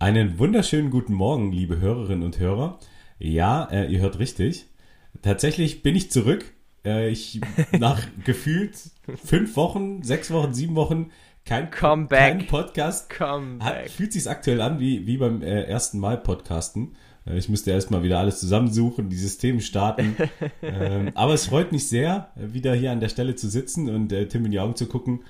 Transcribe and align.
Einen 0.00 0.38
wunderschönen 0.38 0.88
guten 0.88 1.12
Morgen, 1.12 1.52
liebe 1.52 1.78
Hörerinnen 1.78 2.22
und 2.22 2.38
Hörer. 2.38 2.78
Ja, 3.18 3.64
äh, 3.64 3.92
ihr 3.92 4.00
hört 4.00 4.18
richtig. 4.18 4.64
Tatsächlich 5.20 5.82
bin 5.82 5.94
ich 5.94 6.10
zurück. 6.10 6.54
Äh, 6.86 7.10
ich 7.10 7.42
nach 7.78 8.00
gefühlt 8.24 8.78
fünf 9.22 9.56
Wochen, 9.56 10.02
sechs 10.02 10.30
Wochen, 10.30 10.54
sieben 10.54 10.74
Wochen 10.74 11.10
kein, 11.44 11.70
Come 11.70 12.06
kein 12.06 12.38
back. 12.38 12.48
Podcast. 12.48 13.10
Come 13.10 13.62
Hat, 13.62 13.74
back. 13.74 13.90
fühlt 13.90 14.14
sich 14.14 14.26
aktuell 14.26 14.62
an 14.62 14.80
wie, 14.80 15.06
wie 15.06 15.18
beim 15.18 15.42
äh, 15.42 15.64
ersten 15.64 15.98
Mal 15.98 16.16
Podcasten. 16.16 16.96
Äh, 17.26 17.36
ich 17.36 17.50
müsste 17.50 17.70
erstmal 17.70 18.02
wieder 18.02 18.20
alles 18.20 18.40
zusammensuchen, 18.40 19.10
die 19.10 19.18
Systeme 19.18 19.60
starten. 19.60 20.16
ähm, 20.62 21.10
aber 21.14 21.34
es 21.34 21.44
freut 21.44 21.72
mich 21.72 21.88
sehr, 21.88 22.30
wieder 22.36 22.74
hier 22.74 22.92
an 22.92 23.00
der 23.00 23.10
Stelle 23.10 23.34
zu 23.34 23.50
sitzen 23.50 23.94
und 23.94 24.12
äh, 24.12 24.26
Tim 24.28 24.46
in 24.46 24.52
die 24.52 24.60
Augen 24.60 24.76
zu 24.76 24.86
gucken. 24.86 25.24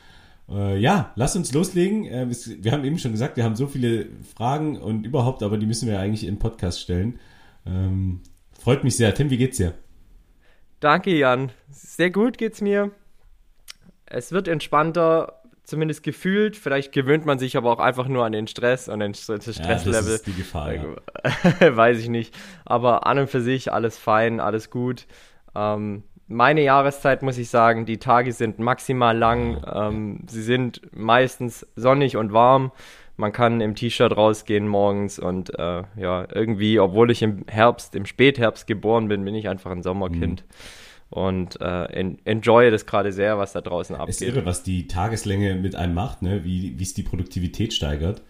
Äh, 0.50 0.78
ja, 0.78 1.12
lass 1.14 1.36
uns 1.36 1.52
loslegen. 1.52 2.06
Äh, 2.06 2.26
wir 2.28 2.72
haben 2.72 2.84
eben 2.84 2.98
schon 2.98 3.12
gesagt, 3.12 3.36
wir 3.36 3.44
haben 3.44 3.56
so 3.56 3.66
viele 3.66 4.06
Fragen 4.36 4.76
und 4.78 5.06
überhaupt, 5.06 5.42
aber 5.42 5.56
die 5.58 5.66
müssen 5.66 5.88
wir 5.88 6.00
eigentlich 6.00 6.24
im 6.26 6.38
Podcast 6.38 6.80
stellen. 6.80 7.18
Ähm, 7.66 8.20
freut 8.58 8.82
mich 8.84 8.96
sehr. 8.96 9.14
Tim, 9.14 9.30
wie 9.30 9.36
geht's 9.36 9.58
dir? 9.58 9.74
Danke, 10.80 11.14
Jan. 11.16 11.52
Sehr 11.70 12.10
gut 12.10 12.38
geht's 12.38 12.60
mir. 12.60 12.90
Es 14.06 14.32
wird 14.32 14.48
entspannter, 14.48 15.40
zumindest 15.62 16.02
gefühlt. 16.02 16.56
Vielleicht 16.56 16.90
gewöhnt 16.92 17.26
man 17.26 17.38
sich 17.38 17.56
aber 17.56 17.70
auch 17.70 17.78
einfach 17.78 18.08
nur 18.08 18.24
an 18.24 18.32
den 18.32 18.46
Stress 18.48 18.88
und 18.88 19.00
den 19.00 19.12
St- 19.14 19.36
das 19.36 19.46
Ja, 19.46 19.52
Stresslevel. 19.52 19.94
das 20.02 20.06
ist 20.14 20.26
die 20.26 20.34
Gefahr. 20.34 20.72
Ja. 20.74 20.82
Weiß 21.76 21.98
ich 21.98 22.08
nicht. 22.08 22.34
Aber 22.64 23.06
an 23.06 23.18
und 23.18 23.30
für 23.30 23.40
sich 23.42 23.72
alles 23.72 23.98
fein, 23.98 24.40
alles 24.40 24.70
gut. 24.70 25.06
Ähm, 25.54 26.02
meine 26.30 26.62
Jahreszeit 26.62 27.22
muss 27.22 27.36
ich 27.38 27.50
sagen, 27.50 27.84
die 27.84 27.98
Tage 27.98 28.32
sind 28.32 28.58
maximal 28.58 29.16
lang. 29.16 29.62
Ähm, 29.70 30.20
sie 30.28 30.42
sind 30.42 30.80
meistens 30.96 31.66
sonnig 31.76 32.16
und 32.16 32.32
warm. 32.32 32.72
Man 33.16 33.32
kann 33.32 33.60
im 33.60 33.74
T-Shirt 33.74 34.16
rausgehen 34.16 34.66
morgens 34.66 35.18
und 35.18 35.50
äh, 35.58 35.82
ja, 35.96 36.26
irgendwie, 36.34 36.80
obwohl 36.80 37.10
ich 37.10 37.20
im 37.20 37.44
Herbst, 37.48 37.94
im 37.94 38.06
Spätherbst 38.06 38.66
geboren 38.66 39.08
bin, 39.08 39.24
bin 39.24 39.34
ich 39.34 39.48
einfach 39.48 39.70
ein 39.70 39.82
Sommerkind. 39.82 40.44
Und 41.10 41.60
äh, 41.60 41.84
en 41.86 42.18
enjoye 42.24 42.70
das 42.70 42.86
gerade 42.86 43.12
sehr, 43.12 43.36
was 43.36 43.52
da 43.52 43.60
draußen 43.60 43.96
Es 43.96 44.08
ist 44.10 44.22
abgeht. 44.22 44.36
irre, 44.36 44.46
was 44.46 44.62
die 44.62 44.86
Tageslänge 44.86 45.56
mit 45.56 45.74
einem 45.74 45.92
macht, 45.92 46.22
ne? 46.22 46.44
wie 46.44 46.74
es 46.80 46.94
die 46.94 47.02
Produktivität 47.02 47.74
steigert. 47.74 48.22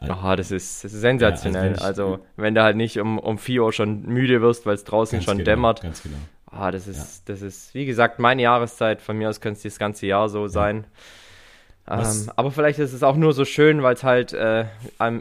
Aha, 0.00 0.36
das 0.36 0.50
ist, 0.50 0.84
das 0.84 0.92
ist 0.92 1.00
sensationell. 1.00 1.76
Ja, 1.76 1.78
also 1.78 1.84
also, 1.86 2.10
wenn 2.10 2.18
ich- 2.20 2.42
wenn 2.42 2.54
du 2.56 2.62
halt 2.64 2.76
nicht 2.76 2.98
um, 2.98 3.18
um 3.18 3.38
4 3.38 3.62
Uhr 3.62 3.72
schon 3.72 4.02
müde 4.02 4.42
wirst, 4.42 4.66
weil 4.66 4.74
es 4.74 4.84
draußen 4.84 5.22
schon 5.22 5.38
genau, 5.38 5.44
dämmert. 5.46 5.80
Ganz 5.80 6.02
genau. 6.02 6.16
Ah, 6.56 6.70
das 6.70 6.86
ist, 6.86 7.22
das 7.26 7.42
ist, 7.42 7.74
wie 7.74 7.84
gesagt, 7.84 8.18
meine 8.20 8.42
Jahreszeit. 8.42 9.02
Von 9.02 9.18
mir 9.18 9.28
aus 9.28 9.40
könnte 9.40 9.56
es 9.58 9.62
das 9.64 9.78
ganze 9.78 10.06
Jahr 10.06 10.28
so 10.28 10.46
sein. 10.48 10.84
Was- 11.86 12.26
Ähm, 12.26 12.32
aber 12.36 12.50
vielleicht 12.50 12.78
ist 12.78 12.94
es 12.94 13.02
auch 13.02 13.16
nur 13.16 13.34
so 13.34 13.44
schön, 13.44 13.82
weil 13.82 13.94
es 13.94 14.02
halt 14.04 14.32
äh, 14.32 14.64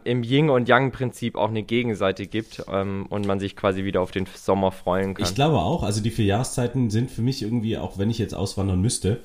im 0.05 0.23
Yin- 0.23 0.49
und 0.49 0.69
Yang-Prinzip 0.69 1.35
auch 1.35 1.49
eine 1.49 1.61
Gegenseite 1.63 2.25
gibt 2.25 2.63
ähm, 2.71 3.05
und 3.09 3.25
man 3.27 3.39
sich 3.41 3.55
quasi 3.57 3.83
wieder 3.83 3.99
auf 4.01 4.11
den 4.11 4.27
Sommer 4.33 4.71
freuen 4.71 5.13
kann. 5.15 5.25
Ich 5.25 5.35
glaube 5.35 5.57
auch, 5.57 5.83
also 5.83 6.01
die 6.01 6.09
vier 6.11 6.23
Jahreszeiten 6.25 6.89
sind 6.89 7.11
für 7.11 7.21
mich 7.21 7.41
irgendwie, 7.41 7.77
auch 7.77 7.97
wenn 7.97 8.09
ich 8.09 8.17
jetzt 8.17 8.33
auswandern 8.33 8.79
müsste, 8.79 9.19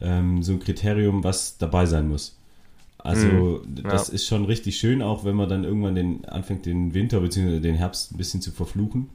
ähm, 0.00 0.42
so 0.44 0.52
ein 0.52 0.60
Kriterium, 0.60 1.24
was 1.24 1.58
dabei 1.58 1.86
sein 1.86 2.06
muss. 2.08 2.38
Also 2.98 3.60
das 3.82 4.08
ist 4.08 4.26
schon 4.26 4.44
richtig 4.44 4.76
schön, 4.78 5.02
auch 5.02 5.24
wenn 5.24 5.34
man 5.34 5.48
dann 5.48 5.64
irgendwann 5.64 5.94
den, 5.96 6.24
anfängt, 6.26 6.64
den 6.64 6.94
Winter 6.94 7.20
bzw. 7.20 7.58
den 7.60 7.74
Herbst 7.74 8.12
ein 8.12 8.16
bisschen 8.18 8.40
zu 8.40 8.50
verfluchen. 8.52 9.10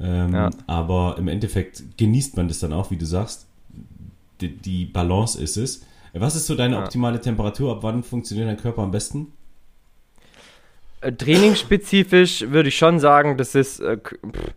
Ähm, 0.00 0.34
Ja. 0.34 0.50
Aber 0.66 1.16
im 1.18 1.28
Endeffekt 1.28 1.82
genießt 1.98 2.36
man 2.36 2.48
das 2.48 2.58
dann 2.60 2.72
auch, 2.72 2.90
wie 2.90 2.96
du 2.96 3.06
sagst. 3.06 3.46
Die, 4.40 4.56
die 4.56 4.86
Balance 4.86 5.40
ist 5.40 5.56
es. 5.56 5.82
Was 6.14 6.34
ist 6.34 6.46
so 6.46 6.54
deine 6.54 6.76
Ja. 6.76 6.82
optimale 6.84 7.20
Temperatur? 7.20 7.72
Ab 7.72 7.78
wann 7.82 8.02
funktioniert 8.02 8.48
dein 8.48 8.56
Körper 8.56 8.82
am 8.82 8.90
besten? 8.90 9.28
Äh, 11.02 11.12
Trainingsspezifisch 11.12 12.42
würde 12.48 12.68
ich 12.70 12.76
schon 12.76 12.98
sagen, 13.00 13.36
das 13.36 13.54
ist 13.54 13.80
äh, 13.80 13.96
pff, 13.98 14.54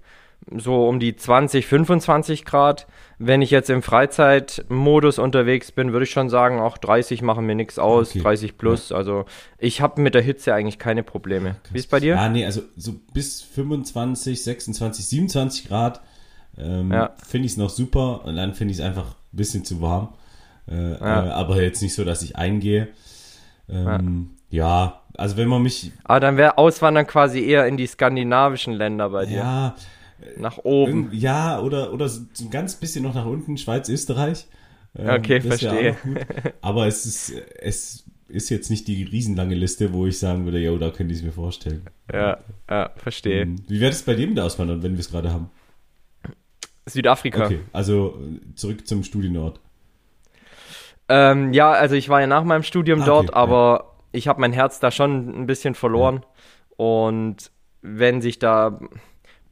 so 0.57 0.87
um 0.87 0.99
die 0.99 1.15
20, 1.15 1.65
25 1.65 2.45
Grad. 2.45 2.87
Wenn 3.19 3.41
ich 3.41 3.51
jetzt 3.51 3.69
im 3.69 3.81
Freizeitmodus 3.81 5.19
unterwegs 5.19 5.71
bin, 5.71 5.93
würde 5.93 6.03
ich 6.03 6.11
schon 6.11 6.29
sagen, 6.29 6.59
auch 6.59 6.77
30 6.77 7.21
machen 7.21 7.45
mir 7.45 7.55
nichts 7.55 7.79
aus, 7.79 8.09
Okay. 8.11 8.21
30 8.21 8.57
plus. 8.57 8.91
Also 8.91 9.25
ich 9.57 9.81
habe 9.81 10.01
mit 10.01 10.15
der 10.15 10.21
Hitze 10.21 10.53
eigentlich 10.53 10.79
keine 10.79 11.03
Probleme. 11.03 11.55
Wie 11.71 11.79
ist 11.79 11.89
bei 11.89 11.99
dir? 11.99 12.15
Ja, 12.15 12.29
nee, 12.29 12.45
also 12.45 12.61
so 12.75 12.93
bis 13.13 13.41
25, 13.41 14.43
26, 14.43 15.05
27 15.05 15.67
Grad 15.67 16.01
ähm, 16.57 16.91
Ja. 16.91 17.11
finde 17.25 17.45
ich 17.45 17.53
es 17.53 17.57
noch 17.57 17.69
super 17.69 18.25
und 18.25 18.35
dann 18.35 18.53
finde 18.53 18.73
ich 18.73 18.79
es 18.79 18.85
einfach 18.85 19.05
ein 19.05 19.37
bisschen 19.37 19.63
zu 19.63 19.81
warm. 19.81 20.09
Äh, 20.69 20.91
Ja. 20.93 21.25
äh, 21.27 21.29
aber 21.29 21.61
jetzt 21.61 21.81
nicht 21.81 21.93
so, 21.95 22.03
dass 22.03 22.21
ich 22.21 22.35
eingehe. 22.35 22.89
Ähm, 23.69 24.31
ja. 24.49 24.99
also 25.17 25.37
wenn 25.37 25.47
man 25.47 25.61
mich, 25.63 25.91
Aber 26.03 26.19
dann 26.19 26.37
wäre 26.37 26.57
Auswandern 26.57 27.07
quasi 27.07 27.43
eher 27.43 27.65
in 27.67 27.77
die 27.77 27.87
skandinavischen 27.87 28.73
Länder 28.73 29.09
bei 29.09 29.25
dir. 29.25 29.37
ja, 29.37 29.75
Nach 30.37 30.57
oben. 30.59 31.09
ja, 31.11 31.59
oder, 31.59 31.93
oder 31.93 32.07
so 32.09 32.21
ein 32.41 32.49
ganz 32.49 32.75
bisschen 32.75 33.03
noch 33.03 33.13
nach 33.13 33.25
unten, 33.25 33.57
Schweiz, 33.57 33.89
Österreich. 33.89 34.47
Ähm, 34.95 35.09
Okay, 35.09 35.41
verstehe. 35.41 35.95
Aber 36.61 36.87
es 36.87 37.05
ist, 37.05 37.33
es 37.59 38.05
ist 38.27 38.49
jetzt 38.49 38.69
nicht 38.69 38.87
die 38.87 39.03
riesenlange 39.03 39.55
Liste, 39.55 39.93
wo 39.93 40.05
ich 40.07 40.19
sagen 40.19 40.45
würde, 40.45 40.59
ja, 40.59 40.75
da 40.77 40.89
könnte 40.89 41.13
ich 41.13 41.19
es 41.19 41.25
mir 41.25 41.31
vorstellen. 41.31 41.83
Ja, 42.11 42.37
ja, 42.69 42.91
verstehe. 42.95 43.41
Ähm, 43.43 43.55
Wie 43.67 43.79
wäre 43.79 43.91
es 43.91 44.03
bei 44.03 44.15
dir 44.15 44.27
mit 44.27 44.37
der 44.37 44.45
Auswandern, 44.45 44.81
wenn 44.83 44.93
wir 44.93 44.99
es 44.99 45.11
gerade 45.11 45.31
haben? 45.31 45.49
Südafrika. 46.85 47.45
Okay, 47.45 47.59
also 47.71 48.19
äh, 48.19 48.55
zurück 48.55 48.87
zum 48.87 49.03
Studienort. 49.03 49.59
Ähm, 51.09 51.53
ja, 51.53 51.71
also 51.71 51.95
ich 51.95 52.09
war 52.09 52.21
ja 52.21 52.27
nach 52.27 52.43
meinem 52.43 52.63
Studium 52.63 53.01
Ah, 53.01 53.05
dort, 53.05 53.29
okay, 53.29 53.37
aber 53.37 53.95
ich 54.11 54.27
habe 54.27 54.41
mein 54.41 54.53
Herz 54.53 54.79
da 54.79 54.91
schon 54.91 55.41
ein 55.41 55.47
bisschen 55.47 55.75
verloren. 55.75 56.25
Und 56.75 57.51
wenn 57.81 58.21
sich 58.21 58.39
da 58.39 58.79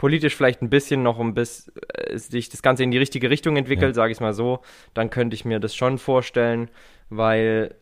politisch 0.02 0.36
vielleicht 0.36 0.64
ein 0.64 0.72
bisschen 0.72 1.04
noch 1.04 1.20
ein 1.20 1.36
bisschen 1.36 1.74
äh, 1.94 2.18
sich 2.18 2.50
das 2.50 2.64
Ganze 2.64 2.82
in 2.84 2.90
die 2.90 2.98
richtige 2.98 3.30
Richtung 3.30 3.56
entwickelt, 3.56 3.92
Ja. 3.92 3.94
sage 3.94 4.12
ich 4.12 4.20
mal 4.20 4.34
so, 4.34 4.62
dann 4.96 5.12
könnte 5.12 5.36
ich 5.36 5.46
mir 5.46 5.60
das 5.60 5.76
schon 5.76 6.00
vorstellen, 6.00 6.72
weil 7.12 7.76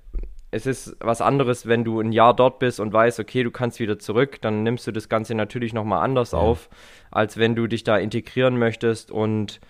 es 0.51 0.65
ist 0.65 0.97
was 0.99 1.21
anderes, 1.21 1.65
wenn 1.65 1.85
du 1.85 2.01
ein 2.01 2.11
Jahr 2.11 2.35
dort 2.35 2.59
bist 2.59 2.81
und 2.81 2.91
weißt, 2.91 3.21
okay, 3.21 3.43
du 3.43 3.51
kannst 3.51 3.79
wieder 3.79 3.99
zurück, 3.99 4.41
dann 4.41 4.63
nimmst 4.63 4.85
du 4.85 4.91
das 4.91 5.07
Ganze 5.07 5.33
natürlich 5.33 5.71
nochmal 5.73 6.03
anders 6.03 6.33
Ja. 6.33 6.39
auf, 6.39 6.67
als 7.09 7.37
wenn 7.37 7.55
du 7.55 7.67
dich 7.67 7.85
da 7.85 7.97
integrieren 7.97 8.57
möchtest 8.59 9.11
und 9.11 9.61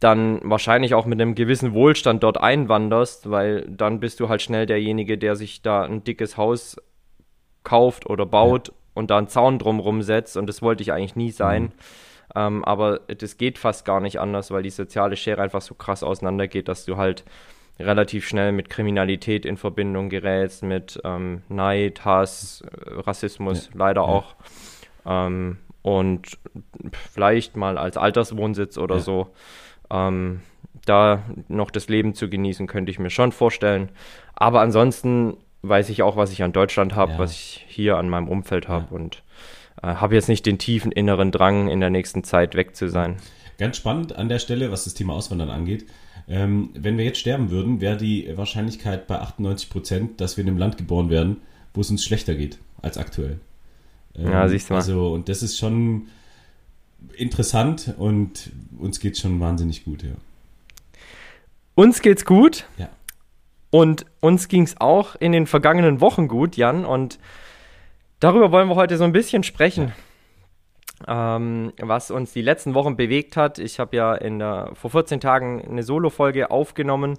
dann 0.00 0.40
wahrscheinlich 0.42 0.94
auch 0.94 1.06
mit 1.06 1.20
einem 1.20 1.36
gewissen 1.36 1.72
Wohlstand 1.72 2.24
dort 2.24 2.36
einwanderst, 2.40 3.30
weil 3.30 3.64
dann 3.68 4.00
bist 4.00 4.18
du 4.18 4.28
halt 4.28 4.42
schnell 4.42 4.66
derjenige, 4.66 5.18
der 5.18 5.36
sich 5.36 5.62
da 5.62 5.84
ein 5.84 6.02
dickes 6.02 6.36
Haus 6.36 6.76
kauft 7.62 8.06
oder 8.10 8.26
baut 8.26 8.72
und 8.94 9.10
da 9.10 9.18
einen 9.18 9.28
Zaun 9.28 9.58
drumrum 9.58 10.02
setzt 10.02 10.36
und 10.36 10.46
das 10.46 10.62
wollte 10.62 10.82
ich 10.82 10.92
eigentlich 10.92 11.16
nie 11.16 11.30
sein. 11.30 11.72
Ähm, 12.34 12.64
aber 12.64 13.00
das 13.00 13.36
geht 13.36 13.58
fast 13.58 13.84
gar 13.84 14.00
nicht 14.00 14.18
anders, 14.20 14.50
weil 14.50 14.62
die 14.62 14.70
soziale 14.70 15.16
Schere 15.16 15.42
einfach 15.42 15.60
so 15.62 15.74
krass 15.74 16.02
auseinandergeht, 16.02 16.68
dass 16.68 16.84
du 16.84 16.96
halt 16.96 17.24
relativ 17.78 18.26
schnell 18.26 18.52
mit 18.52 18.70
Kriminalität 18.70 19.44
in 19.44 19.56
Verbindung 19.56 20.08
gerätst, 20.08 20.62
mit 20.62 21.00
ähm, 21.04 21.42
Neid, 21.48 22.04
Hass, 22.04 22.62
äh, 22.62 22.90
Rassismus, 23.00 23.70
leider 23.74 24.02
Ja. 24.02 24.06
auch. 24.06 24.34
Ähm, 25.04 25.58
und 25.82 26.38
vielleicht 27.10 27.56
mal 27.56 27.76
als 27.76 27.96
Alterswohnsitz 27.96 28.78
oder 28.78 28.96
ja. 28.96 29.00
so. 29.00 29.30
Ähm, 29.90 30.40
da 30.84 31.22
noch 31.48 31.70
das 31.70 31.88
Leben 31.88 32.14
zu 32.14 32.28
genießen, 32.28 32.66
könnte 32.66 32.90
ich 32.90 32.98
mir 32.98 33.10
schon 33.10 33.32
vorstellen. 33.32 33.90
Aber 34.34 34.60
ansonsten 34.60 35.36
weiß 35.62 35.88
ich 35.88 36.02
auch, 36.02 36.16
was 36.16 36.32
ich 36.32 36.42
an 36.42 36.52
Deutschland 36.52 36.94
habe, 36.94 37.12
ja. 37.12 37.18
was 37.18 37.32
ich 37.32 37.64
hier 37.68 37.96
an 37.96 38.08
meinem 38.08 38.28
Umfeld 38.28 38.68
habe 38.68 38.86
ja. 38.90 38.96
und 38.96 39.22
äh, 39.82 39.86
habe 39.86 40.14
jetzt 40.14 40.28
nicht 40.28 40.44
den 40.46 40.58
tiefen 40.58 40.92
inneren 40.92 41.30
Drang, 41.30 41.68
in 41.68 41.80
der 41.80 41.90
nächsten 41.90 42.24
Zeit 42.24 42.54
weg 42.54 42.76
zu 42.76 42.88
sein. 42.88 43.16
Ganz 43.58 43.76
spannend 43.76 44.16
an 44.16 44.28
der 44.28 44.38
Stelle, 44.38 44.72
was 44.72 44.84
das 44.84 44.94
Thema 44.94 45.14
Auswandern 45.14 45.50
angeht. 45.50 45.86
Ähm, 46.28 46.70
wenn 46.74 46.98
wir 46.98 47.04
jetzt 47.04 47.18
sterben 47.18 47.50
würden, 47.50 47.80
wäre 47.80 47.96
die 47.96 48.30
Wahrscheinlichkeit 48.36 49.06
bei 49.06 49.18
98 49.18 49.70
Prozent, 49.70 50.20
dass 50.20 50.36
wir 50.36 50.42
in 50.42 50.48
einem 50.48 50.58
Land 50.58 50.78
geboren 50.78 51.10
werden, 51.10 51.38
wo 51.74 51.80
es 51.80 51.90
uns 51.90 52.04
schlechter 52.04 52.34
geht 52.34 52.58
als 52.80 52.98
aktuell. 52.98 53.40
Ähm, 54.16 54.30
ja, 54.30 54.48
siehst 54.48 54.70
du 54.70 54.74
mal. 54.74 54.80
Also, 54.80 55.12
und 55.12 55.28
das 55.28 55.42
ist 55.42 55.58
schon 55.58 56.08
interessant 57.16 57.94
und 57.98 58.50
uns 58.78 59.00
geht 59.00 59.18
schon 59.18 59.40
wahnsinnig 59.40 59.84
gut, 59.84 60.02
ja. 60.02 60.12
Uns 61.74 62.02
geht's 62.02 62.24
gut. 62.24 62.66
Ja. 62.78 62.88
Und 63.72 64.04
uns 64.20 64.48
ging 64.48 64.64
es 64.64 64.78
auch 64.82 65.16
in 65.16 65.32
den 65.32 65.46
vergangenen 65.46 66.02
Wochen 66.02 66.28
gut, 66.28 66.58
Jan. 66.58 66.84
Und 66.84 67.18
darüber 68.20 68.52
wollen 68.52 68.68
wir 68.68 68.76
heute 68.76 68.98
so 68.98 69.04
ein 69.04 69.12
bisschen 69.12 69.44
sprechen. 69.44 69.92
Ähm, 71.08 71.72
was 71.80 72.10
uns 72.10 72.34
die 72.34 72.42
letzten 72.42 72.74
Wochen 72.74 72.96
bewegt 72.96 73.34
hat. 73.38 73.58
Ich 73.58 73.80
habe 73.80 73.96
ja 73.96 74.14
in 74.14 74.38
der, 74.38 74.72
vor 74.74 74.90
14 74.90 75.20
Tagen 75.20 75.66
eine 75.66 75.82
Solo-Folge 75.84 76.50
aufgenommen. 76.50 77.18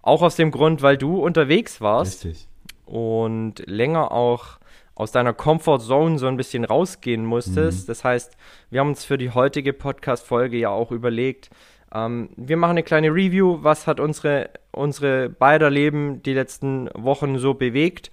Auch 0.00 0.22
aus 0.22 0.36
dem 0.36 0.52
Grund, 0.52 0.82
weil 0.82 0.96
du 0.96 1.20
unterwegs 1.20 1.80
warst. 1.80 2.24
Richtig. 2.24 2.46
Und 2.86 3.64
länger 3.66 4.12
auch 4.12 4.58
aus 4.94 5.10
deiner 5.10 5.32
Comfort 5.32 5.80
Zone 5.80 6.20
so 6.20 6.28
ein 6.28 6.36
bisschen 6.36 6.64
rausgehen 6.64 7.24
musstest. 7.26 7.82
Mhm. 7.82 7.86
Das 7.88 8.04
heißt, 8.04 8.36
wir 8.70 8.78
haben 8.78 8.90
uns 8.90 9.04
für 9.04 9.18
die 9.18 9.32
heutige 9.32 9.72
Podcast-Folge 9.72 10.58
ja 10.58 10.70
auch 10.70 10.92
überlegt, 10.92 11.50
ähm, 11.94 12.30
wir 12.36 12.56
machen 12.56 12.72
eine 12.72 12.82
kleine 12.82 13.08
Review, 13.08 13.58
was 13.62 13.86
hat 13.86 14.00
unsere, 14.00 14.50
unsere 14.72 15.28
beider 15.28 15.70
Leben 15.70 16.22
die 16.22 16.34
letzten 16.34 16.90
Wochen 16.94 17.38
so 17.38 17.54
bewegt, 17.54 18.10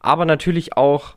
aber 0.00 0.24
natürlich 0.24 0.76
auch, 0.76 1.16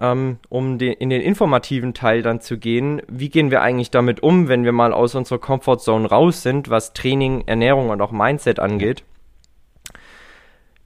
ähm, 0.00 0.38
um 0.48 0.78
den, 0.78 0.92
in 0.92 1.10
den 1.10 1.22
informativen 1.22 1.94
Teil 1.94 2.22
dann 2.22 2.40
zu 2.40 2.58
gehen, 2.58 3.02
wie 3.08 3.30
gehen 3.30 3.50
wir 3.50 3.62
eigentlich 3.62 3.90
damit 3.90 4.22
um, 4.22 4.48
wenn 4.48 4.64
wir 4.64 4.72
mal 4.72 4.92
aus 4.92 5.14
unserer 5.14 5.38
Comfortzone 5.38 6.08
raus 6.08 6.42
sind, 6.42 6.68
was 6.68 6.92
Training, 6.92 7.44
Ernährung 7.46 7.90
und 7.90 8.00
auch 8.00 8.12
Mindset 8.12 8.60
angeht. 8.60 9.02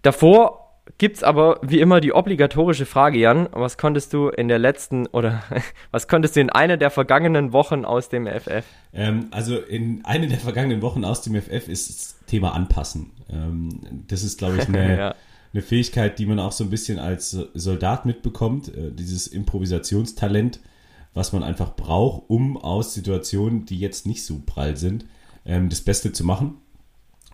Davor 0.02 0.61
gibt 0.98 1.16
es 1.16 1.22
aber 1.22 1.60
wie 1.62 1.80
immer 1.80 2.00
die 2.00 2.12
obligatorische 2.12 2.86
Frage, 2.86 3.18
Jan. 3.18 3.48
Was 3.52 3.78
konntest 3.78 4.12
du 4.12 4.28
in 4.28 4.48
der 4.48 4.58
letzten 4.58 5.06
oder 5.06 5.42
was 5.90 6.08
konntest 6.08 6.36
du 6.36 6.40
in 6.40 6.50
einer 6.50 6.76
der 6.76 6.90
vergangenen 6.90 7.52
Wochen 7.52 7.84
aus 7.84 8.08
dem 8.08 8.26
FF? 8.26 8.64
Ähm, 8.92 9.28
also 9.30 9.58
in 9.58 10.04
einer 10.04 10.26
der 10.26 10.38
vergangenen 10.38 10.82
Wochen 10.82 11.04
aus 11.04 11.22
dem 11.22 11.40
FF 11.40 11.68
ist 11.68 11.88
das 11.88 12.16
Thema 12.26 12.54
Anpassen. 12.54 13.10
Ähm, 13.30 14.04
das 14.08 14.22
ist, 14.22 14.38
glaube 14.38 14.56
ich, 14.56 14.68
eine, 14.68 14.98
ja. 14.98 15.14
eine 15.52 15.62
Fähigkeit, 15.62 16.18
die 16.18 16.26
man 16.26 16.38
auch 16.38 16.52
so 16.52 16.64
ein 16.64 16.70
bisschen 16.70 16.98
als 16.98 17.30
Soldat 17.30 18.04
mitbekommt. 18.04 18.68
Äh, 18.68 18.90
dieses 18.92 19.28
Improvisationstalent, 19.28 20.60
was 21.14 21.32
man 21.32 21.42
einfach 21.42 21.76
braucht, 21.76 22.24
um 22.28 22.56
aus 22.56 22.94
Situationen, 22.94 23.66
die 23.66 23.78
jetzt 23.78 24.06
nicht 24.06 24.24
so 24.24 24.42
prall 24.44 24.76
sind, 24.76 25.04
ähm, 25.44 25.68
das 25.68 25.80
Beste 25.80 26.12
zu 26.12 26.24
machen. 26.24 26.56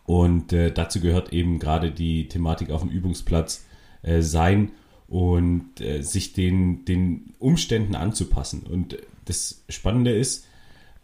Und 0.09 0.55
äh, 0.55 0.73
dazu 0.73 1.01
gehört 1.01 1.35
eben 1.35 1.59
gerade 1.59 1.91
die 1.91 2.29
Thematik 2.29 2.71
auf 2.71 2.81
dem 2.81 2.89
Übungsplatz 2.89 3.67
äh, 4.01 4.23
sein 4.23 4.71
und 5.07 5.83
äh, 5.83 6.01
sich 6.01 6.33
den, 6.33 6.87
den 6.87 7.35
Umständen 7.39 7.95
anzupassen. 7.95 8.63
Und 8.63 8.97
das 9.27 9.65
Spannende 9.69 10.13
ist, 10.17 10.47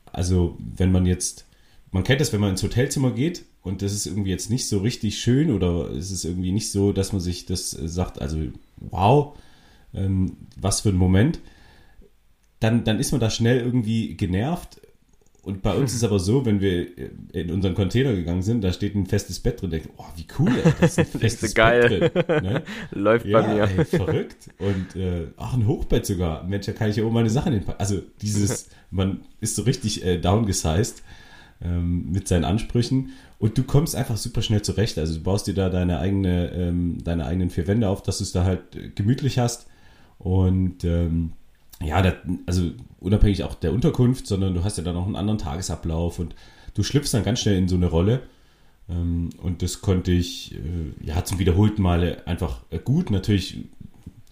also 0.06 0.56
wenn 0.58 0.90
man 0.90 1.04
jetzt, 1.04 1.44
man 1.90 2.02
kennt 2.02 2.22
das, 2.22 2.32
wenn 2.32 2.40
man 2.40 2.48
ins 2.48 2.62
Hotelzimmer 2.62 3.10
geht 3.10 3.44
und 3.60 3.82
das 3.82 3.92
ist 3.92 4.06
irgendwie 4.06 4.30
jetzt 4.30 4.48
nicht 4.48 4.66
so 4.66 4.78
richtig 4.78 5.18
schön 5.18 5.50
oder 5.50 5.90
es 5.90 6.10
ist 6.10 6.24
irgendwie 6.24 6.52
nicht 6.52 6.72
so, 6.72 6.94
dass 6.94 7.12
man 7.12 7.20
sich 7.20 7.44
das 7.44 7.78
äh, 7.78 7.86
sagt, 7.86 8.22
also 8.22 8.38
wow, 8.76 9.36
ähm, 9.92 10.38
was 10.56 10.80
für 10.80 10.88
ein 10.88 10.96
Moment, 10.96 11.40
dann, 12.58 12.84
dann 12.84 12.98
ist 12.98 13.12
man 13.12 13.20
da 13.20 13.28
schnell 13.28 13.60
irgendwie 13.60 14.16
genervt 14.16 14.80
und 15.44 15.60
bei 15.60 15.74
uns 15.74 15.90
ist 15.90 15.98
es 15.98 16.04
aber 16.04 16.18
so, 16.18 16.46
wenn 16.46 16.60
wir 16.60 16.86
in 17.32 17.50
unseren 17.50 17.74
Container 17.74 18.14
gegangen 18.14 18.40
sind, 18.40 18.64
da 18.64 18.72
steht 18.72 18.94
ein 18.94 19.04
festes 19.04 19.40
Bett 19.40 19.60
drin, 19.60 19.70
denkt, 19.70 19.90
oh, 19.98 20.04
wie 20.16 20.26
cool, 20.38 20.48
ey, 20.48 20.72
das 20.80 20.96
ist 20.96 20.98
ein 20.98 21.06
festes 21.20 21.50
ist 21.50 21.54
geil. 21.54 22.00
Bett 22.00 22.28
drin. 22.28 22.42
Ne? 22.44 22.62
Läuft 22.92 23.26
ja, 23.26 23.42
bei 23.42 23.54
mir. 23.54 23.62
Ey, 23.64 23.84
verrückt. 23.84 24.48
Und 24.58 24.96
äh, 24.96 25.26
ach, 25.36 25.54
ein 25.54 25.66
Hochbett 25.66 26.06
sogar. 26.06 26.44
Mensch, 26.44 26.64
da 26.64 26.72
kann 26.72 26.88
ich 26.88 26.96
ja 26.96 27.04
oben 27.04 27.14
meine 27.14 27.28
Sachen 27.28 27.52
hinpacken. 27.52 27.78
Also 27.78 28.00
dieses, 28.22 28.70
man 28.90 29.20
ist 29.40 29.56
so 29.56 29.62
richtig 29.62 30.04
äh, 30.04 30.18
downgesized 30.18 31.02
ähm, 31.62 32.10
mit 32.10 32.26
seinen 32.26 32.44
Ansprüchen 32.44 33.10
und 33.38 33.58
du 33.58 33.64
kommst 33.64 33.94
einfach 33.96 34.16
super 34.16 34.40
schnell 34.40 34.62
zurecht. 34.62 34.98
Also 34.98 35.14
du 35.14 35.22
baust 35.22 35.46
dir 35.46 35.54
da 35.54 35.68
deine 35.68 35.98
eigene, 35.98 36.52
ähm, 36.52 36.98
deine 37.04 37.26
eigenen 37.26 37.50
vier 37.50 37.66
Wände 37.66 37.88
auf, 37.88 38.02
dass 38.02 38.18
du 38.18 38.24
es 38.24 38.32
da 38.32 38.44
halt 38.44 38.76
äh, 38.76 38.88
gemütlich 38.88 39.38
hast 39.38 39.66
und 40.18 40.84
ähm, 40.84 41.32
ja, 41.84 42.02
das, 42.02 42.14
also 42.46 42.70
unabhängig 43.00 43.44
auch 43.44 43.54
der 43.54 43.72
Unterkunft, 43.72 44.26
sondern 44.26 44.54
du 44.54 44.64
hast 44.64 44.78
ja 44.78 44.84
dann 44.84 44.96
auch 44.96 45.06
einen 45.06 45.16
anderen 45.16 45.38
Tagesablauf 45.38 46.18
und 46.18 46.34
du 46.74 46.82
schlüpfst 46.82 47.12
dann 47.12 47.24
ganz 47.24 47.40
schnell 47.40 47.56
in 47.56 47.68
so 47.68 47.76
eine 47.76 47.86
Rolle. 47.86 48.22
Ähm, 48.88 49.30
und 49.42 49.62
das 49.62 49.80
konnte 49.80 50.12
ich 50.12 50.54
äh, 50.54 51.06
ja 51.06 51.24
zum 51.24 51.38
wiederholten 51.38 51.82
Male 51.82 52.26
einfach 52.26 52.60
äh, 52.70 52.78
gut. 52.78 53.10
Natürlich 53.10 53.64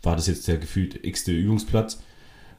war 0.03 0.17
das 0.17 0.27
jetzt 0.27 0.49
der 0.49 0.59
gefühlt 0.59 1.05
x-te 1.05 1.33
Übungsplatz. 1.33 2.03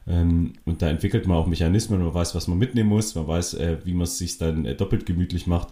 Ähm, 0.06 0.54
und 0.64 0.82
da 0.82 0.88
entwickelt 0.88 1.26
man 1.26 1.36
auch 1.36 1.46
Mechanismen, 1.46 2.02
man 2.02 2.14
weiß, 2.14 2.34
was 2.34 2.48
man 2.48 2.58
mitnehmen 2.58 2.90
muss, 2.90 3.14
man 3.14 3.26
weiß, 3.26 3.54
äh, 3.54 3.78
wie 3.84 3.94
man 3.94 4.04
es 4.04 4.18
sich 4.18 4.38
dann 4.38 4.64
doppelt 4.76 5.06
gemütlich 5.06 5.46
macht. 5.46 5.68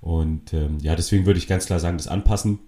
Und 0.00 0.52
ähm, 0.52 0.78
ja, 0.80 0.94
deswegen 0.94 1.26
würde 1.26 1.38
ich 1.38 1.46
ganz 1.46 1.66
klar 1.66 1.80
sagen, 1.80 1.96
das 1.96 2.08
anpassen 2.08 2.60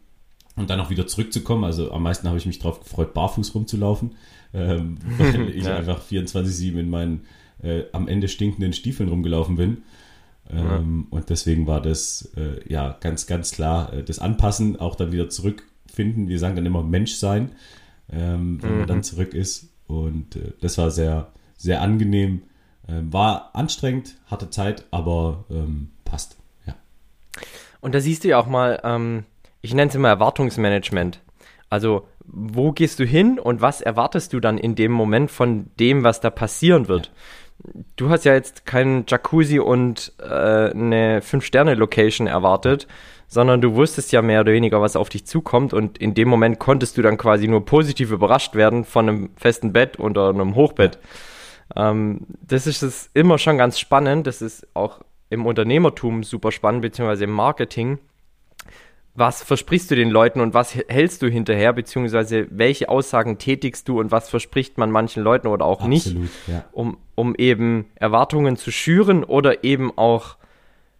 und 0.59 0.71
dann 0.71 0.81
auch 0.81 0.91
wieder 0.91 1.07
zurückzukommen. 1.07 1.65
Also 1.65 1.93
am 1.93 2.03
meisten 2.03 2.29
habe 2.29 2.39
ich 2.39 2.47
mich 2.47 2.59
darauf 2.59 2.81
gefreut, 2.81 3.15
barfuß 3.15 3.55
rumzulaufen 3.55 4.13
ähm, 4.55 4.99
weil 5.19 5.51
ich 5.51 5.65
ja. 5.65 5.77
einfach 5.77 6.03
24-7 6.03 6.79
in 6.79 6.91
meinen 6.91 7.27
äh, 7.63 7.85
am 7.93 8.09
Ende 8.09 8.29
stinkenden 8.29 8.73
Stiefeln 8.73 9.09
rumgelaufen 9.09 9.57
bin. 9.57 9.83
Ähm, 10.51 11.07
ja. 11.11 11.19
Und 11.19 11.31
deswegen 11.31 11.67
war 11.67 11.83
das 11.83 12.33
äh, 12.37 12.67
ja 12.73 12.97
ganz, 13.01 13.27
ganz 13.27 13.53
klar 13.53 13.93
äh, 13.93 14.03
das 14.03 14.19
Anpassen, 14.19 14.79
auch 14.79 14.95
dann 14.95 15.13
wieder 15.13 15.29
zurückfinden. 15.29 16.29
Wir 16.29 16.39
sagen 16.39 16.57
dann 16.57 16.67
immer 16.67 16.83
Mensch 16.83 17.15
sein, 17.15 17.53
ähm, 18.11 18.63
wenn 18.63 18.73
mhm. 18.73 18.79
man 18.79 18.89
dann 18.89 19.03
zurück 19.03 19.35
ist. 19.35 19.69
Und 19.87 20.37
äh, 20.37 20.53
das 20.61 20.79
war 20.79 20.91
sehr, 20.91 21.33
sehr 21.57 21.83
angenehm. 21.83 22.43
Ähm, 22.89 23.13
war 23.13 23.55
anstrengend, 23.55 24.15
hatte 24.27 24.49
Zeit, 24.49 24.87
aber 24.91 25.45
ähm, 25.51 25.91
passt. 26.07 26.39
Ja. 26.67 26.75
Und 27.83 27.95
da 27.95 28.01
siehst 28.01 28.25
du 28.25 28.29
ja 28.29 28.39
auch 28.39 28.47
mal, 28.47 28.81
ähm, 28.83 29.25
ich 29.61 29.75
nenne 29.75 29.89
es 29.89 29.95
immer 29.95 30.09
Erwartungsmanagement. 30.09 31.21
Also 31.71 32.07
wo 32.25 32.73
gehst 32.73 32.99
du 32.99 33.05
hin 33.05 33.39
und 33.39 33.61
was 33.61 33.81
erwartest 33.81 34.33
du 34.33 34.41
dann 34.41 34.59
in 34.59 34.75
dem 34.75 34.93
Moment 34.93 35.31
von 35.31 35.71
dem, 35.81 36.05
was 36.05 36.21
da 36.21 36.31
passieren 36.31 36.89
wird? 36.89 37.11
Du 37.97 38.11
hast 38.11 38.25
ja 38.25 38.35
jetzt 38.35 38.67
keinen 38.67 39.05
Jacuzzi 39.09 39.59
und 39.59 40.13
äh, 40.21 40.71
eine 40.71 41.23
Fünf-Sterne-Location 41.23 42.27
erwartet, 42.27 42.87
sondern 43.27 43.61
du 43.61 43.75
wusstest 43.75 44.13
ja 44.13 44.23
mehr 44.23 44.43
oder 44.43 44.53
weniger, 44.53 44.81
was 44.81 44.95
auf 44.95 45.09
dich 45.09 45.27
zukommt 45.27 45.75
und 45.75 45.99
in 45.99 46.15
dem 46.15 46.29
Moment 46.29 46.59
konntest 46.59 46.97
du 46.97 47.03
dann 47.03 47.19
quasi 47.19 47.49
nur 47.49 47.65
positiv 47.65 48.11
überrascht 48.11 48.55
werden 48.55 48.85
von 48.85 49.09
einem 49.09 49.31
festen 49.37 49.73
Bett 49.73 49.99
oder 49.99 50.29
einem 50.29 50.55
Hochbett. 50.55 50.99
Ähm, 51.75 52.27
das 52.47 52.67
ist 52.67 52.83
es 52.83 53.11
immer 53.15 53.39
schon 53.39 53.59
ganz 53.59 53.79
spannend. 53.79 54.27
Das 54.27 54.41
ist 54.41 54.67
auch 54.75 55.01
im 55.31 55.45
Unternehmertum 55.45 56.23
super 56.23 56.53
spannend, 56.53 56.83
beziehungsweise 56.83 57.25
im 57.25 57.33
Marketing 57.33 57.99
was 59.19 59.43
versprichst 59.43 59.91
du 59.91 59.97
den 59.97 60.11
Leuten 60.11 60.41
und 60.41 60.55
was 60.55 60.75
hältst 60.75 61.23
du 61.23 61.29
hinterher, 61.29 61.73
beziehungsweise 61.73 62.47
welche 62.51 62.89
Aussagen 62.89 63.39
tätigst 63.39 63.89
du 63.89 63.99
und 63.99 64.13
was 64.13 64.29
verspricht 64.29 64.79
man 64.79 64.91
manchen 64.91 65.23
Leuten 65.23 65.49
oder 65.49 65.65
auch 65.65 65.81
Absolut, 65.81 66.23
nicht, 66.23 66.31
ja. 66.47 66.65
um, 66.73 66.99
um 67.17 67.35
eben 67.35 67.87
Erwartungen 67.97 68.57
zu 68.57 68.71
schüren 68.71 69.25
oder 69.25 69.65
eben 69.65 69.97
auch, 69.97 70.37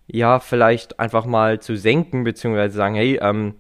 ja, 0.09 0.41
vielleicht 0.41 0.99
einfach 0.99 1.27
mal 1.27 1.61
zu 1.61 1.77
senken, 1.77 2.25
beziehungsweise 2.25 2.77
sagen, 2.77 2.97
hey, 2.97 3.19
ähm, 3.23 3.55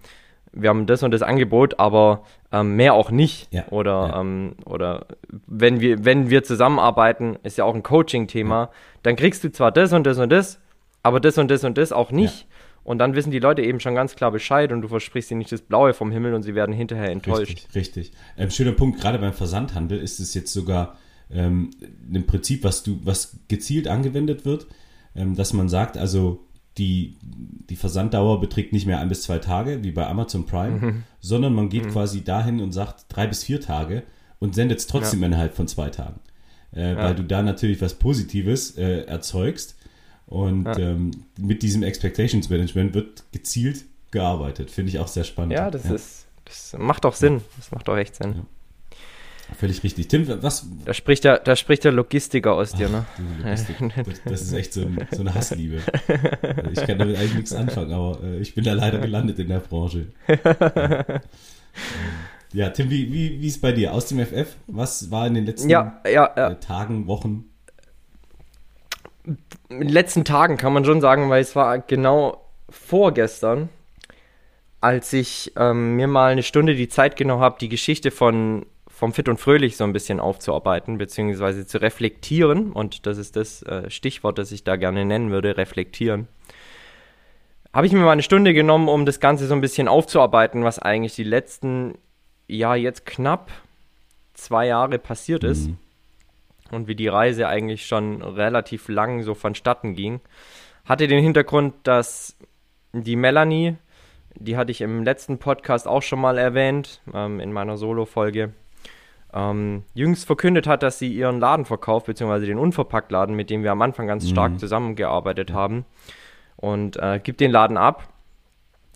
wir 0.52 0.70
haben 0.70 0.86
das 0.86 1.02
und 1.02 1.12
das 1.12 1.22
Angebot, 1.22 1.78
aber 1.78 2.24
ähm, 2.50 2.74
mehr 2.74 2.94
auch 2.94 3.10
nicht. 3.10 3.52
Ja, 3.52 3.68
oder 3.68 4.08
ja. 4.08 4.20
Ähm, 4.20 4.56
oder 4.64 5.06
wenn 5.46 5.80
wir, 5.80 6.04
wenn 6.04 6.30
wir 6.30 6.42
zusammenarbeiten, 6.42 7.38
ist 7.44 7.58
ja 7.58 7.64
auch 7.64 7.74
ein 7.74 7.82
Coaching-Thema, 7.82 8.70
dann 9.02 9.14
kriegst 9.14 9.44
du 9.44 9.52
zwar 9.52 9.70
das 9.70 9.92
und 9.92 10.04
das 10.04 10.18
und 10.18 10.30
das, 10.30 10.60
aber 11.02 11.20
das 11.20 11.38
und 11.38 11.50
das 11.50 11.62
und 11.64 11.78
das 11.78 11.92
auch 11.92 12.10
nicht. 12.10 12.48
Und 12.84 12.98
dann 12.98 13.14
wissen 13.14 13.30
die 13.30 13.38
Leute 13.38 13.62
eben 13.62 13.80
schon 13.80 13.94
ganz 13.94 14.16
klar 14.16 14.30
Bescheid 14.30 14.72
und 14.72 14.82
du 14.82 14.88
versprichst 14.88 15.30
ihnen 15.30 15.38
nicht 15.38 15.52
das 15.52 15.60
Blaue 15.60 15.92
vom 15.92 16.10
Himmel 16.10 16.34
und 16.34 16.42
sie 16.42 16.54
werden 16.54 16.74
hinterher 16.74 17.10
enttäuscht. 17.10 17.50
Richtig, 17.50 17.74
richtig. 17.74 18.12
Ähm, 18.36 18.50
schöner 18.50 18.72
Punkt, 18.72 19.00
gerade 19.00 19.18
beim 19.18 19.34
Versandhandel 19.34 19.98
ist 19.98 20.20
es 20.20 20.32
jetzt 20.34 20.52
sogar 20.52 20.96
ähm, 21.30 21.70
im 22.12 22.26
Prinzip, 22.26 22.64
was 22.64 22.82
du, 22.82 23.00
was 23.04 23.38
gezielt 23.48 23.88
angewendet 23.88 24.44
wird, 24.44 24.66
ähm, 25.14 25.36
dass 25.36 25.52
man 25.52 25.68
sagt, 25.68 25.98
also 25.98 26.46
die, 26.78 27.18
die 27.22 27.76
Versanddauer 27.76 28.40
beträgt 28.40 28.72
nicht 28.72 28.86
mehr 28.86 29.00
ein 29.00 29.08
bis 29.08 29.22
zwei 29.22 29.38
Tage, 29.38 29.82
wie 29.82 29.90
bei 29.90 30.06
Amazon 30.06 30.46
Prime, 30.46 30.78
mhm. 30.78 31.04
sondern 31.20 31.52
man 31.52 31.68
geht 31.68 31.86
mhm. 31.86 31.90
quasi 31.90 32.22
dahin 32.22 32.60
und 32.60 32.72
sagt 32.72 33.06
drei 33.08 33.26
bis 33.26 33.44
vier 33.44 33.60
Tage 33.60 34.04
und 34.38 34.54
sendet 34.54 34.78
es 34.78 34.86
trotzdem 34.86 35.20
ja. 35.20 35.26
innerhalb 35.26 35.54
von 35.54 35.66
zwei 35.66 35.90
Tagen. 35.90 36.20
äh, 36.72 36.96
weil 36.96 37.14
du 37.14 37.24
da 37.24 37.42
natürlich 37.42 37.80
was 37.80 37.94
Positives 37.94 38.76
äh, 38.76 39.02
erzeugst. 39.02 39.76
Und 40.28 40.66
ähm, 40.78 41.10
mit 41.38 41.62
diesem 41.62 41.82
Expectations 41.82 42.48
Management 42.50 42.94
wird 42.94 43.24
gezielt 43.32 43.84
gearbeitet. 44.10 44.70
Finde 44.70 44.90
ich 44.90 44.98
auch 44.98 45.08
sehr 45.08 45.24
spannend. 45.24 45.54
Ja, 45.54 45.70
das 45.70 45.86
ist, 45.86 46.26
das 46.44 46.76
macht 46.78 47.06
auch 47.06 47.14
Sinn. 47.14 47.42
Das 47.56 47.70
macht 47.70 47.88
auch 47.88 47.96
echt 47.96 48.16
Sinn. 48.16 48.42
Völlig 49.58 49.82
richtig. 49.82 50.08
Tim, 50.08 50.28
was. 50.42 50.66
Da 50.84 50.92
spricht 50.92 51.24
der, 51.24 51.38
da 51.38 51.56
spricht 51.56 51.82
der 51.84 51.92
Logistiker 51.92 52.52
aus 52.52 52.72
dir, 52.72 52.90
ne? 52.90 53.06
Logistik. 53.42 53.76
Das, 54.04 54.22
das 54.24 54.42
ist 54.42 54.52
echt 54.52 54.74
so, 54.74 54.82
ein, 54.82 55.08
so, 55.10 55.22
eine 55.22 55.34
Hassliebe. 55.34 55.80
Ich 56.72 56.86
kann 56.86 56.98
damit 56.98 57.16
eigentlich 57.16 57.34
nichts 57.34 57.54
anfangen, 57.54 57.92
aber 57.92 58.22
äh, 58.22 58.40
ich 58.40 58.54
bin 58.54 58.64
da 58.64 58.74
leider 58.74 58.98
gelandet 58.98 59.38
in 59.38 59.48
der 59.48 59.60
Branche. 59.60 60.08
Ja, 62.52 62.70
Tim, 62.70 62.90
wie, 62.90 63.12
wie, 63.12 63.40
wie 63.42 63.46
ist 63.46 63.60
bei 63.60 63.72
dir? 63.72 63.92
Aus 63.92 64.06
dem 64.06 64.24
FF? 64.24 64.56
Was 64.66 65.10
war 65.10 65.26
in 65.26 65.34
den 65.34 65.46
letzten 65.46 65.68
ja, 65.68 66.00
ja, 66.06 66.30
ja. 66.36 66.54
Tagen, 66.54 67.06
Wochen? 67.06 67.44
In 69.68 69.80
den 69.80 69.88
letzten 69.88 70.24
Tagen 70.24 70.56
kann 70.56 70.72
man 70.72 70.84
schon 70.84 71.00
sagen, 71.00 71.28
weil 71.30 71.42
es 71.42 71.54
war 71.54 71.78
genau 71.78 72.44
vorgestern, 72.70 73.68
als 74.80 75.12
ich 75.12 75.52
ähm, 75.56 75.96
mir 75.96 76.06
mal 76.06 76.32
eine 76.32 76.42
Stunde 76.42 76.74
die 76.74 76.88
Zeit 76.88 77.16
genommen 77.16 77.42
habe, 77.42 77.58
die 77.60 77.68
Geschichte 77.68 78.10
von 78.10 78.66
vom 78.98 79.12
Fit 79.12 79.28
und 79.28 79.38
Fröhlich 79.38 79.76
so 79.76 79.84
ein 79.84 79.92
bisschen 79.92 80.18
aufzuarbeiten, 80.18 80.98
beziehungsweise 80.98 81.64
zu 81.64 81.80
reflektieren. 81.80 82.72
Und 82.72 83.06
das 83.06 83.16
ist 83.16 83.36
das 83.36 83.62
äh, 83.62 83.88
Stichwort, 83.90 84.38
das 84.38 84.50
ich 84.50 84.64
da 84.64 84.74
gerne 84.74 85.04
nennen 85.04 85.30
würde, 85.30 85.56
reflektieren. 85.56 86.26
Habe 87.72 87.86
ich 87.86 87.92
mir 87.92 88.00
mal 88.00 88.10
eine 88.10 88.24
Stunde 88.24 88.54
genommen, 88.54 88.88
um 88.88 89.06
das 89.06 89.20
Ganze 89.20 89.46
so 89.46 89.54
ein 89.54 89.60
bisschen 89.60 89.86
aufzuarbeiten, 89.86 90.64
was 90.64 90.80
eigentlich 90.80 91.14
die 91.14 91.22
letzten, 91.22 91.94
ja, 92.48 92.74
jetzt 92.74 93.06
knapp 93.06 93.52
zwei 94.34 94.66
Jahre 94.66 94.98
passiert 94.98 95.44
ist. 95.44 95.68
Mhm. 95.68 95.76
Und 96.70 96.88
wie 96.88 96.94
die 96.94 97.08
Reise 97.08 97.48
eigentlich 97.48 97.86
schon 97.86 98.22
relativ 98.22 98.88
lang 98.88 99.22
so 99.22 99.34
vonstatten 99.34 99.94
ging. 99.94 100.20
Hatte 100.84 101.06
den 101.06 101.22
Hintergrund, 101.22 101.74
dass 101.82 102.36
die 102.92 103.16
Melanie, 103.16 103.76
die 104.34 104.56
hatte 104.56 104.70
ich 104.70 104.80
im 104.80 105.02
letzten 105.02 105.38
Podcast 105.38 105.86
auch 105.86 106.02
schon 106.02 106.20
mal 106.20 106.38
erwähnt, 106.38 107.00
ähm, 107.14 107.40
in 107.40 107.52
meiner 107.52 107.76
Solo-Folge, 107.76 108.52
ähm, 109.32 109.84
jüngst 109.94 110.26
verkündet 110.26 110.66
hat, 110.66 110.82
dass 110.82 110.98
sie 110.98 111.12
ihren 111.12 111.40
Laden 111.40 111.64
verkauft, 111.64 112.06
beziehungsweise 112.06 112.46
den 112.46 112.58
Unverpacktladen, 112.58 113.34
mit 113.34 113.50
dem 113.50 113.62
wir 113.62 113.72
am 113.72 113.82
Anfang 113.82 114.06
ganz 114.06 114.28
stark 114.28 114.52
mhm. 114.52 114.58
zusammengearbeitet 114.58 115.52
haben. 115.52 115.84
Und 116.56 116.96
äh, 116.96 117.20
gibt 117.22 117.40
den 117.40 117.50
Laden 117.50 117.76
ab. 117.76 118.08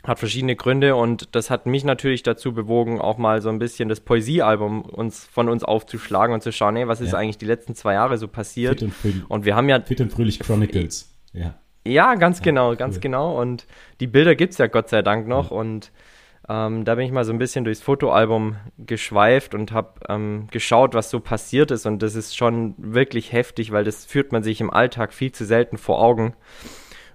Hat 0.04 0.18
verschiedene 0.18 0.56
Gründe 0.56 0.96
und 0.96 1.34
das 1.36 1.48
hat 1.48 1.66
mich 1.66 1.84
natürlich 1.84 2.24
dazu 2.24 2.52
bewogen, 2.52 3.00
auch 3.00 3.18
mal 3.18 3.40
so 3.40 3.50
ein 3.50 3.60
bisschen 3.60 3.88
das 3.88 4.00
Poesiealbum 4.00 4.82
uns, 4.82 5.24
von 5.26 5.48
uns 5.48 5.62
aufzuschlagen 5.62 6.34
und 6.34 6.42
zu 6.42 6.50
schauen, 6.50 6.76
ey, 6.76 6.88
was 6.88 7.00
ist 7.00 7.12
ja. 7.12 7.18
eigentlich 7.18 7.38
die 7.38 7.46
letzten 7.46 7.76
zwei 7.76 7.94
Jahre 7.94 8.18
so 8.18 8.26
passiert. 8.26 8.80
Fit 8.80 8.82
und, 8.82 8.94
Fröhlich, 8.94 9.30
und 9.30 9.44
wir 9.44 9.54
haben 9.54 9.68
ja. 9.68 9.80
Fit 9.80 10.00
und 10.00 10.12
Fröhlich 10.12 10.40
Chronicles. 10.40 11.14
Ja. 11.32 11.54
Ja, 11.86 12.14
ganz 12.14 12.38
ja, 12.38 12.44
genau, 12.44 12.76
ganz 12.76 13.00
genau. 13.00 13.40
Und 13.40 13.66
die 14.00 14.06
Bilder 14.06 14.34
gibt 14.34 14.52
es 14.52 14.58
ja 14.58 14.66
Gott 14.68 14.88
sei 14.88 15.02
Dank 15.02 15.26
noch. 15.26 15.50
Ja. 15.50 15.56
Und 15.56 15.90
ähm, 16.48 16.84
da 16.84 16.94
bin 16.94 17.06
ich 17.06 17.12
mal 17.12 17.24
so 17.24 17.32
ein 17.32 17.38
bisschen 17.38 17.64
durchs 17.64 17.82
Fotoalbum 17.82 18.56
geschweift 18.78 19.54
und 19.54 19.72
habe 19.72 20.00
ähm, 20.08 20.48
geschaut, 20.50 20.94
was 20.94 21.10
so 21.10 21.20
passiert 21.20 21.70
ist. 21.70 21.86
Und 21.86 22.02
das 22.02 22.14
ist 22.14 22.36
schon 22.36 22.74
wirklich 22.76 23.32
heftig, 23.32 23.72
weil 23.72 23.84
das 23.84 24.04
führt 24.04 24.32
man 24.32 24.42
sich 24.42 24.60
im 24.60 24.70
Alltag 24.70 25.12
viel 25.12 25.32
zu 25.32 25.44
selten 25.44 25.78
vor 25.78 26.00
Augen. 26.00 26.34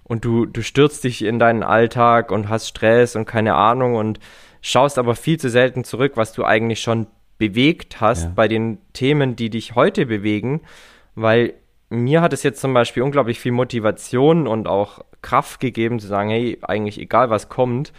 Und 0.08 0.24
du, 0.24 0.46
du 0.46 0.64
stürzt 0.64 1.04
dich 1.04 1.24
in 1.24 1.38
deinen 1.38 1.64
Alltag 1.64 2.32
und 2.32 2.48
hast 2.48 2.68
Stress 2.68 3.16
und 3.16 3.26
keine 3.26 3.56
Ahnung 3.56 3.96
und 3.96 4.20
schaust 4.62 4.98
aber 4.98 5.16
viel 5.16 5.38
zu 5.38 5.50
selten 5.50 5.84
zurück, 5.84 6.14
was 6.16 6.32
du 6.32 6.46
eigentlich 6.46 6.80
schon 6.80 7.08
bewegt 7.38 8.00
hast 8.00 8.24
ja. 8.24 8.32
bei 8.34 8.48
den 8.48 8.80
Themen, 8.94 9.36
die 9.36 9.50
dich 9.50 9.76
heute 9.76 10.06
bewegen. 10.06 10.62
Weil 11.16 11.56
mir 11.90 12.22
hat 12.22 12.32
es 12.32 12.44
jetzt 12.44 12.62
zum 12.62 12.74
Beispiel 12.74 13.04
unglaublich 13.04 13.40
viel 13.40 13.52
Motivation 13.52 14.48
und 14.48 14.68
auch 14.68 15.00
Kraft 15.22 15.60
gegeben, 15.60 16.00
zu 16.00 16.08
sagen, 16.08 16.30
hey, 16.30 16.58
eigentlich 16.62 17.00
egal 17.00 17.30
was 17.30 17.50
kommt, 17.50 17.92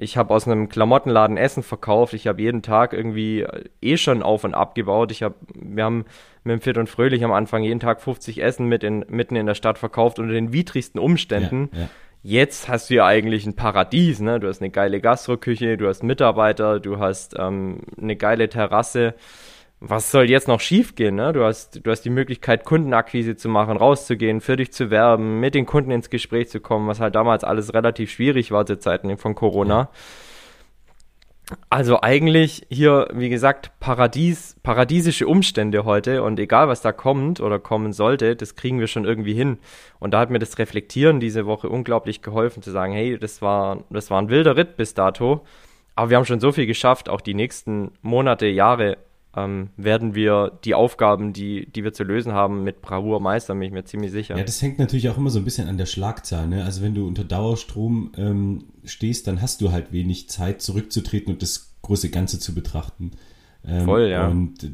ich 0.00 0.16
habe 0.16 0.34
aus 0.34 0.46
einem 0.46 0.68
Klamottenladen 0.68 1.36
Essen 1.36 1.62
verkauft. 1.62 2.14
Ich 2.14 2.26
habe 2.26 2.40
jeden 2.40 2.62
Tag 2.62 2.92
irgendwie 2.92 3.46
eh 3.80 3.96
schon 3.96 4.22
auf 4.22 4.44
und 4.44 4.54
abgebaut. 4.54 5.10
Ich 5.12 5.22
habe, 5.22 5.34
wir 5.54 5.84
haben 5.84 6.04
mit 6.44 6.52
dem 6.52 6.60
Fit 6.60 6.78
und 6.78 6.88
Fröhlich 6.88 7.24
am 7.24 7.32
Anfang 7.32 7.62
jeden 7.62 7.80
Tag 7.80 8.00
50 8.00 8.42
Essen 8.42 8.66
mit 8.66 8.84
in, 8.84 9.04
mitten 9.08 9.36
in 9.36 9.46
der 9.46 9.54
Stadt 9.54 9.78
verkauft 9.78 10.18
unter 10.18 10.32
den 10.32 10.52
widrigsten 10.52 11.00
Umständen. 11.00 11.70
Ja, 11.72 11.80
ja. 11.80 11.88
Jetzt 12.22 12.68
hast 12.68 12.90
du 12.90 12.94
ja 12.94 13.06
eigentlich 13.06 13.46
ein 13.46 13.54
Paradies, 13.54 14.20
ne? 14.20 14.40
Du 14.40 14.48
hast 14.48 14.60
eine 14.60 14.70
geile 14.70 15.00
Gastroküche, 15.00 15.76
du 15.76 15.86
hast 15.86 16.02
Mitarbeiter, 16.02 16.80
du 16.80 16.98
hast 16.98 17.36
ähm, 17.38 17.82
eine 18.00 18.16
geile 18.16 18.48
Terrasse 18.48 19.14
was 19.80 20.10
soll 20.10 20.28
jetzt 20.28 20.48
noch 20.48 20.60
schiefgehen? 20.60 21.14
Ne? 21.14 21.32
Du, 21.32 21.44
hast, 21.44 21.84
du 21.84 21.90
hast 21.90 22.02
die 22.02 22.10
Möglichkeit, 22.10 22.64
Kundenakquise 22.64 23.36
zu 23.36 23.48
machen, 23.48 23.76
rauszugehen, 23.76 24.40
für 24.40 24.56
dich 24.56 24.72
zu 24.72 24.90
werben, 24.90 25.38
mit 25.38 25.54
den 25.54 25.66
Kunden 25.66 25.90
ins 25.90 26.10
Gespräch 26.10 26.48
zu 26.48 26.60
kommen, 26.60 26.88
was 26.88 27.00
halt 27.00 27.14
damals 27.14 27.44
alles 27.44 27.72
relativ 27.74 28.10
schwierig 28.10 28.50
war 28.50 28.66
zu 28.66 28.78
Zeiten 28.78 29.16
von 29.18 29.34
Corona. 29.34 29.90
Also 31.70 32.02
eigentlich 32.02 32.66
hier, 32.68 33.08
wie 33.14 33.30
gesagt, 33.30 33.70
Paradies, 33.80 34.56
paradiesische 34.62 35.26
Umstände 35.26 35.84
heute 35.86 36.22
und 36.22 36.38
egal 36.38 36.68
was 36.68 36.82
da 36.82 36.92
kommt 36.92 37.40
oder 37.40 37.58
kommen 37.58 37.94
sollte, 37.94 38.36
das 38.36 38.54
kriegen 38.54 38.80
wir 38.80 38.86
schon 38.86 39.06
irgendwie 39.06 39.32
hin. 39.32 39.58
Und 39.98 40.12
da 40.12 40.20
hat 40.20 40.28
mir 40.28 40.40
das 40.40 40.58
Reflektieren 40.58 41.20
diese 41.20 41.46
Woche 41.46 41.70
unglaublich 41.70 42.20
geholfen 42.20 42.62
zu 42.62 42.70
sagen, 42.70 42.92
hey, 42.92 43.16
das 43.16 43.40
war, 43.40 43.84
das 43.88 44.10
war 44.10 44.20
ein 44.20 44.28
wilder 44.28 44.56
Ritt 44.56 44.76
bis 44.76 44.92
dato, 44.92 45.46
aber 45.94 46.10
wir 46.10 46.18
haben 46.18 46.26
schon 46.26 46.40
so 46.40 46.52
viel 46.52 46.66
geschafft, 46.66 47.08
auch 47.08 47.22
die 47.22 47.34
nächsten 47.34 47.92
Monate, 48.02 48.46
Jahre 48.46 48.98
ähm, 49.44 49.70
werden 49.76 50.14
wir 50.14 50.58
die 50.64 50.74
Aufgaben, 50.74 51.32
die, 51.32 51.70
die 51.70 51.84
wir 51.84 51.92
zu 51.92 52.04
lösen 52.04 52.32
haben, 52.32 52.64
mit 52.64 52.82
Bravour 52.82 53.20
meistern, 53.20 53.58
bin 53.58 53.68
ich 53.68 53.72
mir 53.72 53.84
ziemlich 53.84 54.10
sicher. 54.10 54.36
Ja, 54.36 54.44
das 54.44 54.60
hängt 54.62 54.78
natürlich 54.78 55.08
auch 55.08 55.16
immer 55.16 55.30
so 55.30 55.38
ein 55.38 55.44
bisschen 55.44 55.68
an 55.68 55.78
der 55.78 55.86
Schlagzahl. 55.86 56.48
Ne? 56.48 56.64
Also 56.64 56.82
wenn 56.82 56.94
du 56.94 57.06
unter 57.06 57.24
Dauerstrom 57.24 58.12
ähm, 58.16 58.64
stehst, 58.84 59.26
dann 59.26 59.40
hast 59.42 59.60
du 59.60 59.72
halt 59.72 59.92
wenig 59.92 60.28
Zeit 60.28 60.62
zurückzutreten 60.62 61.32
und 61.32 61.42
das 61.42 61.74
große 61.82 62.10
Ganze 62.10 62.38
zu 62.38 62.54
betrachten. 62.54 63.12
Ähm, 63.66 63.84
Voll, 63.84 64.08
ja. 64.08 64.28
Und 64.28 64.70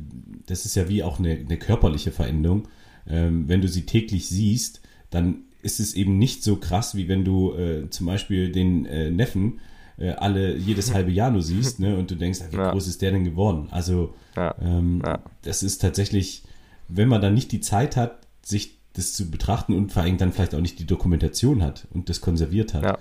das 0.46 0.64
ist 0.64 0.74
ja 0.74 0.88
wie 0.88 1.02
auch 1.02 1.18
eine, 1.18 1.30
eine 1.32 1.56
körperliche 1.56 2.10
Veränderung. 2.10 2.68
Ähm, 3.06 3.48
wenn 3.48 3.60
du 3.60 3.68
sie 3.68 3.86
täglich 3.86 4.28
siehst, 4.28 4.80
dann 5.10 5.44
ist 5.62 5.80
es 5.80 5.94
eben 5.94 6.18
nicht 6.18 6.44
so 6.44 6.56
krass, 6.56 6.94
wie 6.94 7.08
wenn 7.08 7.24
du 7.24 7.54
äh, 7.54 7.88
zum 7.90 8.06
Beispiel 8.06 8.52
den 8.52 8.84
äh, 8.86 9.10
Neffen 9.10 9.60
äh, 9.98 10.10
alle 10.10 10.56
jedes 10.56 10.92
halbe 10.92 11.10
Jahr 11.10 11.30
nur 11.30 11.42
siehst, 11.42 11.80
ne? 11.80 11.96
Und 11.96 12.10
du 12.10 12.16
denkst, 12.16 12.40
wie 12.50 12.56
ja. 12.56 12.70
groß 12.70 12.86
ist 12.86 13.02
der 13.02 13.12
denn 13.12 13.24
geworden? 13.24 13.68
Also 13.70 14.14
ja. 14.36 14.54
Ähm, 14.60 15.02
ja. 15.04 15.20
das 15.42 15.62
ist 15.62 15.78
tatsächlich, 15.78 16.42
wenn 16.88 17.08
man 17.08 17.20
dann 17.20 17.34
nicht 17.34 17.52
die 17.52 17.60
Zeit 17.60 17.96
hat, 17.96 18.18
sich 18.42 18.78
das 18.94 19.12
zu 19.12 19.30
betrachten 19.30 19.74
und 19.74 19.92
vor 19.92 20.02
allem 20.02 20.18
dann 20.18 20.32
vielleicht 20.32 20.54
auch 20.54 20.60
nicht 20.60 20.78
die 20.78 20.86
Dokumentation 20.86 21.62
hat 21.62 21.86
und 21.92 22.08
das 22.08 22.20
konserviert 22.20 22.74
hat. 22.74 22.82
Ja. 22.82 22.98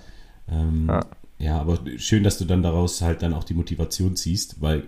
Ähm, 0.50 0.92
ja, 1.40 1.60
aber 1.60 1.80
schön, 1.98 2.24
dass 2.24 2.38
du 2.38 2.46
dann 2.46 2.64
daraus 2.64 3.02
halt 3.02 3.22
dann 3.22 3.34
auch 3.34 3.44
die 3.44 3.54
Motivation 3.54 4.16
ziehst, 4.16 4.62
weil 4.62 4.88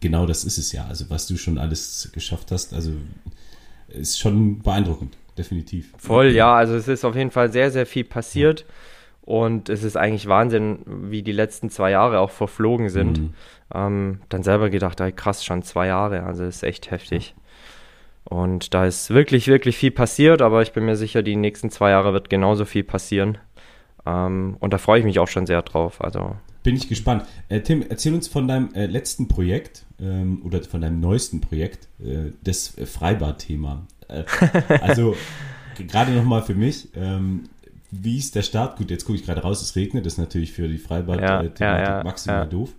genau 0.00 0.26
das 0.26 0.44
ist 0.44 0.58
es 0.58 0.72
ja. 0.72 0.86
Also 0.86 1.10
was 1.10 1.26
du 1.26 1.36
schon 1.36 1.58
alles 1.58 2.10
geschafft 2.12 2.52
hast, 2.52 2.72
also 2.74 2.92
ist 3.88 4.18
schon 4.18 4.60
beeindruckend, 4.60 5.16
definitiv. 5.36 5.92
Voll, 5.98 6.32
ja. 6.32 6.54
Also 6.54 6.74
es 6.74 6.88
ist 6.88 7.04
auf 7.04 7.16
jeden 7.16 7.30
Fall 7.30 7.52
sehr, 7.52 7.70
sehr 7.70 7.86
viel 7.86 8.04
passiert. 8.04 8.60
Ja. 8.60 8.66
Und 9.26 9.68
es 9.68 9.82
ist 9.82 9.96
eigentlich 9.96 10.28
Wahnsinn, 10.28 10.78
wie 10.86 11.22
die 11.22 11.32
letzten 11.32 11.68
zwei 11.68 11.90
Jahre 11.90 12.20
auch 12.20 12.30
verflogen 12.30 12.88
sind. 12.88 13.20
Mhm. 13.20 13.34
Ähm, 13.74 14.20
dann 14.28 14.44
selber 14.44 14.70
gedacht, 14.70 15.00
ey, 15.00 15.12
krass, 15.12 15.44
schon 15.44 15.62
zwei 15.62 15.88
Jahre, 15.88 16.22
also 16.22 16.44
ist 16.44 16.62
echt 16.62 16.90
heftig. 16.90 17.34
Und 18.24 18.72
da 18.72 18.86
ist 18.86 19.10
wirklich, 19.10 19.48
wirklich 19.48 19.76
viel 19.76 19.90
passiert, 19.90 20.42
aber 20.42 20.62
ich 20.62 20.72
bin 20.72 20.84
mir 20.84 20.96
sicher, 20.96 21.22
die 21.22 21.36
nächsten 21.36 21.70
zwei 21.70 21.90
Jahre 21.90 22.12
wird 22.12 22.30
genauso 22.30 22.64
viel 22.64 22.84
passieren. 22.84 23.38
Ähm, 24.06 24.56
und 24.60 24.72
da 24.72 24.78
freue 24.78 25.00
ich 25.00 25.04
mich 25.04 25.18
auch 25.18 25.28
schon 25.28 25.46
sehr 25.46 25.62
drauf. 25.62 26.02
Also 26.02 26.36
bin 26.62 26.76
ich 26.76 26.88
gespannt. 26.88 27.24
Äh, 27.48 27.60
Tim, 27.60 27.84
erzähl 27.88 28.12
uns 28.12 28.26
von 28.26 28.48
deinem 28.48 28.74
äh, 28.74 28.86
letzten 28.86 29.28
Projekt 29.28 29.86
ähm, 30.00 30.42
oder 30.44 30.62
von 30.62 30.80
deinem 30.80 31.00
neuesten 31.00 31.40
Projekt, 31.40 31.88
äh, 32.00 32.32
das 32.42 32.74
Freibad-Thema. 32.84 33.86
Äh, 34.08 34.24
also 34.80 35.16
gerade 35.86 36.10
nochmal 36.12 36.42
für 36.42 36.54
mich, 36.54 36.88
ähm, 36.96 37.44
wie 38.02 38.18
ist 38.18 38.34
der 38.34 38.42
Start? 38.42 38.76
Gut, 38.76 38.90
jetzt 38.90 39.04
gucke 39.04 39.18
ich 39.18 39.24
gerade 39.24 39.42
raus, 39.42 39.62
es 39.62 39.76
regnet, 39.76 40.06
das 40.06 40.14
ist 40.14 40.18
natürlich 40.18 40.52
für 40.52 40.68
die 40.68 40.78
Freibad-Thematik 40.78 41.60
ja, 41.60 41.78
ja, 41.78 41.98
ja, 41.98 42.04
maximal 42.04 42.46
doof. 42.48 42.70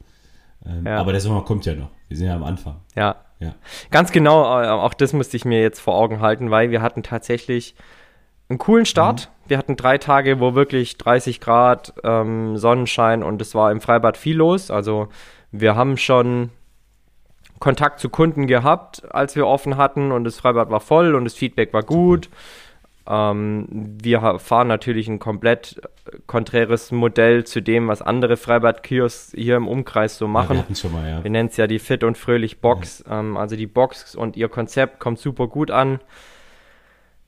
Ähm, 0.65 0.87
aber 0.87 1.11
der 1.11 1.21
Sommer 1.21 1.43
kommt 1.43 1.65
ja 1.65 1.75
noch. 1.75 1.89
Wir 2.07 2.17
sind 2.17 2.27
ja 2.27 2.35
am 2.35 2.43
Anfang. 2.43 2.77
Ja. 2.95 3.15
ja. 3.39 3.55
Ganz 3.91 4.11
genau, 4.11 4.61
äh, 4.61 4.67
auch 4.67 4.93
das 4.93 5.13
musste 5.13 5.37
ich 5.37 5.45
mir 5.45 5.61
jetzt 5.61 5.79
vor 5.79 5.95
Augen 5.95 6.19
halten, 6.21 6.51
weil 6.51 6.71
wir 6.71 6.81
hatten 6.81 7.03
tatsächlich 7.03 7.75
einen 8.49 8.59
coolen 8.59 8.85
Start. 8.85 9.29
Mhm. 9.29 9.49
Wir 9.49 9.57
hatten 9.57 9.75
drei 9.75 9.97
Tage, 9.97 10.39
wo 10.39 10.55
wirklich 10.55 10.97
30 10.97 11.39
Grad 11.39 11.93
ähm, 12.03 12.57
Sonnenschein 12.57 13.23
und 13.23 13.41
es 13.41 13.55
war 13.55 13.71
im 13.71 13.81
Freibad 13.81 14.17
viel 14.17 14.37
los. 14.37 14.71
Also 14.71 15.09
wir 15.51 15.75
haben 15.75 15.97
schon 15.97 16.49
Kontakt 17.59 17.99
zu 17.99 18.09
Kunden 18.09 18.47
gehabt, 18.47 19.03
als 19.13 19.35
wir 19.35 19.47
offen 19.47 19.77
hatten 19.77 20.11
und 20.11 20.23
das 20.23 20.37
Freibad 20.37 20.69
war 20.69 20.79
voll 20.79 21.15
und 21.15 21.25
das 21.25 21.33
Feedback 21.33 21.73
war 21.73 21.83
gut. 21.83 22.25
Super 22.25 22.35
Ähm, 23.07 23.67
wir 24.01 24.39
fahren 24.39 24.67
natürlich 24.67 25.07
ein 25.07 25.19
komplett 25.19 25.81
konträres 26.25 26.91
Modell 26.91 27.45
zu 27.45 27.61
dem, 27.61 27.87
was 27.87 28.01
andere 28.01 28.37
Freibad-Kiosks 28.37 29.33
hier 29.35 29.55
im 29.55 29.67
Umkreis 29.67 30.17
so 30.17 30.27
machen. 30.27 30.57
Ja, 30.57 30.83
wir, 30.83 30.89
mal, 30.89 31.09
ja. 31.09 31.23
wir 31.23 31.31
nennen 31.31 31.49
es 31.49 31.57
ja 31.57 31.67
die 31.67 31.79
Fit 31.79 32.03
und 32.03 32.17
Fröhlich 32.17 32.59
Box. 32.59 33.03
Ja. 33.07 33.19
Ähm, 33.19 33.37
also 33.37 33.55
die 33.55 33.67
Box 33.67 34.15
und 34.15 34.35
ihr 34.35 34.49
Konzept 34.49 34.99
kommt 34.99 35.19
super 35.19 35.47
gut 35.47 35.71
an. 35.71 35.99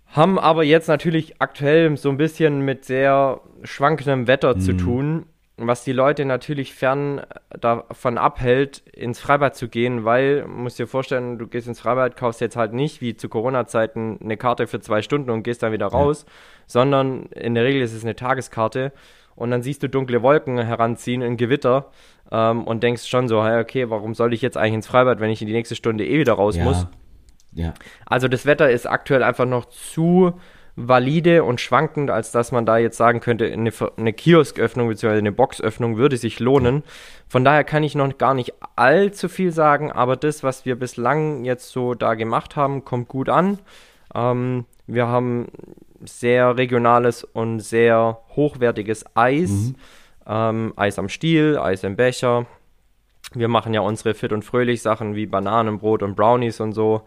Haben 0.07 0.39
aber 0.39 0.63
jetzt 0.63 0.87
natürlich 0.87 1.39
aktuell 1.39 1.95
so 1.95 2.09
ein 2.09 2.17
bisschen 2.17 2.61
mit 2.61 2.83
sehr 2.83 3.41
schwankendem 3.63 4.27
Wetter 4.27 4.55
mhm. 4.55 4.59
zu 4.59 4.73
tun 4.73 5.25
was 5.67 5.83
die 5.83 5.91
Leute 5.91 6.25
natürlich 6.25 6.73
fern 6.73 7.21
davon 7.49 8.17
abhält, 8.17 8.79
ins 8.93 9.19
Freibad 9.19 9.55
zu 9.55 9.67
gehen, 9.67 10.05
weil, 10.05 10.45
musst 10.47 10.79
dir 10.79 10.87
vorstellen, 10.87 11.37
du 11.37 11.47
gehst 11.47 11.67
ins 11.67 11.79
Freibad, 11.79 12.15
kaufst 12.15 12.41
jetzt 12.41 12.55
halt 12.55 12.73
nicht 12.73 13.01
wie 13.01 13.15
zu 13.15 13.29
Corona-Zeiten 13.29 14.19
eine 14.23 14.37
Karte 14.37 14.67
für 14.67 14.79
zwei 14.79 15.01
Stunden 15.01 15.29
und 15.29 15.43
gehst 15.43 15.63
dann 15.63 15.71
wieder 15.71 15.87
raus, 15.87 16.25
ja. 16.25 16.33
sondern 16.67 17.23
in 17.27 17.55
der 17.55 17.63
Regel 17.63 17.81
ist 17.81 17.93
es 17.93 18.03
eine 18.03 18.15
Tageskarte 18.15 18.91
und 19.35 19.51
dann 19.51 19.61
siehst 19.61 19.81
du 19.83 19.89
dunkle 19.89 20.21
Wolken 20.21 20.57
heranziehen, 20.57 21.23
ein 21.23 21.37
Gewitter 21.37 21.91
ähm, 22.31 22.65
und 22.65 22.83
denkst 22.83 23.07
schon 23.07 23.27
so, 23.27 23.43
hey, 23.43 23.59
okay, 23.61 23.89
warum 23.89 24.13
soll 24.13 24.33
ich 24.33 24.41
jetzt 24.41 24.57
eigentlich 24.57 24.75
ins 24.75 24.87
Freibad, 24.87 25.19
wenn 25.19 25.29
ich 25.29 25.41
in 25.41 25.47
die 25.47 25.53
nächste 25.53 25.75
Stunde 25.75 26.05
eh 26.05 26.19
wieder 26.19 26.33
raus 26.33 26.57
ja. 26.57 26.63
muss? 26.63 26.87
Ja. 27.53 27.73
Also 28.05 28.27
das 28.27 28.45
Wetter 28.45 28.69
ist 28.69 28.85
aktuell 28.85 29.23
einfach 29.23 29.45
noch 29.45 29.65
zu 29.65 30.33
valide 30.87 31.43
und 31.43 31.59
schwankend, 31.59 32.09
als 32.09 32.31
dass 32.31 32.51
man 32.51 32.65
da 32.65 32.77
jetzt 32.77 32.97
sagen 32.97 33.19
könnte, 33.19 33.45
eine, 33.45 33.71
eine 33.97 34.13
Kiosköffnung 34.13 34.87
bzw. 34.87 35.17
eine 35.17 35.31
Boxöffnung 35.31 35.97
würde 35.97 36.17
sich 36.17 36.39
lohnen. 36.39 36.83
Von 37.27 37.43
daher 37.43 37.63
kann 37.63 37.83
ich 37.83 37.95
noch 37.95 38.17
gar 38.17 38.33
nicht 38.33 38.53
allzu 38.75 39.29
viel 39.29 39.51
sagen, 39.51 39.91
aber 39.91 40.15
das, 40.15 40.43
was 40.43 40.65
wir 40.65 40.77
bislang 40.77 41.43
jetzt 41.43 41.69
so 41.69 41.93
da 41.93 42.13
gemacht 42.15 42.55
haben, 42.55 42.85
kommt 42.85 43.07
gut 43.09 43.29
an. 43.29 43.59
Ähm, 44.15 44.65
wir 44.87 45.07
haben 45.07 45.47
sehr 46.03 46.57
regionales 46.57 47.23
und 47.23 47.59
sehr 47.59 48.19
hochwertiges 48.35 49.05
Eis. 49.15 49.49
Mhm. 49.49 49.75
Ähm, 50.25 50.73
Eis 50.75 50.97
am 50.97 51.09
Stiel, 51.09 51.57
Eis 51.57 51.83
im 51.83 51.95
Becher. 51.95 52.45
Wir 53.33 53.47
machen 53.47 53.73
ja 53.73 53.81
unsere 53.81 54.13
Fit 54.13 54.31
und 54.31 54.43
Fröhlich 54.43 54.81
Sachen 54.81 55.15
wie 55.15 55.25
Bananenbrot 55.25 56.01
und 56.01 56.15
Brownies 56.15 56.59
und 56.61 56.71
so 56.71 57.03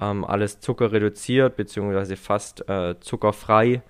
ähm, 0.00 0.24
alles 0.24 0.60
zuckerreduziert 0.60 1.56
beziehungsweise 1.56 2.16
fast 2.16 2.68
äh, 2.68 2.98
zuckerfrei 3.00 3.82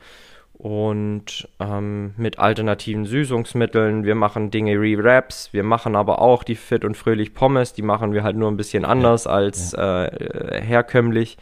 und 0.52 1.48
ähm, 1.58 2.12
mit 2.18 2.38
alternativen 2.38 3.06
Süßungsmitteln. 3.06 4.04
Wir 4.04 4.14
machen 4.14 4.50
Dinge 4.50 4.78
Re-Wraps, 4.78 5.52
wir 5.52 5.62
machen 5.62 5.96
aber 5.96 6.20
auch 6.20 6.44
die 6.44 6.54
Fit 6.54 6.84
und 6.84 6.96
Fröhlich 6.96 7.32
Pommes, 7.32 7.72
die 7.72 7.82
machen 7.82 8.12
wir 8.12 8.22
halt 8.22 8.36
nur 8.36 8.50
ein 8.50 8.58
bisschen 8.58 8.84
anders 8.84 9.24
ja, 9.24 9.30
als 9.30 9.72
ja. 9.72 10.04
Äh, 10.04 10.60
herkömmlich. 10.62 11.38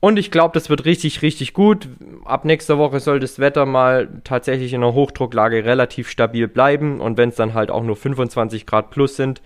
Und 0.00 0.18
ich 0.18 0.30
glaube, 0.30 0.52
das 0.52 0.68
wird 0.68 0.84
richtig, 0.84 1.22
richtig 1.22 1.54
gut. 1.54 1.88
Ab 2.26 2.44
nächster 2.44 2.76
Woche 2.76 3.00
soll 3.00 3.20
das 3.20 3.38
Wetter 3.38 3.64
mal 3.64 4.08
tatsächlich 4.22 4.74
in 4.74 4.82
einer 4.82 4.92
Hochdrucklage 4.92 5.64
relativ 5.64 6.10
stabil 6.10 6.46
bleiben. 6.46 7.00
Und 7.00 7.16
wenn 7.16 7.30
es 7.30 7.36
dann 7.36 7.54
halt 7.54 7.70
auch 7.70 7.82
nur 7.82 7.96
25 7.96 8.66
Grad 8.66 8.90
plus 8.90 9.16
sind, 9.16 9.40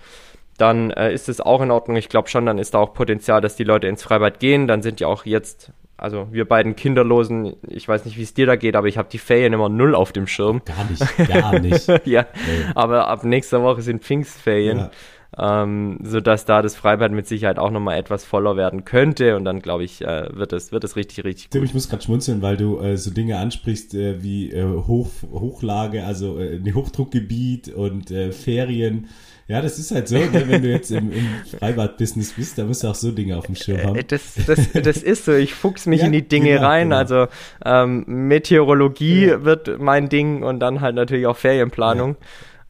dann 0.58 0.90
äh, 0.90 1.12
ist 1.14 1.28
es 1.28 1.40
auch 1.40 1.62
in 1.62 1.70
Ordnung. 1.70 1.96
Ich 1.96 2.08
glaube 2.08 2.28
schon, 2.28 2.44
dann 2.44 2.58
ist 2.58 2.74
da 2.74 2.78
auch 2.78 2.92
Potenzial, 2.92 3.40
dass 3.40 3.56
die 3.56 3.64
Leute 3.64 3.86
ins 3.86 4.02
Freibad 4.02 4.40
gehen. 4.40 4.66
Dann 4.66 4.82
sind 4.82 5.00
ja 5.00 5.06
auch 5.06 5.24
jetzt, 5.24 5.72
also 5.96 6.28
wir 6.32 6.46
beiden 6.46 6.76
Kinderlosen, 6.76 7.54
ich 7.66 7.88
weiß 7.88 8.04
nicht, 8.04 8.18
wie 8.18 8.22
es 8.22 8.34
dir 8.34 8.46
da 8.46 8.56
geht, 8.56 8.74
aber 8.74 8.88
ich 8.88 8.98
habe 8.98 9.08
die 9.10 9.18
Ferien 9.18 9.52
immer 9.52 9.68
null 9.68 9.94
auf 9.94 10.12
dem 10.12 10.26
Schirm. 10.26 10.60
Gar 10.64 10.84
nicht, 10.90 11.28
gar 11.28 11.58
nicht. 11.60 11.88
ja, 12.06 12.26
nee. 12.34 12.72
aber 12.74 13.06
ab 13.06 13.24
nächster 13.24 13.62
Woche 13.62 13.82
sind 13.82 14.02
Pfingstferien. 14.02 14.78
Ja. 14.78 14.90
Ähm, 15.36 15.98
sodass 16.02 16.46
da 16.46 16.62
das 16.62 16.74
Freibad 16.74 17.12
mit 17.12 17.28
Sicherheit 17.28 17.58
auch 17.58 17.70
nochmal 17.70 17.98
etwas 17.98 18.24
voller 18.24 18.56
werden 18.56 18.86
könnte 18.86 19.36
und 19.36 19.44
dann 19.44 19.60
glaube 19.60 19.84
ich, 19.84 20.00
äh, 20.00 20.26
wird 20.34 20.54
es 20.54 20.72
wird 20.72 20.84
es 20.84 20.96
richtig, 20.96 21.22
richtig 21.22 21.50
Tim, 21.50 21.60
gut. 21.60 21.68
ich 21.68 21.74
muss 21.74 21.90
gerade 21.90 22.02
schmunzeln, 22.02 22.40
weil 22.40 22.56
du 22.56 22.80
äh, 22.80 22.96
so 22.96 23.10
Dinge 23.10 23.36
ansprichst 23.36 23.94
äh, 23.94 24.22
wie 24.22 24.50
äh, 24.50 24.64
Hoch, 24.64 25.10
Hochlage, 25.30 26.04
also 26.04 26.40
äh, 26.40 26.58
Hochdruckgebiet 26.72 27.68
und 27.68 28.10
äh, 28.10 28.32
Ferien. 28.32 29.08
Ja, 29.48 29.62
das 29.62 29.78
ist 29.78 29.90
halt 29.92 30.08
so, 30.08 30.16
ne? 30.16 30.28
wenn 30.30 30.62
du 30.62 30.68
jetzt 30.68 30.90
im, 30.90 31.10
im 31.10 31.26
Freibad-Business 31.58 32.34
bist, 32.34 32.58
da 32.58 32.64
musst 32.64 32.84
du 32.84 32.88
auch 32.88 32.94
so 32.94 33.12
Dinge 33.12 33.36
auf 33.38 33.46
dem 33.46 33.54
Schirm 33.54 33.82
haben. 33.82 33.96
Äh, 33.96 34.04
das, 34.04 34.34
das, 34.46 34.72
das 34.72 34.98
ist 34.98 35.24
so, 35.24 35.32
ich 35.32 35.54
fuchs 35.54 35.86
mich 35.86 36.00
ja, 36.00 36.06
in 36.06 36.12
die 36.12 36.28
Dinge 36.28 36.50
genau, 36.50 36.66
rein. 36.66 36.90
Genau. 36.90 36.96
Also 36.96 37.26
ähm, 37.64 38.04
Meteorologie 38.06 39.28
ja. 39.28 39.44
wird 39.44 39.80
mein 39.80 40.10
Ding 40.10 40.42
und 40.42 40.60
dann 40.60 40.82
halt 40.82 40.94
natürlich 40.94 41.26
auch 41.26 41.38
Ferienplanung. 41.38 42.16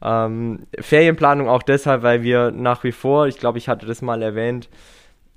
Ja. 0.01 0.25
Ähm, 0.25 0.67
Ferienplanung 0.79 1.49
auch 1.49 1.63
deshalb, 1.63 2.01
weil 2.03 2.23
wir 2.23 2.51
nach 2.51 2.85
wie 2.85 2.93
vor, 2.93 3.27
ich 3.27 3.37
glaube, 3.37 3.57
ich 3.57 3.67
hatte 3.67 3.85
das 3.85 4.01
mal 4.01 4.21
erwähnt, 4.21 4.69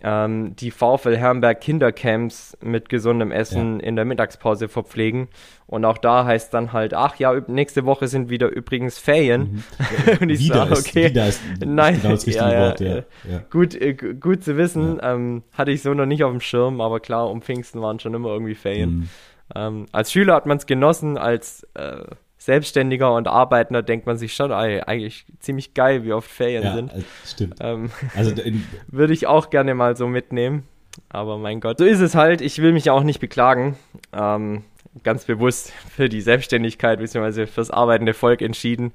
ähm, 0.03 0.57
die 0.57 0.71
VfL 0.71 1.17
Herrenberg 1.17 1.61
Kindercamps 1.61 2.57
mit 2.61 2.88
gesundem 2.88 3.31
Essen 3.31 3.81
ja. 3.81 3.87
in 3.87 3.97
der 3.97 4.05
Mittagspause 4.05 4.69
verpflegen. 4.69 5.29
Und 5.67 5.85
auch 5.85 5.99
da 5.99 6.25
heißt 6.25 6.53
dann 6.53 6.73
halt, 6.73 6.93
ach 6.93 7.17
ja, 7.17 7.33
nächste 7.47 7.87
Woche 7.87 8.09
sind 8.09 8.29
wieder 8.29 8.49
übrigens 8.49 8.99
Ferien. 8.99 9.41
Mhm. 9.41 10.19
Und 10.21 10.31
ich 10.31 10.41
wieder 10.41 10.67
sage, 10.67 10.73
okay, 10.73 11.11
wieder 11.11 11.29
ist 11.29 11.41
Nein, 11.65 11.97
genau 11.97 12.15
das 12.15 12.27
richtige 12.27 12.51
ja, 12.51 12.61
Wort, 12.61 12.81
ja. 12.81 12.97
ja. 12.97 13.43
Gut, 13.51 13.75
äh, 13.75 13.95
gut 13.95 14.43
zu 14.43 14.57
wissen, 14.57 14.99
ähm, 15.03 15.43
hatte 15.53 15.71
ich 15.71 15.83
so 15.83 15.95
noch 15.95 16.07
nicht 16.07 16.25
auf 16.25 16.31
dem 16.31 16.41
Schirm, 16.41 16.81
aber 16.81 17.01
klar, 17.01 17.31
um 17.31 17.41
Pfingsten 17.41 17.81
waren 17.81 17.99
schon 18.01 18.15
immer 18.15 18.31
irgendwie 18.31 18.55
Ferien. 18.55 18.91
Mhm. 18.91 19.09
Ähm, 19.55 19.87
als 19.93 20.12
Schüler 20.12 20.35
hat 20.35 20.47
man 20.47 20.57
es 20.57 20.67
genossen, 20.67 21.19
als 21.19 21.67
äh, 21.75 22.05
Selbstständiger 22.44 23.14
und 23.14 23.28
Arbeitender 23.28 23.83
denkt 23.83 24.07
man 24.07 24.16
sich 24.16 24.35
schon, 24.35 24.50
ey, 24.50 24.81
eigentlich 24.81 25.26
ziemlich 25.38 25.74
geil, 25.74 26.05
wie 26.05 26.12
oft 26.12 26.31
Ferien 26.31 26.64
ja, 26.64 26.74
sind. 26.74 26.92
Stimmt. 27.24 27.57
Ähm, 27.61 27.90
also 28.16 28.33
würde 28.88 29.12
ich 29.12 29.26
auch 29.26 29.50
gerne 29.50 29.74
mal 29.74 29.96
so 29.96 30.09
mitnehmen. 30.09 30.64
Aber 31.09 31.38
mein 31.38 31.61
Gott, 31.61 31.78
so 31.78 31.85
ist 31.85 32.00
es 32.00 32.14
halt. 32.14 32.40
Ich 32.40 32.61
will 32.61 32.72
mich 32.72 32.90
auch 32.90 33.02
nicht 33.02 33.20
beklagen. 33.20 33.76
Ähm, 34.12 34.64
ganz 35.05 35.24
bewusst 35.24 35.72
für 35.90 36.09
die 36.09 36.20
Selbstständigkeit 36.20 36.98
bzw. 36.98 37.46
fürs 37.46 37.70
arbeitende 37.70 38.12
Volk 38.12 38.42
entschieden. 38.42 38.92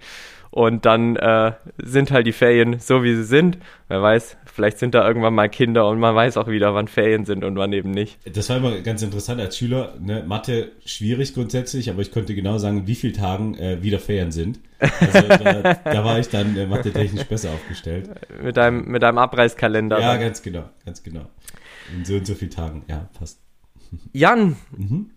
Und 0.51 0.85
dann 0.85 1.15
äh, 1.15 1.53
sind 1.77 2.11
halt 2.11 2.27
die 2.27 2.33
Ferien 2.33 2.79
so, 2.79 3.03
wie 3.03 3.15
sie 3.15 3.23
sind. 3.23 3.57
Wer 3.87 4.01
weiß, 4.01 4.37
vielleicht 4.57 4.79
sind 4.79 4.95
da 4.95 5.07
irgendwann 5.07 5.35
mal 5.35 5.49
Kinder 5.49 5.87
und 5.87 5.99
man 5.99 6.15
weiß 6.15 6.35
auch 6.35 6.47
wieder, 6.47 6.73
wann 6.73 6.87
Ferien 6.87 7.25
sind 7.25 7.43
und 7.43 7.55
wann 7.57 7.73
eben 7.73 7.91
nicht. 7.91 8.17
Das 8.35 8.49
war 8.49 8.57
immer 8.57 8.79
ganz 8.79 9.03
interessant 9.03 9.39
als 9.39 9.55
Schüler. 9.55 9.93
Ne? 10.01 10.23
Mathe 10.25 10.71
schwierig 10.83 11.35
grundsätzlich, 11.35 11.91
aber 11.91 12.01
ich 12.01 12.11
konnte 12.11 12.33
genau 12.33 12.57
sagen, 12.57 12.87
wie 12.87 12.95
viele 12.95 13.13
Tagen 13.13 13.53
äh, 13.53 13.83
wieder 13.83 13.99
Ferien 13.99 14.31
sind. 14.31 14.59
Also 14.79 15.27
da, 15.27 15.75
da 15.75 16.03
war 16.03 16.17
ich 16.17 16.29
dann 16.29 16.57
äh, 16.57 16.65
mathe-technisch 16.65 17.25
besser 17.25 17.51
aufgestellt. 17.51 18.09
Mit 18.41 18.57
deinem, 18.57 18.85
mit 18.85 19.03
deinem 19.03 19.19
Abreißkalender. 19.19 19.99
Ja, 19.99 20.13
dann. 20.13 20.21
ganz 20.21 20.41
genau, 20.41 20.63
ganz 20.83 21.03
genau. 21.03 21.27
In 21.95 22.03
so 22.03 22.15
und 22.15 22.25
so 22.25 22.33
vielen 22.33 22.49
Tagen, 22.49 22.83
ja, 22.87 23.07
passt. 23.13 23.39
Jan, 24.11 24.55
mhm. 24.75 25.11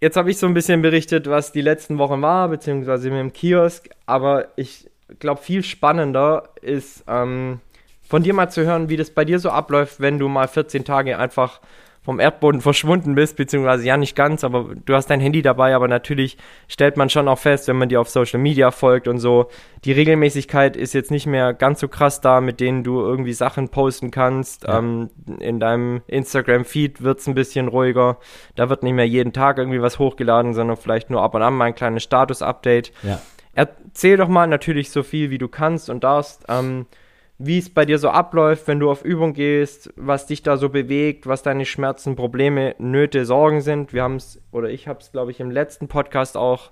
Jetzt 0.00 0.16
habe 0.16 0.30
ich 0.30 0.36
so 0.38 0.46
ein 0.46 0.54
bisschen 0.54 0.80
berichtet, 0.80 1.26
was 1.28 1.50
die 1.50 1.62
letzten 1.62 1.98
Wochen 1.98 2.22
war, 2.22 2.48
beziehungsweise 2.48 3.10
mit 3.10 3.18
dem 3.18 3.32
Kiosk. 3.32 3.88
Aber 4.04 4.48
ich 4.54 4.88
glaube, 5.18 5.42
viel 5.42 5.64
spannender 5.64 6.50
ist, 6.62 7.02
ähm, 7.08 7.60
von 8.08 8.22
dir 8.22 8.34
mal 8.34 8.48
zu 8.48 8.64
hören, 8.64 8.88
wie 8.88 8.96
das 8.96 9.10
bei 9.10 9.24
dir 9.24 9.38
so 9.38 9.50
abläuft, 9.50 10.00
wenn 10.00 10.18
du 10.18 10.28
mal 10.28 10.48
14 10.48 10.84
Tage 10.84 11.18
einfach 11.18 11.60
vom 12.06 12.20
Erdboden 12.20 12.60
verschwunden 12.62 13.16
bist, 13.16 13.36
beziehungsweise 13.36 13.84
ja 13.84 13.96
nicht 13.96 14.14
ganz, 14.14 14.44
aber 14.44 14.70
du 14.84 14.94
hast 14.94 15.08
dein 15.08 15.20
Handy 15.20 15.42
dabei, 15.42 15.74
aber 15.74 15.88
natürlich 15.88 16.38
stellt 16.68 16.96
man 16.96 17.10
schon 17.10 17.26
auch 17.26 17.38
fest, 17.38 17.66
wenn 17.66 17.76
man 17.76 17.88
dir 17.88 18.00
auf 18.00 18.08
Social 18.08 18.38
Media 18.38 18.70
folgt 18.70 19.08
und 19.08 19.18
so, 19.18 19.50
die 19.84 19.90
Regelmäßigkeit 19.90 20.76
ist 20.76 20.94
jetzt 20.94 21.10
nicht 21.10 21.26
mehr 21.26 21.52
ganz 21.52 21.80
so 21.80 21.88
krass 21.88 22.20
da, 22.20 22.40
mit 22.40 22.60
denen 22.60 22.84
du 22.84 23.00
irgendwie 23.00 23.32
Sachen 23.32 23.70
posten 23.70 24.12
kannst. 24.12 24.64
Ja. 24.64 24.78
Ähm, 24.78 25.10
in 25.40 25.58
deinem 25.58 26.02
Instagram-Feed 26.06 27.02
wird 27.02 27.18
es 27.18 27.26
ein 27.26 27.34
bisschen 27.34 27.66
ruhiger. 27.68 28.18
Da 28.54 28.68
wird 28.70 28.84
nicht 28.84 28.94
mehr 28.94 29.06
jeden 29.06 29.32
Tag 29.32 29.58
irgendwie 29.58 29.82
was 29.82 29.98
hochgeladen, 29.98 30.54
sondern 30.54 30.76
vielleicht 30.76 31.10
nur 31.10 31.22
ab 31.22 31.34
und 31.34 31.42
an 31.42 31.54
mal 31.54 31.66
ein 31.66 31.74
kleines 31.74 32.04
Status-Update. 32.04 32.92
Ja. 33.02 33.20
Erzähl 33.52 34.16
doch 34.16 34.28
mal 34.28 34.46
natürlich 34.46 34.90
so 34.90 35.02
viel, 35.02 35.30
wie 35.30 35.38
du 35.38 35.48
kannst 35.48 35.90
und 35.90 36.04
darfst. 36.04 36.44
Ähm, 36.48 36.86
wie 37.38 37.58
es 37.58 37.68
bei 37.68 37.84
dir 37.84 37.98
so 37.98 38.08
abläuft, 38.08 38.66
wenn 38.66 38.80
du 38.80 38.90
auf 38.90 39.04
Übung 39.04 39.34
gehst, 39.34 39.92
was 39.96 40.26
dich 40.26 40.42
da 40.42 40.56
so 40.56 40.70
bewegt, 40.70 41.26
was 41.26 41.42
deine 41.42 41.66
Schmerzen, 41.66 42.16
Probleme, 42.16 42.74
Nöte, 42.78 43.26
Sorgen 43.26 43.60
sind. 43.60 43.92
Wir 43.92 44.02
haben 44.02 44.16
es, 44.16 44.40
oder 44.52 44.70
ich 44.70 44.88
habe 44.88 45.00
es, 45.00 45.12
glaube 45.12 45.30
ich, 45.30 45.40
im 45.40 45.50
letzten 45.50 45.88
Podcast 45.88 46.36
auch 46.36 46.70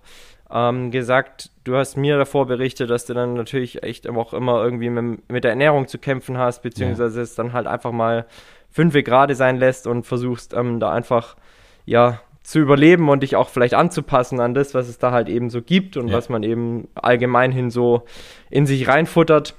ähm, 0.50 0.90
gesagt. 0.90 1.50
Du 1.64 1.76
hast 1.76 1.96
mir 1.96 2.16
davor 2.16 2.46
berichtet, 2.46 2.88
dass 2.88 3.04
du 3.04 3.12
dann 3.12 3.34
natürlich 3.34 3.82
echt 3.82 4.08
auch 4.08 4.32
immer 4.32 4.64
irgendwie 4.64 4.88
mit, 4.88 5.30
mit 5.30 5.44
der 5.44 5.50
Ernährung 5.50 5.86
zu 5.86 5.98
kämpfen 5.98 6.38
hast, 6.38 6.62
beziehungsweise 6.62 7.18
ja. 7.18 7.22
es 7.22 7.34
dann 7.34 7.52
halt 7.52 7.66
einfach 7.66 7.92
mal 7.92 8.24
fünf 8.70 8.94
gerade 8.94 9.34
sein 9.34 9.58
lässt 9.58 9.86
und 9.86 10.06
versuchst 10.06 10.54
ähm, 10.54 10.80
da 10.80 10.92
einfach, 10.92 11.36
ja, 11.84 12.20
zu 12.42 12.58
überleben 12.58 13.08
und 13.08 13.22
dich 13.22 13.36
auch 13.36 13.48
vielleicht 13.48 13.72
anzupassen 13.72 14.38
an 14.38 14.52
das, 14.52 14.74
was 14.74 14.88
es 14.88 14.98
da 14.98 15.12
halt 15.12 15.30
eben 15.30 15.48
so 15.48 15.62
gibt 15.62 15.96
und 15.96 16.08
ja. 16.08 16.16
was 16.16 16.28
man 16.28 16.42
eben 16.42 16.88
allgemein 16.94 17.52
hin 17.52 17.70
so 17.70 18.02
in 18.50 18.66
sich 18.66 18.86
reinfuttert 18.86 19.54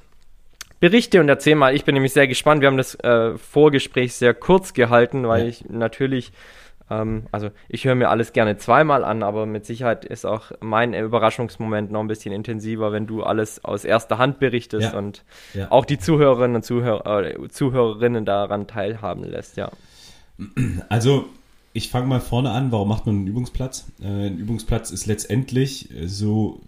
berichte 0.79 1.19
und 1.19 1.29
erzähl 1.29 1.55
mal. 1.55 1.75
Ich 1.75 1.85
bin 1.85 1.93
nämlich 1.93 2.13
sehr 2.13 2.27
gespannt. 2.27 2.61
Wir 2.61 2.67
haben 2.67 2.77
das 2.77 2.95
äh, 2.95 3.37
Vorgespräch 3.37 4.13
sehr 4.15 4.33
kurz 4.33 4.73
gehalten, 4.73 5.27
weil 5.27 5.43
ja. 5.43 5.47
ich 5.47 5.69
natürlich, 5.69 6.31
ähm, 6.89 7.27
also 7.31 7.49
ich 7.69 7.85
höre 7.85 7.95
mir 7.95 8.09
alles 8.09 8.33
gerne 8.33 8.57
zweimal 8.57 9.03
an, 9.03 9.23
aber 9.23 9.45
mit 9.45 9.65
Sicherheit 9.65 10.05
ist 10.05 10.25
auch 10.25 10.51
mein 10.59 10.93
Überraschungsmoment 10.93 11.91
noch 11.91 12.01
ein 12.01 12.07
bisschen 12.07 12.33
intensiver, 12.33 12.91
wenn 12.91 13.07
du 13.07 13.23
alles 13.23 13.63
aus 13.63 13.85
erster 13.85 14.17
Hand 14.17 14.39
berichtest 14.39 14.93
ja. 14.93 14.97
und 14.97 15.23
ja. 15.53 15.71
auch 15.71 15.85
die 15.85 15.97
Zuhörerinnen 15.97 16.57
und 16.57 16.63
Zuhörer, 16.63 17.23
äh, 17.23 17.49
Zuhörerinnen 17.49 18.25
daran 18.25 18.67
teilhaben 18.67 19.23
lässt, 19.23 19.57
ja. 19.57 19.71
Also 20.89 21.25
ich 21.75 21.89
fange 21.89 22.07
mal 22.07 22.21
vorne 22.21 22.51
an. 22.51 22.71
Warum 22.71 22.87
macht 22.87 23.05
man 23.05 23.15
einen 23.17 23.27
Übungsplatz? 23.27 23.91
Äh, 24.01 24.27
ein 24.27 24.37
Übungsplatz 24.37 24.91
ist 24.91 25.05
letztendlich, 25.07 25.91
äh, 25.91 26.07
so 26.07 26.61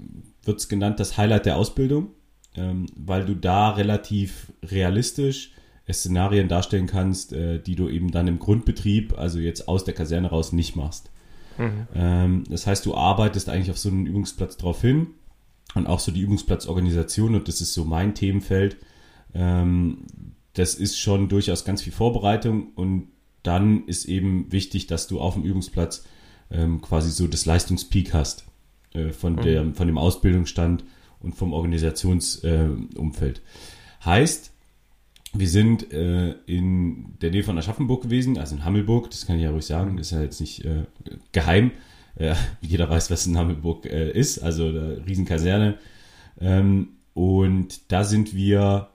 wird 0.43 0.59
es 0.59 0.67
genannt, 0.67 0.99
das 0.99 1.17
Highlight 1.17 1.45
der 1.45 1.55
Ausbildung, 1.55 2.11
ähm, 2.57 2.87
weil 2.95 3.25
du 3.25 3.35
da 3.35 3.71
relativ 3.71 4.51
realistisch 4.63 5.51
Szenarien 5.91 6.47
darstellen 6.47 6.87
kannst, 6.87 7.33
äh, 7.33 7.59
die 7.59 7.75
du 7.75 7.87
eben 7.87 8.11
dann 8.11 8.27
im 8.27 8.39
Grundbetrieb, 8.39 9.17
also 9.17 9.39
jetzt 9.39 9.67
aus 9.67 9.83
der 9.83 9.93
Kaserne 9.93 10.29
raus, 10.29 10.51
nicht 10.51 10.75
machst. 10.75 11.09
Mhm. 11.57 11.87
Ähm, 11.95 12.43
das 12.49 12.67
heißt, 12.67 12.85
du 12.85 12.95
arbeitest 12.95 13.49
eigentlich 13.49 13.71
auf 13.71 13.77
so 13.77 13.89
einen 13.89 14.05
Übungsplatz 14.05 14.57
drauf 14.57 14.81
hin 14.81 15.07
und 15.75 15.87
auch 15.87 15.99
so 15.99 16.11
die 16.11 16.21
Übungsplatzorganisation, 16.21 17.35
und 17.35 17.47
das 17.47 17.61
ist 17.61 17.73
so 17.73 17.85
mein 17.85 18.15
Themenfeld. 18.15 18.77
Ähm, 19.33 20.05
das 20.53 20.75
ist 20.75 20.99
schon 20.99 21.29
durchaus 21.29 21.65
ganz 21.65 21.83
viel 21.83 21.93
Vorbereitung 21.93 22.73
und 22.75 23.09
dann 23.43 23.85
ist 23.85 24.05
eben 24.05 24.51
wichtig, 24.51 24.87
dass 24.87 25.07
du 25.07 25.21
auf 25.21 25.35
dem 25.35 25.43
Übungsplatz 25.43 26.05
ähm, 26.51 26.81
quasi 26.81 27.11
so 27.11 27.27
das 27.27 27.45
Leistungspeak 27.45 28.13
hast 28.13 28.45
äh, 28.93 29.09
von, 29.09 29.33
mhm. 29.33 29.41
der, 29.41 29.73
von 29.73 29.87
dem 29.87 29.97
Ausbildungsstand 29.97 30.83
und 31.19 31.36
vom 31.36 31.53
Organisationsumfeld. 31.53 33.38
Äh, 33.38 34.06
heißt, 34.06 34.51
wir 35.34 35.49
sind 35.49 35.91
äh, 35.93 36.32
in 36.45 37.17
der 37.21 37.32
Nähe 37.32 37.43
von 37.43 37.58
Aschaffenburg 37.58 38.03
gewesen, 38.03 38.38
also 38.38 38.56
in 38.56 38.65
Hammelburg, 38.65 39.12
das 39.12 39.25
kann 39.25 39.38
ich 39.38 39.43
ja 39.43 39.51
ruhig 39.51 39.65
sagen, 39.65 39.97
ist 39.97 40.12
ja 40.12 40.21
jetzt 40.21 40.39
nicht 40.39 40.63
äh, 40.65 40.86
geheim. 41.32 41.71
Äh, 42.15 42.36
jeder 42.62 42.89
weiß, 42.89 43.12
was 43.12 43.27
in 43.27 43.38
Hammelburg 43.38 43.86
äh, 43.86 44.12
ist, 44.12 44.39
also 44.39 44.67
eine 44.67 45.06
Riesenkaserne. 45.06 45.77
Ähm, 46.39 46.89
und 47.13 47.91
da 47.91 48.03
sind 48.03 48.36
wir 48.36 48.89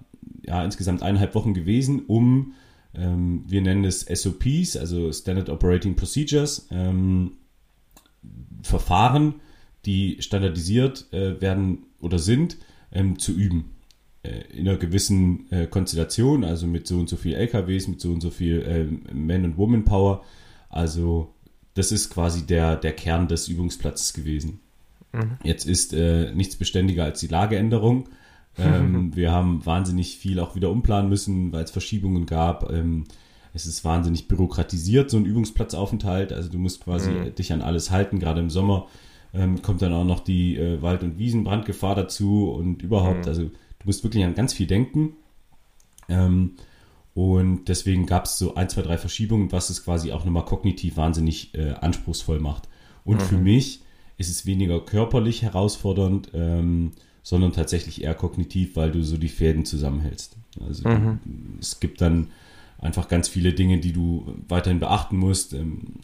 ja 0.45 0.65
insgesamt 0.65 1.03
eineinhalb 1.03 1.35
Wochen 1.35 1.55
gewesen, 1.55 2.05
um, 2.07 2.55
ähm, 2.95 3.45
wir 3.47 3.63
nennen 3.63 3.85
es 3.85 4.01
SOPs, 4.01 4.77
also 4.77 5.13
Standard 5.13 5.49
Operating 5.49 5.97
Procedures, 5.97 6.69
ähm, 6.71 7.33
Verfahren, 8.63 9.35
die 9.85 10.19
standardisiert 10.21 11.13
äh, 11.13 11.41
werden 11.41 11.87
oder 12.03 12.19
sind, 12.19 12.59
ähm, 12.93 13.19
zu 13.19 13.33
üben. 13.33 13.73
Äh, 14.23 14.43
in 14.53 14.69
einer 14.69 14.79
gewissen 14.79 15.51
äh, 15.51 15.67
Konstellation, 15.67 16.45
also 16.45 16.67
mit 16.67 16.87
so 16.87 16.99
und 16.99 17.09
so 17.09 17.17
viel 17.17 17.35
LKWs, 17.35 17.89
mit 17.89 18.01
so 18.01 18.13
und 18.13 18.21
so 18.21 18.31
viel 18.31 18.63
äh, 18.63 19.15
Man- 19.15 19.45
und 19.45 19.57
Woman-Power. 19.57 20.23
Also 20.69 21.33
das 21.75 21.91
ist 21.91 22.11
quasi 22.11 22.47
der, 22.47 22.77
der 22.77 22.93
Kern 22.93 23.29
des 23.29 23.49
Übungsplatzes 23.49 24.13
gewesen. 24.13 24.61
Mhm. 25.13 25.39
Jetzt 25.43 25.67
ist 25.67 25.93
äh, 25.93 26.33
nichts 26.35 26.57
beständiger 26.57 27.05
als 27.05 27.21
die 27.21 27.27
Lageänderung. 27.29 28.09
Ähm, 28.59 29.11
wir 29.17 29.33
haben 29.33 29.65
wahnsinnig 29.65 30.19
viel 30.19 30.39
auch 30.39 30.55
wieder 30.55 30.71
umplanen 30.71 31.09
müssen, 31.09 31.53
weil 31.53 31.65
es 31.65 31.71
Verschiebungen 31.71 32.27
gab. 32.27 32.71
Ähm, 32.71 33.05
es 33.55 33.67
ist 33.67 33.85
wahnsinnig 33.85 34.29
bürokratisiert, 34.29 35.11
so 35.11 35.17
ein 35.17 35.27
Übungsplatzaufenthalt. 35.27 36.33
Also 36.33 36.49
du 36.49 36.59
musst 36.59 36.83
quasi 36.85 37.11
mhm. 37.11 37.35
dich 37.35 37.53
an 37.53 37.63
alles 37.63 37.91
halten, 37.91 38.19
gerade 38.19 38.41
im 38.41 38.51
Sommer. 38.51 38.87
Ähm, 39.35 39.63
kommt 39.63 39.81
dann 39.81 39.95
auch 39.95 40.05
noch 40.05 40.21
die 40.21 40.57
äh, 40.57 40.83
Wald- 40.83 41.03
und 41.03 41.19
Wiesenbrandgefahr 41.19 41.95
dazu 41.95 42.51
und 42.51 42.83
überhaupt, 42.83 43.23
mhm. 43.23 43.29
also 43.29 43.51
Du 43.83 43.89
musst 43.89 44.05
wirklich 44.05 44.25
an 44.25 44.35
ganz 44.35 44.53
viel 44.53 44.67
denken. 44.67 45.15
Ähm, 46.09 46.53
und 47.15 47.65
deswegen 47.67 48.07
gab 48.07 48.25
es 48.25 48.39
so 48.39 48.55
ein, 48.55 48.69
zwei, 48.69 48.83
drei 48.83 48.97
Verschiebungen, 48.97 49.51
was 49.51 49.71
es 49.71 49.85
quasi 49.85 50.13
auch 50.13 50.25
nochmal 50.25 50.45
kognitiv 50.45 50.97
wahnsinnig 50.97 51.55
äh, 51.55 51.73
anspruchsvoll 51.73 52.39
macht. 52.39 52.69
Und 53.05 53.17
mhm. 53.17 53.25
für 53.25 53.39
mich 53.39 53.83
ist 54.19 54.31
es 54.31 54.47
weniger 54.47 54.81
körperlich 54.81 55.43
herausfordernd, 55.43 56.31
ähm, 56.33 56.93
sondern 57.25 57.53
tatsächlich 57.53 58.03
eher 58.05 58.15
kognitiv, 58.15 58.77
weil 58.77 58.93
du 58.93 59.03
so 59.03 59.17
die 59.17 59.29
Fäden 59.29 59.65
zusammenhältst. 59.65 60.37
Also 60.65 60.89
mhm. 60.89 61.19
es 61.61 61.81
gibt 61.81 62.01
dann 62.01 62.29
einfach 62.79 63.09
ganz 63.09 63.29
viele 63.29 63.53
Dinge, 63.53 63.79
die 63.79 63.93
du 63.93 64.35
weiterhin 64.49 64.81
beachten 64.81 65.17
musst. 65.17 65.55
Ähm, 65.55 66.01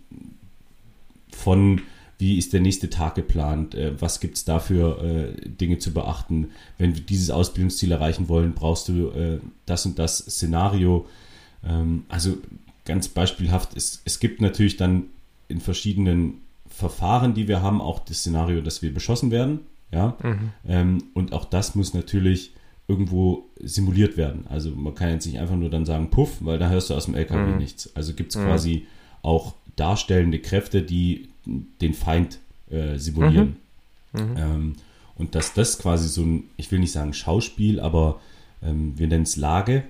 von 1.33 1.83
wie 2.19 2.37
ist 2.37 2.53
der 2.53 2.61
nächste 2.61 2.91
Tag 2.91 3.15
geplant, 3.15 3.75
äh, 3.75 4.01
was 4.01 4.21
gibt 4.21 4.37
es 4.37 4.45
da 4.45 4.59
für 4.59 5.03
äh, 5.03 5.49
Dinge 5.49 5.79
zu 5.79 5.93
beachten. 5.93 6.51
Wenn 6.77 6.95
wir 6.95 7.03
dieses 7.03 7.31
Ausbildungsziel 7.31 7.93
erreichen 7.93 8.29
wollen, 8.29 8.55
brauchst 8.55 8.89
du 8.89 9.09
äh, 9.11 9.39
das 9.67 9.87
und 9.87 9.99
das 9.99 10.19
Szenario. 10.19 11.07
Ähm, 11.65 12.05
also 12.09 12.39
ganz 12.85 13.09
beispielhaft, 13.09 13.77
es, 13.77 14.03
es 14.05 14.19
gibt 14.19 14.41
natürlich 14.41 14.77
dann 14.77 15.05
in 15.49 15.61
verschiedenen 15.61 16.41
Verfahren, 16.69 17.35
die 17.35 17.49
wir 17.49 17.63
haben, 17.63 17.81
auch 17.81 18.01
das 18.01 18.19
Szenario, 18.19 18.61
dass 18.61 18.83
wir 18.83 18.93
beschossen 18.93 19.31
werden. 19.31 19.61
Ja? 19.93 20.17
Mhm. 20.23 20.51
Ähm, 20.67 21.05
und 21.15 21.33
auch 21.33 21.45
das 21.45 21.75
muss 21.75 21.95
natürlich 21.95 22.53
irgendwo 22.89 23.49
simuliert 23.61 24.17
werden. 24.17 24.47
Also 24.49 24.71
man 24.71 24.95
kann 24.95 25.11
jetzt 25.11 25.27
nicht 25.27 25.39
einfach 25.39 25.57
nur 25.57 25.71
dann 25.71 25.85
sagen, 25.85 26.11
puff, 26.11 26.39
weil 26.41 26.59
da 26.59 26.69
hörst 26.69 26.91
du 26.91 26.95
aus 26.95 27.05
dem 27.05 27.15
LKW 27.15 27.53
mhm. 27.53 27.59
nichts. 27.59 27.95
Also 27.95 28.15
gibt 28.15 28.35
es 28.35 28.41
mhm. 28.41 28.47
quasi 28.47 28.87
auch 29.23 29.55
darstellende 29.77 30.39
Kräfte, 30.39 30.83
die 30.83 31.29
den 31.81 31.95
Feind 31.95 32.39
äh, 32.71 32.99
simulieren. 32.99 33.57
Mhm. 34.13 34.21
Mhm. 34.21 34.37
Ähm, 34.37 34.77
und 35.17 35.35
dass 35.35 35.53
das 35.53 35.79
quasi 35.79 36.09
so 36.09 36.23
ein, 36.23 36.45
ich 36.57 36.71
will 36.71 36.79
nicht 36.79 36.93
sagen 36.93 37.13
Schauspiel, 37.13 37.81
aber 37.81 38.21
ähm, 38.63 38.95
wir 38.97 39.09
nennen 39.09 39.25
es 39.25 39.37
Lage, 39.37 39.85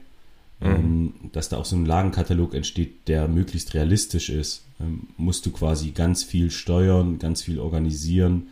mhm. 0.61 0.67
ähm, 0.67 1.15
dass 1.33 1.49
da 1.49 1.59
auch 1.59 1.65
so 1.65 1.77
ein 1.77 1.87
Lagenkatalog 1.87 2.55
entsteht, 2.55 3.09
der 3.09 3.29
möglichst 3.29 3.75
realistisch 3.75 4.31
ist, 4.31 4.65
ähm, 4.81 5.09
musst 5.17 5.45
du 5.47 5.51
quasi 5.51 5.91
ganz 5.91 6.23
viel 6.23 6.51
steuern, 6.51 7.19
ganz 7.19 7.43
viel 7.43 7.59
organisieren. 7.59 8.49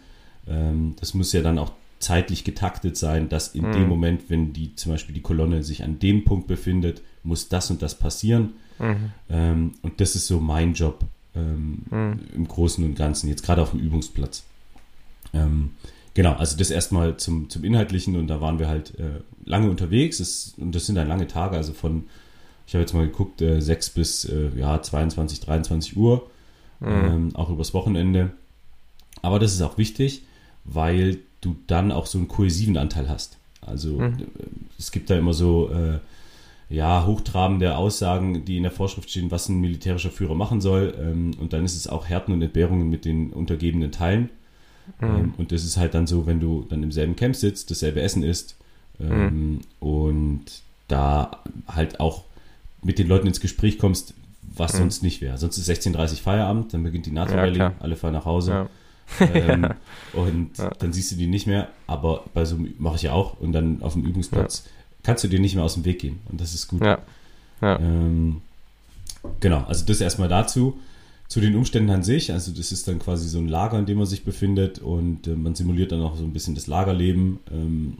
Ähm, 0.46 0.94
das 1.00 1.14
muss 1.14 1.32
ja 1.32 1.42
dann 1.42 1.58
auch 1.58 1.72
zeitlich 1.98 2.44
getaktet 2.44 2.96
sein, 2.96 3.28
dass 3.28 3.54
in 3.54 3.72
dem 3.72 3.84
mhm. 3.84 3.88
Moment, 3.88 4.22
wenn 4.28 4.52
die 4.52 4.74
zum 4.76 4.92
Beispiel 4.92 5.14
die 5.14 5.22
Kolonne 5.22 5.62
sich 5.62 5.82
an 5.82 5.98
dem 5.98 6.24
Punkt 6.24 6.46
befindet, 6.46 7.02
muss 7.22 7.48
das 7.48 7.70
und 7.70 7.80
das 7.80 7.98
passieren. 7.98 8.54
Mhm. 8.78 9.10
Ähm, 9.30 9.74
und 9.82 10.00
das 10.00 10.14
ist 10.14 10.26
so 10.26 10.40
mein 10.40 10.74
Job, 10.74 11.04
ähm, 11.36 11.82
mhm. 11.90 12.20
im 12.34 12.48
Großen 12.48 12.84
und 12.84 12.94
Ganzen, 12.96 13.28
jetzt 13.28 13.44
gerade 13.44 13.62
auf 13.62 13.70
dem 13.70 13.80
Übungsplatz. 13.80 14.44
Ähm, 15.32 15.70
genau, 16.14 16.32
also 16.34 16.56
das 16.56 16.70
erstmal 16.70 17.16
zum, 17.16 17.50
zum 17.50 17.64
Inhaltlichen 17.64 18.16
und 18.16 18.28
da 18.28 18.40
waren 18.40 18.58
wir 18.58 18.68
halt 18.68 18.98
äh, 18.98 19.20
lange 19.44 19.70
unterwegs 19.70 20.20
es, 20.20 20.54
und 20.56 20.74
das 20.74 20.86
sind 20.86 20.94
dann 20.94 21.08
lange 21.08 21.26
Tage, 21.26 21.56
also 21.56 21.72
von, 21.72 22.04
ich 22.66 22.74
habe 22.74 22.82
jetzt 22.82 22.94
mal 22.94 23.06
geguckt, 23.06 23.40
äh, 23.42 23.60
6 23.60 23.90
bis 23.90 24.24
äh, 24.24 24.50
ja, 24.56 24.80
22, 24.80 25.40
23 25.40 25.96
Uhr, 25.96 26.28
mhm. 26.80 26.88
ähm, 26.88 27.36
auch 27.36 27.50
übers 27.50 27.74
Wochenende. 27.74 28.32
Aber 29.22 29.38
das 29.38 29.54
ist 29.54 29.62
auch 29.62 29.78
wichtig, 29.78 30.22
weil 30.64 31.18
du 31.40 31.56
dann 31.66 31.92
auch 31.92 32.06
so 32.06 32.18
einen 32.18 32.28
kohäsiven 32.28 32.76
Anteil 32.76 33.08
hast. 33.08 33.38
Also 33.60 33.98
mhm. 33.98 34.26
es 34.78 34.92
gibt 34.92 35.10
da 35.10 35.16
immer 35.18 35.32
so 35.32 35.70
äh, 35.70 35.98
ja, 36.68 37.06
hochtrabende 37.06 37.76
Aussagen, 37.76 38.44
die 38.44 38.56
in 38.56 38.64
der 38.64 38.72
Vorschrift 38.72 39.10
stehen, 39.10 39.30
was 39.30 39.48
ein 39.48 39.60
militärischer 39.60 40.10
Führer 40.10 40.34
machen 40.34 40.60
soll. 40.60 40.94
Ähm, 41.00 41.32
und 41.40 41.52
dann 41.52 41.64
ist 41.64 41.76
es 41.76 41.86
auch 41.86 42.08
Härten 42.08 42.34
und 42.34 42.42
Entbehrungen 42.42 42.90
mit 42.90 43.04
den 43.04 43.32
untergebenen 43.32 43.92
Teilen. 43.92 44.30
Mhm. 45.00 45.06
Ähm, 45.06 45.34
und 45.36 45.52
das 45.52 45.64
ist 45.64 45.76
halt 45.76 45.94
dann 45.94 46.06
so, 46.06 46.26
wenn 46.26 46.40
du 46.40 46.66
dann 46.68 46.82
im 46.82 46.92
selben 46.92 47.16
Camp 47.16 47.36
sitzt, 47.36 47.70
dasselbe 47.70 48.00
Essen 48.00 48.22
isst 48.22 48.56
ähm, 49.00 49.24
mhm. 49.24 49.60
und 49.80 50.44
da 50.88 51.42
halt 51.68 52.00
auch 52.00 52.24
mit 52.82 52.98
den 52.98 53.08
Leuten 53.08 53.26
ins 53.26 53.40
Gespräch 53.40 53.78
kommst, 53.78 54.14
was 54.42 54.74
mhm. 54.74 54.78
sonst 54.78 55.02
nicht 55.02 55.20
wäre. 55.20 55.38
Sonst 55.38 55.58
ist 55.58 55.68
16.30 55.68 56.20
Feierabend, 56.20 56.74
dann 56.74 56.82
beginnt 56.82 57.06
die 57.06 57.12
NATO-Rallye, 57.12 57.58
ja, 57.58 57.72
alle 57.80 57.96
fahren 57.96 58.14
nach 58.14 58.24
Hause. 58.24 58.50
Ja. 58.50 58.68
ähm, 59.34 59.68
und 60.14 60.58
ja. 60.58 60.70
dann 60.70 60.92
siehst 60.92 61.12
du 61.12 61.16
die 61.16 61.28
nicht 61.28 61.46
mehr, 61.46 61.68
aber 61.86 62.24
bei 62.34 62.44
so 62.44 62.56
mache 62.78 62.96
ich 62.96 63.02
ja 63.02 63.12
auch 63.12 63.38
und 63.38 63.52
dann 63.52 63.80
auf 63.82 63.92
dem 63.92 64.04
Übungsplatz 64.04 64.64
kannst 65.06 65.22
du 65.22 65.28
dir 65.28 65.38
nicht 65.38 65.54
mehr 65.54 65.62
aus 65.62 65.74
dem 65.74 65.84
Weg 65.84 66.00
gehen. 66.00 66.18
Und 66.28 66.40
das 66.40 66.52
ist 66.52 66.66
gut. 66.66 66.82
Ja. 66.82 66.98
ja. 67.62 67.78
Ähm, 67.78 68.42
genau, 69.38 69.62
also 69.68 69.86
das 69.86 70.00
erstmal 70.00 70.28
dazu. 70.28 70.78
Zu 71.28 71.40
den 71.40 71.56
Umständen 71.56 71.90
an 71.90 72.02
sich, 72.02 72.32
also 72.32 72.52
das 72.52 72.72
ist 72.72 72.86
dann 72.86 72.98
quasi 72.98 73.28
so 73.28 73.38
ein 73.38 73.48
Lager, 73.48 73.78
in 73.78 73.86
dem 73.86 73.98
man 73.98 74.06
sich 74.06 74.24
befindet 74.24 74.80
und 74.80 75.26
äh, 75.26 75.34
man 75.34 75.54
simuliert 75.54 75.92
dann 75.92 76.02
auch 76.02 76.16
so 76.16 76.24
ein 76.24 76.32
bisschen 76.32 76.54
das 76.56 76.66
Lagerleben. 76.66 77.38
Ähm, 77.52 77.98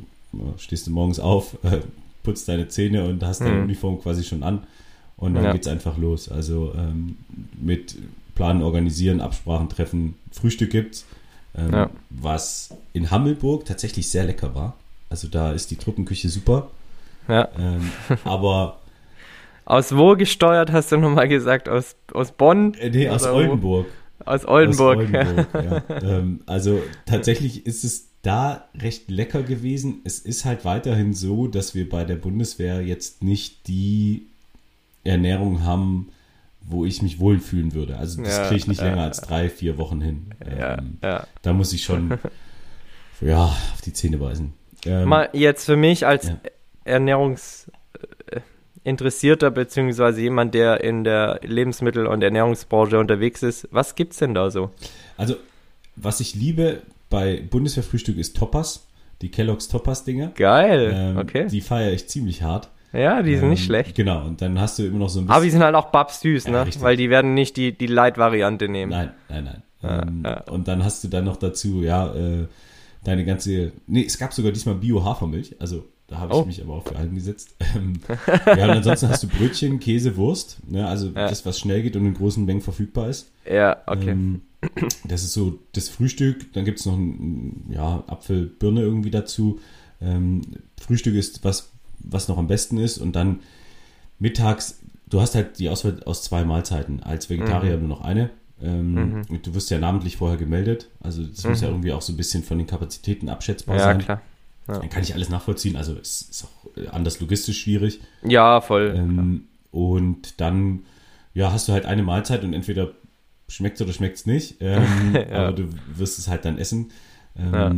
stehst 0.59 0.87
du 0.87 0.91
morgens 0.91 1.21
auf, 1.21 1.57
äh, 1.65 1.79
putzt 2.25 2.49
deine 2.49 2.69
Zähne 2.69 3.05
und 3.05 3.23
hast 3.25 3.41
deine 3.41 3.55
mhm. 3.55 3.65
Uniform 3.65 4.01
quasi 4.01 4.25
schon 4.25 4.43
an 4.43 4.65
und 5.17 5.35
dann 5.35 5.45
ja. 5.45 5.55
es 5.55 5.67
einfach 5.69 5.97
los. 5.99 6.29
Also 6.29 6.73
ähm, 6.77 7.17
mit 7.61 7.97
Planen, 8.35 8.63
Organisieren, 8.63 9.21
Absprachen 9.21 9.69
treffen, 9.69 10.15
Frühstück 10.33 10.71
gibt's, 10.71 11.05
ähm, 11.57 11.73
ja. 11.73 11.91
was 12.11 12.71
in 12.93 13.11
Hammelburg 13.13 13.65
tatsächlich 13.65 14.09
sehr 14.09 14.25
lecker 14.25 14.57
war. 14.57 14.77
Also 15.09 15.29
da 15.29 15.53
ist 15.53 15.71
die 15.71 15.77
Truppenküche 15.77 16.29
super. 16.29 16.71
Ja. 17.29 17.49
Ähm, 17.59 17.91
aber. 18.25 18.79
Aus 19.65 19.97
wo 19.97 20.15
gesteuert, 20.15 20.71
hast 20.71 20.93
du 20.93 20.97
nochmal 20.97 21.27
gesagt? 21.27 21.69
Aus, 21.69 21.97
aus 22.13 22.31
Bonn? 22.31 22.75
Äh, 22.75 22.89
nee, 22.91 23.09
aus 23.09 23.27
Oldenburg. 23.27 23.87
Aus 24.25 24.47
Oldenburg. 24.47 24.99
Aus 24.99 25.07
Oldenburg 25.09 25.49
ja. 25.91 26.03
ähm, 26.03 26.41
also 26.47 26.81
tatsächlich 27.05 27.67
ist 27.67 27.83
es 27.83 28.11
da 28.23 28.69
recht 28.77 29.11
lecker 29.11 29.43
gewesen. 29.43 30.03
Es 30.05 30.21
ist 30.21 30.45
halt 30.45 30.65
weiterhin 30.65 31.15
so, 31.15 31.49
dass 31.49 31.75
wir 31.75 31.89
bei 31.89 32.05
der 32.05 32.15
Bundeswehr 32.15 32.81
jetzt 32.81 33.25
nicht 33.25 33.67
die 33.67 34.27
Ernährung 35.03 35.65
haben, 35.65 36.11
wo 36.61 36.85
ich 36.85 37.03
mich 37.03 37.21
wohlfühlen 37.21 37.75
würde. 37.75 37.97
Also 37.97 38.23
das 38.23 38.37
ja, 38.37 38.45
kriege 38.45 38.57
ich 38.57 38.67
nicht 38.67 38.81
länger 38.81 39.03
als 39.03 39.21
drei, 39.21 39.49
vier 39.49 39.79
Wochen 39.79 40.01
hin. 40.01 40.27
Ähm, 40.45 40.99
ja, 41.03 41.27
da 41.43 41.53
muss 41.53 41.73
ich 41.73 41.85
schon 41.85 42.19
ja, 43.21 43.45
auf 43.45 43.81
die 43.85 43.93
Zähne 43.93 44.19
beißen. 44.19 44.53
Ähm, 44.85 45.09
Mal 45.09 45.29
jetzt 45.33 45.65
für 45.65 45.77
mich 45.77 46.07
als 46.07 46.33
Ernährungsexperte 46.87 47.73
Interessierter 48.85 49.51
beziehungsweise 49.51 50.21
jemand, 50.21 50.55
der 50.55 50.85
in 50.85 51.03
der 51.03 51.41
Lebensmittel- 51.43 52.07
und 52.07 52.23
Ernährungsbranche 52.23 53.01
unterwegs 53.01 53.43
ist, 53.43 53.67
was 53.73 53.97
gibt's 53.97 54.19
denn 54.19 54.33
da 54.33 54.49
so? 54.51 54.71
Also, 55.17 55.35
was 55.97 56.21
ich 56.21 56.37
liebe 56.37 56.83
bei 57.11 57.43
Bundeswehrfrühstück 57.51 58.17
ist 58.17 58.37
Toppers, 58.37 58.87
die 59.23 59.31
Kellogg's 59.33 59.67
Toppers-Dinger. 59.67 60.29
Geil, 60.37 60.93
Ähm, 60.95 61.17
okay. 61.19 61.49
Die 61.49 61.63
feiere 61.63 61.93
ich 61.95 62.07
ziemlich 62.09 62.43
hart. 62.43 62.69
ja, 62.93 63.23
die 63.23 63.35
sind 63.35 63.45
Ähm, 63.45 63.51
nicht 63.51 63.65
schlecht. 63.65 63.97
Genau, 63.97 64.25
und 64.25 64.41
dann 64.41 64.61
hast 64.61 64.79
du 64.79 64.85
immer 64.87 64.99
noch 65.01 65.09
so 65.09 65.19
ein 65.19 65.25
bisschen. 65.25 65.35
Aber 65.35 65.45
die 65.45 65.51
sind 65.51 65.65
halt 65.65 65.75
auch 65.75 65.87
babsüß, 65.91 66.45
Ja, 66.45 66.53
ne? 66.53 66.67
richtig. 66.67 66.81
Weil 66.83 66.97
die 66.97 67.11
werden 67.11 67.35
nicht 67.35 67.57
die, 67.57 67.77
die 67.77 67.89
Light-Variante 67.89 68.69
nehmen. 68.69 68.93
Nein, 68.93 69.11
nein, 69.29 69.45
nein. 69.83 70.03
ähm, 70.09 70.23
ja. 70.25 70.43
Und 70.45 70.69
dann 70.69 70.85
hast 70.85 71.03
du 71.03 71.09
dann 71.09 71.25
noch 71.25 71.39
dazu, 71.39 71.83
ja, 71.83 72.15
äh, 72.15 72.47
deine 73.03 73.25
ganze. 73.25 73.73
Nee, 73.89 74.05
es 74.07 74.17
gab 74.17 74.33
sogar 74.33 74.53
diesmal 74.53 74.77
Bio-Hafermilch. 74.77 75.57
Also 75.59 75.89
da 76.09 76.19
habe 76.19 76.33
ich 76.35 76.39
Oh. 76.41 76.45
mich 76.45 76.63
aber 76.63 76.75
auch 76.75 76.87
für 76.87 76.97
eingesetzt. 76.97 77.55
Ähm, 77.77 77.95
ja, 78.47 78.65
und 78.65 78.71
ansonsten 78.71 79.09
hast 79.09 79.23
du 79.25 79.29
Brötchen, 79.29 79.81
Käse, 79.81 80.17
Wurst. 80.17 80.59
Ne? 80.69 80.87
Also 80.87 81.09
Ja. 81.09 81.29
das, 81.29 81.45
was 81.45 81.59
schnell 81.59 81.83
geht 81.83 81.97
und 81.97 82.07
in 82.07 82.15
großen 82.15 82.45
Mengen 82.45 82.61
verfügbar 82.61 83.09
ist. 83.09 83.31
Ja, 83.51 83.79
okay. 83.87 84.11
Ähm, 84.11 84.43
das 85.05 85.23
ist 85.25 85.33
so 85.35 85.59
das 85.73 85.89
Frühstück. 85.89 86.53
Dann 86.55 86.65
gibt 86.65 86.79
es 86.81 86.87
noch 86.87 86.97
ein, 86.97 87.67
ja, 87.71 88.03
Apfel, 88.07 88.47
Birne 88.47 88.81
irgendwie 88.83 89.11
dazu. 89.11 89.61
Ähm, 90.01 90.43
Frühstück 90.81 91.15
ist 91.15 91.45
was, 91.45 91.71
was 91.99 92.29
noch 92.29 92.39
am 92.39 92.47
besten 92.47 92.79
ist. 92.79 92.99
Und 92.99 93.15
dann 93.17 93.41
mittags, 94.19 94.79
du 95.09 95.21
hast 95.21 95.35
halt 95.35 95.59
die 95.59 95.69
Auswahl 95.69 96.03
aus 96.05 96.23
zwei 96.23 96.45
Mahlzeiten. 96.45 97.03
Als 97.03 97.29
Vegetarier 97.31 97.77
nur 97.79 97.89
noch 97.89 98.01
eine. 98.03 98.31
Ähm, 98.63 99.23
und 99.29 99.47
Du 99.47 99.55
wirst 99.55 99.71
ja 99.71 99.79
namentlich 99.79 100.17
vorher 100.17 100.39
gemeldet. 100.39 100.89
Also 101.01 101.23
das 101.25 101.45
muss 101.45 101.61
ja 101.61 101.69
irgendwie 101.69 101.93
auch 101.93 102.03
so 102.03 102.13
ein 102.13 102.17
bisschen 102.17 102.43
von 102.43 102.59
den 102.59 102.67
Kapazitäten 102.67 103.29
abschätzbar 103.29 103.77
ja, 103.77 103.83
sein. 103.83 103.99
klar. 103.99 104.23
Dann 104.67 104.89
kann 104.91 105.03
ich 105.03 105.15
alles 105.15 105.29
nachvollziehen. 105.29 105.77
Also 105.77 105.95
es 106.01 106.23
ist 106.23 106.45
auch 106.45 106.77
äh, 106.77 106.89
anders 106.89 107.21
logistisch 107.21 107.61
schwierig. 107.63 108.01
Ja, 108.23 108.61
voll. 108.61 108.95
Ähm, 108.97 109.45
und 109.71 110.41
dann, 110.41 110.81
ja, 111.35 111.53
hast 111.53 111.69
du 111.69 111.73
halt 111.73 111.87
eine 111.87 112.03
Mahlzeit 112.03 112.43
und 112.45 112.53
entweder 112.53 112.91
schmeckt 113.49 113.81
oder 113.81 113.93
schmeckt 113.93 114.17
es 114.17 114.27
nicht. 114.27 114.57
Ähm, 114.61 114.85
Ja. 115.15 115.47
Aber 115.49 115.53
du 115.53 115.69
wirst 115.95 116.19
es 116.19 116.29
halt 116.29 116.45
dann 116.45 116.59
essen. 116.59 116.91
Ähm, 117.39 117.53
Ja. 117.53 117.73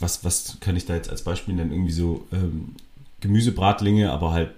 was, 0.00 0.24
was 0.24 0.58
kann 0.60 0.76
ich 0.76 0.84
da 0.86 0.94
jetzt 0.94 1.08
als 1.10 1.22
Beispiel 1.22 1.54
nennen? 1.54 1.70
Irgendwie 1.72 1.92
so 1.92 2.26
ähm, 2.32 2.74
Gemüsebratlinge, 3.20 4.10
aber 4.12 4.32
halt, 4.32 4.50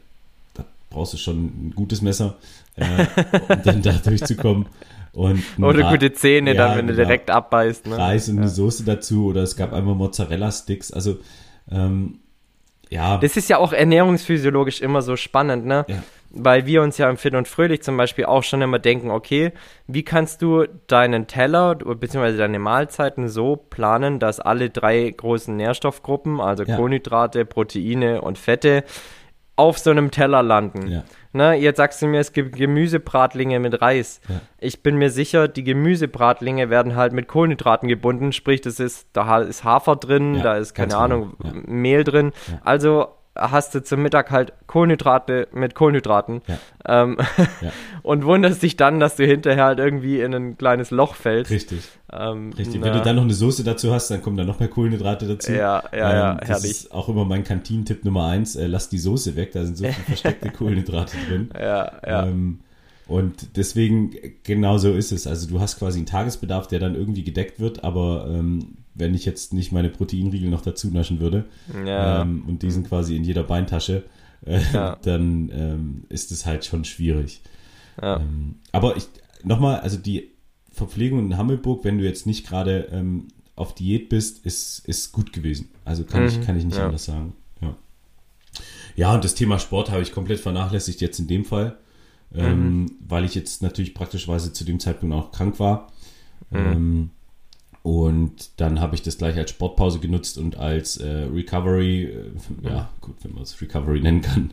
da 0.54 0.64
brauchst 0.90 1.12
du 1.14 1.16
schon 1.16 1.44
ein 1.68 1.72
gutes 1.76 2.02
Messer, 2.02 2.36
äh, 2.76 2.84
um 3.54 3.62
dann 3.62 3.82
da 3.82 3.92
durchzukommen. 3.92 4.66
Und 5.12 5.42
Oder 5.60 5.84
Ra- 5.84 5.90
gute 5.92 6.12
Zähne 6.12 6.54
Ja, 6.54 6.68
dann, 6.68 6.76
wenn 6.78 6.86
du 6.86 6.92
genau. 6.94 7.06
direkt 7.06 7.30
abbeißt. 7.30 7.86
Ne? 7.86 7.96
Reis 7.98 8.28
und 8.28 8.38
eine 8.38 8.48
Soße 8.48 8.84
dazu 8.84 9.26
oder 9.26 9.42
es 9.42 9.56
gab 9.56 9.72
einmal 9.72 9.94
Mozzarella-Sticks. 9.94 10.92
Also, 10.92 11.18
ähm, 11.70 12.20
ja, 12.90 13.18
Das 13.18 13.36
ist 13.36 13.48
ja 13.50 13.58
auch 13.58 13.72
ernährungsphysiologisch 13.72 14.80
immer 14.80 15.02
so 15.02 15.16
spannend, 15.16 15.66
ne? 15.66 15.84
Ja. 15.88 16.02
Weil 16.30 16.66
wir 16.66 16.82
uns 16.82 16.98
ja 16.98 17.08
im 17.08 17.16
Fit 17.16 17.34
und 17.34 17.48
Fröhlich 17.48 17.82
zum 17.82 17.96
Beispiel 17.96 18.26
auch 18.26 18.42
schon 18.42 18.60
immer 18.60 18.78
denken, 18.78 19.10
okay, 19.10 19.52
wie 19.86 20.02
kannst 20.02 20.42
du 20.42 20.66
deinen 20.86 21.26
Teller 21.26 21.74
bzw. 21.74 22.36
deine 22.36 22.58
Mahlzeiten 22.58 23.28
so 23.28 23.56
planen, 23.56 24.18
dass 24.18 24.38
alle 24.38 24.68
drei 24.68 25.10
großen 25.10 25.56
Nährstoffgruppen, 25.56 26.40
also 26.40 26.64
Ja. 26.64 26.76
Kohlenhydrate, 26.76 27.44
Proteine 27.46 28.20
und 28.20 28.38
Fette, 28.38 28.84
auf 29.56 29.78
so 29.78 29.90
einem 29.90 30.10
Teller 30.10 30.42
landen. 30.42 30.88
Ja. 30.88 31.04
Ne, 31.38 31.54
jetzt 31.54 31.76
sagst 31.76 32.02
du 32.02 32.08
mir, 32.08 32.18
es 32.18 32.32
gibt 32.32 32.56
Gemüsebratlinge 32.56 33.60
mit 33.60 33.80
Reis. 33.80 34.20
Ja. 34.28 34.40
Ich 34.58 34.82
bin 34.82 34.96
mir 34.96 35.08
sicher, 35.08 35.46
die 35.46 35.62
Gemüsebratlinge 35.62 36.68
werden 36.68 36.96
halt 36.96 37.12
mit 37.12 37.28
Kohlenhydraten 37.28 37.88
gebunden, 37.88 38.32
sprich, 38.32 38.60
das 38.60 38.80
ist, 38.80 39.06
da 39.12 39.38
ist 39.38 39.62
Hafer 39.62 39.94
drin, 39.94 40.34
Ja, 40.34 40.42
da 40.42 40.56
ist, 40.56 40.74
keine 40.74 40.88
genau, 40.88 41.00
Ahnung, 41.00 41.36
ja. 41.44 41.52
Mehl 41.64 42.02
drin. 42.02 42.32
Also 42.64 43.10
hast 43.38 43.74
du 43.74 43.82
zum 43.82 44.02
Mittag 44.02 44.30
halt 44.30 44.52
Kohlenhydrate 44.66 45.48
mit 45.52 45.74
Kohlenhydraten 45.74 46.42
Ja. 46.46 46.58
ähm, 47.02 47.16
Ja. 47.60 47.70
und 48.02 48.24
wunderst 48.24 48.62
dich 48.62 48.76
dann, 48.76 49.00
dass 49.00 49.16
du 49.16 49.24
hinterher 49.24 49.64
halt 49.64 49.78
irgendwie 49.78 50.20
in 50.20 50.34
ein 50.34 50.58
kleines 50.58 50.90
Loch 50.90 51.14
fällst. 51.14 51.50
richtig. 51.50 51.80
Ähm, 52.12 52.52
Richtig, 52.56 52.80
na, 52.80 52.86
wenn 52.86 52.92
du 52.94 53.02
dann 53.02 53.16
noch 53.16 53.22
eine 53.22 53.34
Soße 53.34 53.64
dazu 53.64 53.92
hast, 53.92 54.10
dann 54.10 54.22
kommen 54.22 54.36
da 54.38 54.44
noch 54.44 54.58
mehr 54.60 54.68
Kohlenhydrate 54.68 55.26
dazu. 55.28 55.52
Ja, 55.52 55.82
ja, 55.92 56.12
ja, 56.14 56.34
das 56.36 56.48
herrlich. 56.48 56.70
ist 56.70 56.92
auch 56.92 57.08
immer 57.10 57.24
mein 57.26 57.44
Kantinentipp 57.44 58.04
Nummer 58.04 58.26
eins, 58.28 58.56
äh, 58.56 58.66
lass 58.66 58.88
die 58.88 58.98
Soße 58.98 59.36
weg, 59.36 59.52
da 59.52 59.64
sind 59.64 59.76
so 59.76 59.84
viele 59.84 59.94
versteckte 60.06 60.50
Kohlenhydrate 60.50 61.16
drin. 61.28 61.50
Ja, 61.54 61.92
ja. 62.06 62.26
Ähm, 62.26 62.60
und 63.06 63.56
deswegen, 63.56 64.14
genau 64.42 64.76
so 64.78 64.92
ist 64.92 65.12
es. 65.12 65.26
Also 65.26 65.48
du 65.48 65.60
hast 65.60 65.78
quasi 65.78 65.98
einen 65.98 66.06
Tagesbedarf, 66.06 66.66
der 66.66 66.78
dann 66.78 66.94
irgendwie 66.94 67.24
gedeckt 67.24 67.58
wird, 67.60 67.84
aber 67.84 68.26
ähm, 68.30 68.74
wenn 68.98 69.14
ich 69.14 69.24
jetzt 69.24 69.52
nicht 69.52 69.72
meine 69.72 69.88
Proteinriegel 69.90 70.50
noch 70.50 70.62
dazu 70.62 70.88
naschen 70.90 71.20
würde 71.20 71.44
ja. 71.84 72.22
ähm, 72.22 72.44
und 72.46 72.62
die 72.62 72.70
sind 72.70 72.88
quasi 72.88 73.16
in 73.16 73.24
jeder 73.24 73.44
Beintasche, 73.44 74.04
äh, 74.44 74.60
Ja. 74.72 74.96
dann 75.02 75.50
ähm, 75.52 76.04
ist 76.08 76.30
es 76.32 76.44
halt 76.46 76.64
schon 76.64 76.84
schwierig. 76.84 77.40
Ja. 78.02 78.18
Ähm, 78.20 78.56
aber 78.72 78.96
ich 78.96 79.06
nochmal, 79.44 79.80
also 79.80 79.96
die 79.96 80.30
Verpflegung 80.70 81.18
in 81.20 81.36
Hammelburg, 81.36 81.84
wenn 81.84 81.98
du 81.98 82.04
jetzt 82.04 82.26
nicht 82.26 82.46
gerade 82.46 82.88
ähm, 82.92 83.28
auf 83.56 83.74
Diät 83.74 84.08
bist, 84.08 84.44
ist, 84.46 84.86
ist 84.86 85.12
gut 85.12 85.32
gewesen. 85.32 85.68
Also 85.84 86.04
kann, 86.04 86.26
ich, 86.26 86.38
Mhm, 86.38 86.44
kann 86.44 86.56
ich 86.58 86.64
nicht 86.64 86.78
anders 86.78 87.04
sagen. 87.06 87.32
Ja. 88.96 89.14
und 89.14 89.24
das 89.24 89.34
Thema 89.36 89.58
Sport 89.60 89.90
habe 89.90 90.02
ich 90.02 90.12
komplett 90.12 90.40
vernachlässigt 90.40 91.00
jetzt 91.00 91.18
in 91.20 91.26
dem 91.28 91.44
Fall, 91.44 91.76
ähm, 92.34 92.80
Mhm. 92.82 92.90
weil 93.06 93.24
ich 93.24 93.34
jetzt 93.36 93.62
natürlich 93.62 93.94
praktischweise 93.94 94.52
zu 94.52 94.64
dem 94.64 94.80
Zeitpunkt 94.80 95.14
auch 95.14 95.30
krank 95.32 95.58
war. 95.60 95.92
Mhm. 96.50 97.10
Und 97.82 98.60
dann 98.60 98.80
habe 98.80 98.94
ich 98.94 99.02
das 99.02 99.18
gleich 99.18 99.36
als 99.36 99.50
Sportpause 99.50 99.98
genutzt 100.00 100.36
und 100.38 100.56
als 100.58 100.96
äh, 100.98 101.26
Recovery, 101.32 102.04
äh, 102.04 102.30
ja 102.62 102.88
gut, 103.00 103.16
wenn 103.22 103.34
man 103.34 103.42
es 103.44 103.60
Recovery 103.60 104.00
nennen 104.00 104.20
kann. 104.22 104.50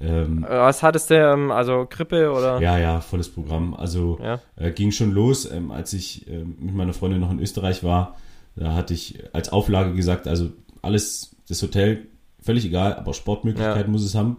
Ähm, 0.00 0.46
Was 0.48 0.82
hattest 0.82 1.10
du, 1.10 1.14
ähm, 1.14 1.50
also 1.50 1.86
Grippe 1.90 2.30
oder? 2.32 2.58
ja, 2.62 2.78
ja, 2.78 3.00
volles 3.02 3.28
Programm. 3.28 3.74
Also 3.74 4.18
Ja. 4.22 4.40
äh, 4.56 4.70
ging 4.70 4.92
schon 4.92 5.10
los, 5.12 5.50
ähm, 5.50 5.70
als 5.70 5.92
ich 5.92 6.26
ähm, 6.30 6.56
mit 6.58 6.74
meiner 6.74 6.94
Freundin 6.94 7.20
noch 7.20 7.30
in 7.30 7.38
Österreich 7.40 7.84
war. 7.84 8.16
Da 8.56 8.72
hatte 8.74 8.94
ich 8.94 9.22
als 9.34 9.50
Auflage 9.50 9.92
gesagt, 9.94 10.26
also 10.26 10.50
alles, 10.80 11.36
das 11.48 11.62
Hotel, 11.62 12.06
völlig 12.40 12.64
egal, 12.64 12.94
aber 12.94 13.12
Sportmöglichkeit 13.12 13.84
Ja. 13.86 13.90
muss 13.90 14.02
es 14.04 14.14
haben. 14.14 14.38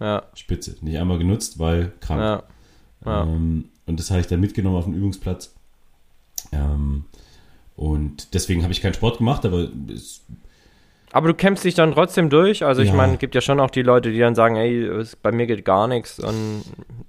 Ja, 0.00 0.22
Spitze. 0.34 0.76
Nicht 0.82 0.98
einmal 0.98 1.18
genutzt, 1.18 1.58
weil 1.58 1.90
krank. 1.98 2.20
ja. 2.20 2.42
ja. 3.04 3.22
Ähm, 3.24 3.64
und 3.86 3.98
das 3.98 4.10
habe 4.12 4.20
ich 4.20 4.28
dann 4.28 4.38
mitgenommen 4.38 4.76
auf 4.76 4.84
den 4.84 4.94
Übungsplatz. 4.94 5.52
Ähm, 6.52 7.06
und 7.76 8.34
deswegen 8.34 8.62
habe 8.62 8.72
ich 8.72 8.80
keinen 8.80 8.94
Sport 8.94 9.18
gemacht, 9.18 9.44
aber 9.44 9.68
es, 9.92 10.24
Aber 11.12 11.28
du 11.28 11.34
kämpfst 11.34 11.64
dich 11.64 11.74
dann 11.74 11.92
trotzdem 11.92 12.30
durch. 12.30 12.64
Also 12.64 12.80
ich 12.82 12.88
Ja. 12.88 12.94
meine, 12.94 13.14
es 13.14 13.18
gibt 13.18 13.34
ja 13.34 13.40
schon 13.40 13.60
auch 13.60 13.70
die 13.70 13.82
Leute, 13.82 14.12
die 14.12 14.18
dann 14.18 14.34
sagen, 14.34 14.56
ey, 14.56 14.90
bei 15.22 15.30
mir 15.32 15.46
geht 15.46 15.64
gar 15.64 15.86
nichts 15.88 16.18
und 16.18 16.62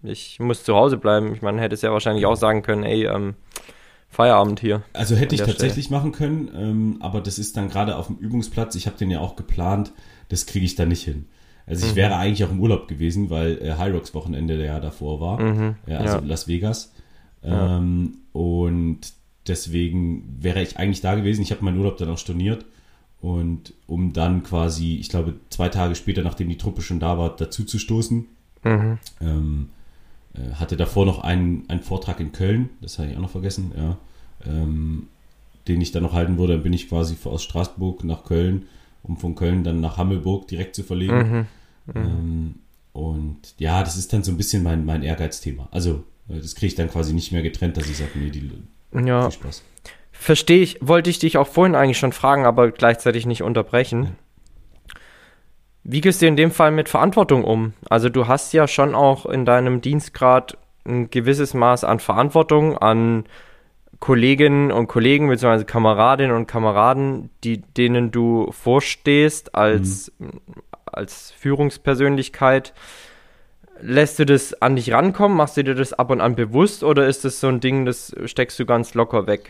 ich 0.04 0.40
muss 0.40 0.64
zu 0.64 0.76
Hause 0.76 0.98
bleiben. 0.98 1.34
Ich 1.34 1.42
meine, 1.42 1.62
hätte 1.62 1.76
es 1.76 1.82
ja 1.84 1.92
wahrscheinlich 1.92 2.26
auch 2.26 2.36
sagen 2.36 2.62
können, 2.64 2.84
ey, 2.84 3.06
ähm, 3.06 3.36
Feierabend 4.10 4.60
hier. 4.60 4.84
Also 4.94 5.16
hätte 5.16 5.36
ich 5.36 5.42
tatsächlich 5.42 5.90
machen 5.90 6.12
können, 6.12 6.52
ähm, 6.56 6.98
aber 7.00 7.20
das 7.22 7.40
ist 7.40 7.56
dann 7.58 7.70
gerade 7.70 7.96
auf 7.96 8.08
dem 8.08 8.18
Übungsplatz, 8.18 8.76
ich 8.76 8.86
habe 8.88 8.98
den 8.98 9.10
ja 9.10 9.20
auch 9.20 9.36
geplant, 9.36 9.92
das 10.30 10.46
kriege 10.46 10.66
ich 10.66 10.76
da 10.76 10.86
nicht 10.86 11.04
hin. 11.04 11.26
Also 11.66 11.86
ich 11.86 11.94
Mhm. 11.94 11.96
wäre 11.96 12.16
eigentlich 12.18 12.44
auch 12.44 12.52
im 12.52 12.60
Urlaub 12.60 12.88
gewesen, 12.90 13.30
weil 13.30 13.58
äh, 13.62 13.72
High 13.78 13.94
Rocks 13.94 14.14
Wochenende 14.14 14.58
der 14.58 14.66
Jahr 14.68 14.82
davor 14.82 15.20
war, 15.22 15.40
Mhm. 15.42 15.76
ja, 15.88 15.98
also 16.00 16.18
Ja. 16.18 16.24
Las 16.26 16.48
Vegas. 16.48 16.94
Ähm, 17.42 18.18
und 18.34 19.00
deswegen 19.48 20.38
wäre 20.40 20.62
ich 20.62 20.78
eigentlich 20.78 21.02
da 21.02 21.16
gewesen. 21.16 21.42
Ich 21.42 21.52
habe 21.52 21.64
meinen 21.64 21.78
Urlaub 21.78 21.98
dann 21.98 22.10
auch 22.10 22.18
storniert 22.18 22.66
und 23.22 23.74
um 23.88 24.14
dann 24.14 24.44
quasi, 24.44 24.98
ich 24.98 25.10
glaube, 25.10 25.36
zwei 25.50 25.70
Tage 25.70 25.96
später, 25.96 26.24
nachdem 26.24 26.50
die 26.50 26.58
Truppe 26.58 26.82
schon 26.82 27.00
da 27.00 27.18
war, 27.18 27.36
dazu 27.36 27.64
zu 27.64 27.80
stoßen. 27.80 28.26
Mhm. 28.64 28.98
Ähm, 29.22 29.70
äh, 30.34 30.54
hatte 30.56 30.78
davor 30.78 31.06
noch 31.06 31.24
einen, 31.24 31.64
einen 31.70 31.82
Vortrag 31.82 32.20
in 32.20 32.32
Köln, 32.32 32.70
das 32.82 33.00
habe 33.00 33.10
ich 33.10 33.18
auch 33.18 33.22
noch 33.22 33.30
vergessen, 33.30 33.72
ja, 33.78 33.98
ähm, 34.46 35.08
den 35.68 35.80
ich 35.80 35.92
dann 35.92 36.04
noch 36.04 36.14
halten 36.14 36.38
würde. 36.38 36.54
Dann 36.54 36.64
bin 36.64 36.74
ich 36.74 36.90
quasi 36.90 37.16
aus 37.24 37.44
Straßburg 37.44 38.04
nach 38.04 38.24
Köln, 38.24 38.64
um 39.04 39.18
von 39.18 39.36
Köln 39.36 39.64
dann 39.64 39.80
nach 39.80 39.98
Hammelburg 39.98 40.48
direkt 40.48 40.76
zu 40.76 40.84
verlegen. 40.84 41.48
Mhm. 41.88 41.94
Ähm, 41.96 42.56
und 42.94 43.56
ja, 43.58 43.84
das 43.84 43.98
ist 43.98 44.14
dann 44.14 44.24
so 44.24 44.32
ein 44.32 44.38
bisschen 44.38 44.64
mein, 44.64 44.86
mein 44.86 45.04
Ehrgeizthema. 45.04 45.68
Also, 45.72 46.04
äh, 46.30 46.40
das 46.40 46.56
kriege 46.56 46.68
ich 46.68 46.76
dann 46.76 46.90
quasi 46.90 47.14
nicht 47.14 47.32
mehr 47.32 47.42
getrennt, 47.42 47.78
dass 47.78 47.90
ich 47.90 47.98
sage, 47.98 48.12
nee, 48.16 48.30
die 48.30 48.52
Ja, 48.94 49.30
viel 49.30 49.40
Spaß. 49.40 49.64
verstehe 50.12 50.62
ich. 50.62 50.78
Wollte 50.82 51.10
ich 51.10 51.20
dich 51.20 51.38
auch 51.38 51.48
vorhin 51.48 51.76
eigentlich 51.76 51.98
schon 51.98 52.14
fragen, 52.14 52.46
aber 52.46 52.72
gleichzeitig 52.72 53.26
nicht 53.26 53.44
unterbrechen. 53.44 54.16
Wie 55.84 56.02
gehst 56.02 56.22
du 56.22 56.28
in 56.28 56.38
dem 56.38 56.52
Fall 56.52 56.72
mit 56.72 56.88
Verantwortung 56.88 57.44
um? 57.44 57.74
Also 57.90 58.08
du 58.08 58.28
hast 58.28 58.54
ja 58.54 58.68
schon 58.68 58.96
auch 58.96 59.26
in 59.26 59.46
deinem 59.46 59.82
Dienstgrad 59.82 60.58
ein 60.86 61.10
gewisses 61.10 61.54
Maß 61.54 61.84
an 61.84 62.00
Verantwortung 62.00 62.78
an 62.78 63.26
Kolleginnen 64.00 64.72
und 64.72 64.88
Kollegen 64.88 65.30
bzw. 65.30 65.64
Kameradinnen 65.64 66.36
und 66.36 66.48
Kameraden, 66.48 67.30
die, 67.44 67.62
denen 67.62 68.12
du 68.12 68.52
vorstehst 68.52 69.56
als, 69.56 70.12
als 70.86 71.32
Führungspersönlichkeit. 71.32 72.74
Lässt 73.86 74.18
du 74.18 74.26
das 74.26 74.54
an 74.62 74.78
dich 74.78 74.92
rankommen? 74.92 75.38
Machst 75.38 75.58
du 75.58 75.64
dir 75.64 75.76
das 75.76 75.92
ab 75.92 76.10
und 76.10 76.22
an 76.22 76.36
bewusst 76.36 76.84
oder 76.84 77.08
ist 77.08 77.26
das 77.26 77.40
so 77.40 77.48
ein 77.48 77.60
Ding, 77.60 77.86
das 77.86 78.16
steckst 78.26 78.58
du 78.58 78.66
ganz 78.66 78.94
locker 78.94 79.28
weg? 79.28 79.50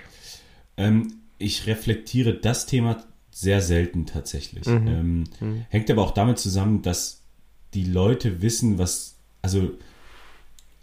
Ähm, 0.76 1.14
ich 1.38 1.68
reflektiere 1.68 2.34
das 2.34 2.66
Thema 2.66 3.04
sehr 3.30 3.62
selten 3.62 4.06
tatsächlich. 4.06 4.66
Mhm. 4.66 4.88
Ähm, 4.88 5.24
Mhm. 5.40 5.66
Hängt 5.70 5.92
aber 5.92 6.02
auch 6.02 6.12
damit 6.12 6.40
zusammen, 6.40 6.82
dass 6.82 7.22
die 7.74 7.86
Leute 7.86 8.42
wissen, 8.42 8.78
was 8.78 9.16
also 9.42 9.72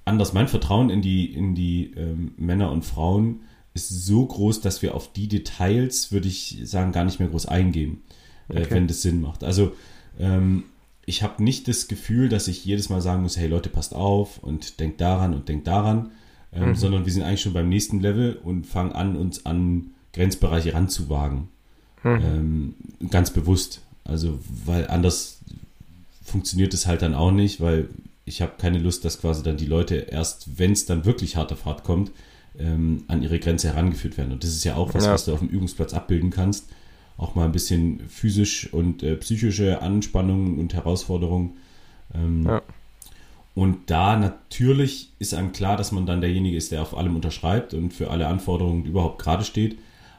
anders, 0.05 0.33
mein 0.33 0.49
Vertrauen 0.49 0.91
in 0.91 1.03
die, 1.03 1.33
in 1.33 1.55
die 1.55 1.93
ähm, 1.97 2.33
Männer 2.37 2.71
und 2.71 2.85
Frauen 2.85 3.41
ist 3.75 3.89
so 3.89 4.27
groß, 4.27 4.61
dass 4.61 4.83
wir 4.83 4.95
auf 4.95 5.13
die 5.13 5.29
Details, 5.29 6.13
würde 6.13 6.29
ich 6.29 6.59
sagen, 6.65 6.93
gar 6.93 7.05
nicht 7.05 7.21
mehr 7.21 7.29
groß 7.29 7.47
eingehen, 7.47 8.03
äh, 8.49 8.67
wenn 8.69 8.87
das 8.87 9.03
Sinn 9.03 9.21
macht. 9.21 9.45
Also 9.45 9.73
ähm, 10.19 10.65
ich 11.07 11.23
habe 11.23 11.43
nicht 11.43 11.67
das 11.69 11.89
Gefühl, 11.89 12.29
dass 12.29 12.49
ich 12.49 12.65
jedes 12.65 12.89
Mal 12.89 13.01
sagen 13.01 13.23
muss, 13.23 13.37
hey 13.37 13.49
Leute, 13.49 13.69
passt 13.69 13.95
auf 13.95 14.39
und 14.39 14.81
denkt 14.81 15.01
daran 15.01 15.35
und 15.35 15.49
denkt 15.49 15.67
daran, 15.67 16.13
ähm, 16.53 16.71
mhm. 16.71 16.75
sondern 16.75 17.07
wir 17.07 17.13
sind 17.13 17.23
eigentlich 17.23 17.41
schon 17.41 17.53
beim 17.53 17.69
nächsten 17.69 18.01
Level 18.01 18.39
und 18.43 18.67
fangen 18.67 18.93
an, 18.93 19.17
uns 19.17 19.47
an 19.47 19.91
Grenzbereiche 20.13 20.75
ranzuwagen. 20.75 21.49
Mhm. 22.03 22.11
Ähm, 22.11 22.75
ganz 23.11 23.31
bewusst. 23.31 23.83
Also, 24.05 24.39
weil 24.65 24.89
anders 24.89 25.41
funktioniert 26.23 26.75
es 26.75 26.87
halt 26.87 27.03
dann 27.03 27.15
auch 27.15 27.31
nicht, 27.31 27.61
weil 27.61 27.89
ich 28.25 28.43
habe 28.43 28.53
keine 28.59 28.79
Lust, 28.79 29.05
dass 29.05 29.21
quasi 29.21 29.43
dann 29.43 29.57
die 29.57 29.67
Leute 29.67 29.97
erst, 29.97 30.59
wenn 30.59 30.73
es 30.73 30.87
dann 30.87 31.05
wirklich 31.05 31.37
hart 31.37 31.53
auf 31.53 31.65
hart 31.65 31.85
kommt, 31.85 32.11
ähm, 32.59 33.05
an 33.09 33.23
ihre 33.23 33.39
Grenze 33.39 33.69
herangeführt 33.69 34.17
werden. 34.17 34.33
Und 34.33 34.45
das 34.45 34.51
ist 34.51 34.65
ja 34.65 34.77
auch 34.77 34.95
was, 34.95 35.05
ja. 35.07 35.13
was 35.13 35.25
du 35.25 35.33
auf 35.33 35.41
dem 35.41 35.49
Übungsplatz 35.49 35.95
abbilden 35.95 36.31
kannst. 36.31 36.69
Auch 37.21 37.35
mal 37.35 37.45
ein 37.45 37.53
bisschen 37.53 38.01
physisch 38.09 38.73
und 38.73 39.03
äh, 39.03 39.15
psychische 39.17 39.83
Anspannungen 39.83 40.59
und 40.59 40.73
Herausforderungen. 40.73 41.59
Ähm, 42.15 42.45
ja. 42.47 42.63
Und 43.55 43.91
da 43.91 44.17
natürlich 44.17 45.11
ist 45.19 45.35
einem 45.35 45.53
klar, 45.53 45.77
dass 45.77 45.93
man 45.93 46.07
dann 46.07 46.23
derjenige 46.23 46.57
ist, 46.57 46.73
der 46.73 46.81
auf 46.81 46.97
allem 46.97 47.17
unterschreibt 47.17 47.75
und 47.75 47.93
für 47.93 48.11
alle 48.11 48.27
Anforderungen 48.27 48.87
überhaupt 48.87 49.21
gerade 49.21 49.45
steht. 49.45 49.77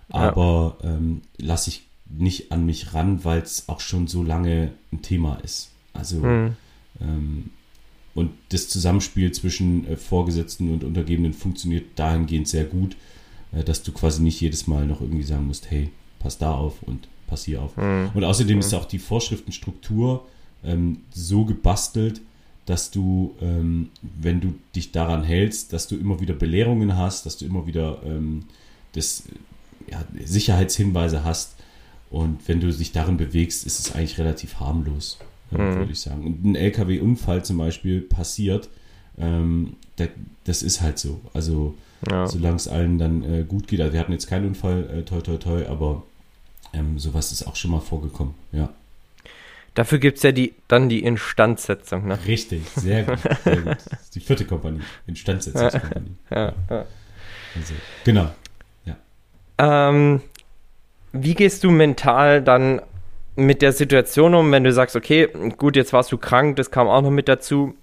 Aber 0.10 0.78
ja. 0.84 0.92
ähm, 0.92 1.22
lasse 1.38 1.72
ich 1.72 1.88
nicht 2.08 2.52
an 2.52 2.68
mich 2.68 2.94
ran, 2.94 3.26
weil 3.26 3.42
es 3.42 3.68
auch 3.68 3.80
schon 3.80 4.06
so 4.06 4.22
lange 4.22 4.72
ein 4.92 5.02
Thema 5.02 5.40
ist. 5.44 5.72
Also 5.94 6.18
mhm. 6.18 6.56
ähm, 7.00 7.50
und 8.14 8.32
das 8.50 8.68
Zusammenspiel 8.68 9.32
zwischen 9.32 9.88
äh, 9.88 9.98
Vorgesetzten 9.98 10.72
und 10.72 10.84
Untergebenen 10.84 11.34
funktioniert 11.34 11.86
dahingehend 11.96 12.48
sehr 12.48 12.66
gut, 12.66 12.96
äh, 13.54 13.64
dass 13.64 13.82
du 13.82 13.92
quasi 13.92 14.22
nicht 14.22 14.40
jedes 14.40 14.68
Mal 14.68 14.86
noch 14.86 15.02
irgendwie 15.02 15.24
sagen 15.24 15.48
musst, 15.48 15.72
hey, 15.72 15.90
pass 16.22 16.38
da 16.38 16.54
auf 16.54 16.84
und 16.84 17.08
pass 17.28 17.46
hier 17.46 17.62
auf. 17.62 17.76
Mhm. 17.78 18.12
Und 18.14 18.24
außerdem 18.24 18.56
mhm. 18.56 18.60
ist 18.60 18.74
auch 18.74 18.86
die 18.86 19.00
Vorschriftenstruktur 19.00 20.26
ähm, 20.64 21.02
so 21.12 21.46
gebastelt, 21.46 22.22
dass 22.66 22.92
du, 22.92 23.36
ähm, 23.42 23.90
wenn 24.02 24.40
du 24.40 24.54
dich 24.76 24.92
daran 24.92 25.24
hältst, 25.24 25.74
dass 25.74 25.88
du 25.88 25.98
immer 25.98 26.20
wieder 26.20 26.34
Belehrungen 26.34 26.96
hast, 26.96 27.26
dass 27.26 27.38
du 27.38 27.46
immer 27.46 27.66
wieder 27.66 28.02
ähm, 28.06 28.46
das, 28.94 29.24
ja, 29.88 30.04
Sicherheitshinweise 30.24 31.24
hast. 31.24 31.56
Und 32.10 32.48
wenn 32.48 32.60
du 32.60 32.72
dich 32.72 32.92
darin 32.92 33.18
bewegst, 33.18 33.66
ist 33.66 33.80
es 33.80 33.96
eigentlich 33.96 34.18
relativ 34.20 34.60
harmlos 34.60 35.18
mhm. 35.52 35.76
würde 35.76 35.92
ich 35.92 36.00
sagen. 36.00 36.26
Und 36.26 36.46
ein 36.46 36.56
LKW-Unfall 36.56 37.44
zum 37.44 37.58
Beispiel 37.58 38.02
passiert, 38.02 38.70
ähm, 39.18 39.74
da, 39.98 40.06
das 40.46 40.64
ist 40.64 40.82
halt 40.82 41.00
so. 41.00 41.22
Also 41.34 41.76
ja. 42.10 42.28
solange 42.28 42.56
es 42.56 42.68
allen 42.68 42.98
dann 42.98 43.24
äh, 43.24 43.44
gut 43.48 43.68
geht. 43.68 43.82
Also 43.82 43.94
wir 43.94 44.00
hatten 44.00 44.12
jetzt 44.12 44.28
keinen 44.28 44.48
Unfall, 44.48 44.90
äh, 44.90 45.02
toi 45.04 45.22
toi 45.22 45.38
toi, 45.38 45.66
aber 45.68 46.04
ähm, 46.74 47.00
sowas 47.00 47.32
ist 47.32 47.48
auch 47.48 47.56
schon 47.56 47.72
mal 47.72 47.80
vorgekommen, 47.80 48.36
ja. 48.52 48.70
Dafür 49.74 50.00
gibt 50.00 50.18
es 50.18 50.24
ja 50.24 50.34
die, 50.34 50.54
dann 50.68 50.90
die 50.90 51.04
Instandsetzung, 51.04 52.06
ne? 52.06 52.20
Richtig, 52.28 52.68
sehr 52.76 53.04
gut. 53.04 53.20
Sehr 53.44 53.62
gut. 53.62 53.78
die 54.16 54.20
vierte 54.20 54.46
Kompanie, 54.46 54.82
Instandsetzungskompanie. 55.08 56.16
ja, 56.30 56.54
ja. 56.70 56.86
Also, 57.56 57.74
genau. 58.04 58.32
Ja. 58.86 58.98
Ähm, 59.58 60.22
wie 61.14 61.36
gehst 61.36 61.64
du 61.64 61.72
mental 61.72 62.42
dann 62.42 62.82
mit 63.36 63.62
der 63.62 63.72
Situation 63.72 64.36
um, 64.36 64.52
wenn 64.52 64.64
du 64.64 64.74
sagst, 64.74 64.96
okay, 64.96 65.30
gut, 65.58 65.78
jetzt 65.78 65.94
warst 65.94 66.12
du 66.12 66.18
krank, 66.18 66.58
das 66.58 66.70
kam 66.70 66.88
auch 66.88 67.02
noch 67.02 67.12
mit 67.12 67.30
dazu. 67.30 67.76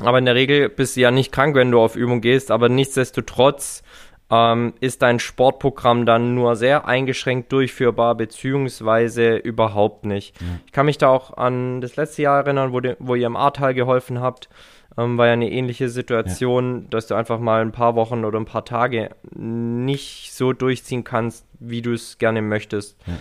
Aber 0.00 0.18
in 0.18 0.24
der 0.24 0.34
Regel 0.34 0.68
bist 0.68 0.96
du 0.96 1.00
ja 1.00 1.10
nicht 1.10 1.30
krank, 1.30 1.54
wenn 1.54 1.70
du 1.70 1.80
auf 1.80 1.94
Übung 1.94 2.20
gehst, 2.20 2.50
aber 2.50 2.68
nichtsdestotrotz 2.68 3.82
ähm, 4.30 4.74
ist 4.80 5.02
dein 5.02 5.18
Sportprogramm 5.18 6.06
dann 6.06 6.34
nur 6.34 6.56
sehr 6.56 6.86
eingeschränkt 6.86 7.52
durchführbar, 7.52 8.14
beziehungsweise 8.14 9.36
überhaupt 9.36 10.04
nicht. 10.04 10.40
Ja. 10.40 10.46
Ich 10.66 10.72
kann 10.72 10.86
mich 10.86 10.98
da 10.98 11.08
auch 11.08 11.36
an 11.36 11.80
das 11.80 11.96
letzte 11.96 12.22
Jahr 12.22 12.44
erinnern, 12.44 12.72
wo, 12.72 12.80
de, 12.80 12.96
wo 12.98 13.14
ihr 13.14 13.26
im 13.26 13.36
Ahrtal 13.36 13.74
geholfen 13.74 14.20
habt. 14.20 14.48
Ähm, 14.96 15.18
war 15.18 15.26
ja 15.26 15.32
eine 15.32 15.50
ähnliche 15.50 15.88
Situation, 15.88 16.82
ja. 16.82 16.86
dass 16.90 17.06
du 17.06 17.14
einfach 17.14 17.38
mal 17.38 17.62
ein 17.62 17.72
paar 17.72 17.94
Wochen 17.94 18.24
oder 18.24 18.38
ein 18.38 18.44
paar 18.44 18.64
Tage 18.64 19.10
nicht 19.34 20.32
so 20.32 20.52
durchziehen 20.52 21.04
kannst, 21.04 21.46
wie 21.58 21.82
du 21.82 21.92
es 21.92 22.18
gerne 22.18 22.42
möchtest. 22.42 22.96
Ja. 23.06 23.14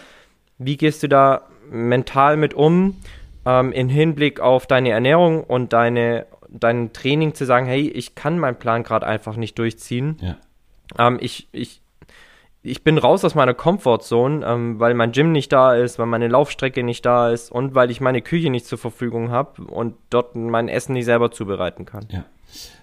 Wie 0.58 0.78
gehst 0.78 1.04
du 1.04 1.08
da 1.08 1.44
mental 1.70 2.38
mit 2.38 2.54
um, 2.54 2.98
ähm, 3.46 3.72
im 3.72 3.90
Hinblick 3.90 4.40
auf 4.40 4.68
deine 4.68 4.90
Ernährung 4.90 5.44
und 5.44 5.74
deine, 5.74 6.26
dein 6.50 6.92
Training 6.94 7.34
zu 7.34 7.46
sagen, 7.46 7.66
hey, 7.66 7.88
ich 7.88 8.16
kann 8.16 8.40
meinen 8.40 8.58
Plan 8.58 8.84
gerade 8.84 9.06
einfach 9.06 9.36
nicht 9.36 9.58
durchziehen. 9.58 10.18
Ja. 10.22 10.38
Ähm, 10.98 11.18
ich, 11.22 11.48
ich, 11.52 11.82
ich 12.62 12.84
bin 12.84 12.98
raus 12.98 13.24
aus 13.24 13.36
meiner 13.36 13.54
Comfortzone, 13.54 14.46
ähm, 14.46 14.80
weil 14.80 14.94
mein 14.94 15.12
Gym 15.12 15.32
nicht 15.32 15.52
da 15.52 15.76
ist, 15.76 16.00
weil 16.00 16.08
meine 16.08 16.28
Laufstrecke 16.28 16.84
nicht 16.84 17.06
da 17.06 17.30
ist 17.30 17.52
und 17.52 17.76
weil 17.76 17.92
ich 17.92 18.02
meine 18.02 18.22
Küche 18.22 18.50
nicht 18.50 18.66
zur 18.66 18.78
Verfügung 18.78 19.32
habe 19.32 19.64
und 19.64 19.96
dort 20.10 20.36
mein 20.36 20.68
Essen 20.68 20.94
nicht 20.94 21.06
selber 21.06 21.32
zubereiten 21.32 21.86
kann. 21.86 22.08
Ja. 22.12 22.26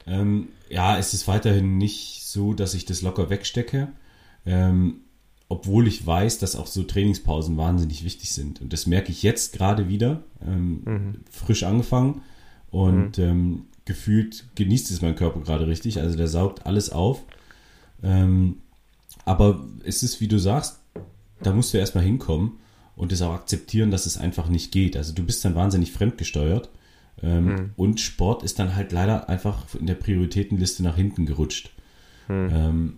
Ähm, 0.07 0.49
ja, 0.69 0.99
es 0.99 1.15
ist 1.15 1.29
weiterhin 1.29 1.79
nicht 1.79 2.25
so, 2.25 2.55
dass 2.55 2.75
ich 2.75 2.85
das 2.85 3.03
locker 3.03 3.31
wegstecke. 3.31 3.89
Ähm, 4.45 5.01
obwohl 5.49 5.87
ich 5.87 6.05
weiß, 6.05 6.39
dass 6.39 6.57
auch 6.57 6.67
so 6.67 6.83
Trainingspausen 6.83 7.57
wahnsinnig 7.57 8.05
wichtig 8.05 8.33
sind. 8.33 8.61
Und 8.61 8.73
das 8.73 8.87
merke 8.87 9.13
ich 9.13 9.23
jetzt 9.23 9.53
gerade 9.53 9.89
wieder, 9.89 10.23
ähm, 10.45 10.83
mhm. 10.85 11.15
frisch 11.31 11.63
angefangen 11.63 12.23
und 12.71 13.19
mhm. 13.19 13.25
ähm, 13.25 13.67
gefühlt 13.85 14.45
genießt 14.57 14.91
es 14.91 15.03
mein 15.03 15.15
Körper 15.15 15.41
gerade 15.41 15.69
richtig. 15.69 16.01
Also 16.01 16.17
der 16.17 16.27
saugt 16.27 16.67
alles 16.67 16.91
auf. 16.91 17.23
Ähm, 18.03 18.59
aber 19.25 19.65
es 19.85 20.03
ist, 20.03 20.21
wie 20.21 20.29
du 20.29 20.39
sagst, 20.39 20.79
da 21.41 21.53
musst 21.53 21.75
du 21.75 21.79
erstmal 21.79 22.05
hinkommen 22.05 22.59
und 22.97 23.13
es 23.13 23.23
auch 23.23 23.35
akzeptieren, 23.35 23.91
dass 23.91 24.07
es 24.07 24.17
einfach 24.17 24.49
nicht 24.49 24.73
geht. 24.73 24.97
Also 24.97 25.13
du 25.13 25.23
bist 25.23 25.45
dann 25.45 25.55
wahnsinnig 25.55 25.93
fremdgesteuert. 25.93 26.71
Ähm, 27.23 27.45
mhm. 27.45 27.71
Und 27.77 28.01
Sport 28.01 28.43
ist 28.43 28.59
dann 28.59 28.75
halt 28.75 28.93
leider 28.93 29.29
einfach 29.29 29.75
in 29.75 29.87
der 29.87 29.95
Prioritätenliste 29.95 30.83
nach 30.83 30.97
hinten 30.97 31.27
gerutscht. 31.27 31.71
Mhm. 32.29 32.49
Ähm, 32.53 32.97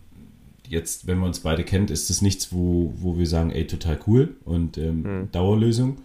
jetzt, 0.67 1.07
wenn 1.07 1.19
man 1.19 1.29
uns 1.29 1.41
beide 1.41 1.65
kennt, 1.65 1.91
ist 1.91 2.11
es 2.11 2.23
nichts, 2.23 2.53
wo, 2.53 2.93
wo 2.97 3.19
wir 3.19 3.27
sagen, 3.27 3.51
ey, 3.51 3.67
total 3.67 3.99
cool 4.07 4.37
und 4.45 4.79
ähm, 4.79 5.03
mhm. 5.03 5.33
Dauerlösung. 5.33 5.99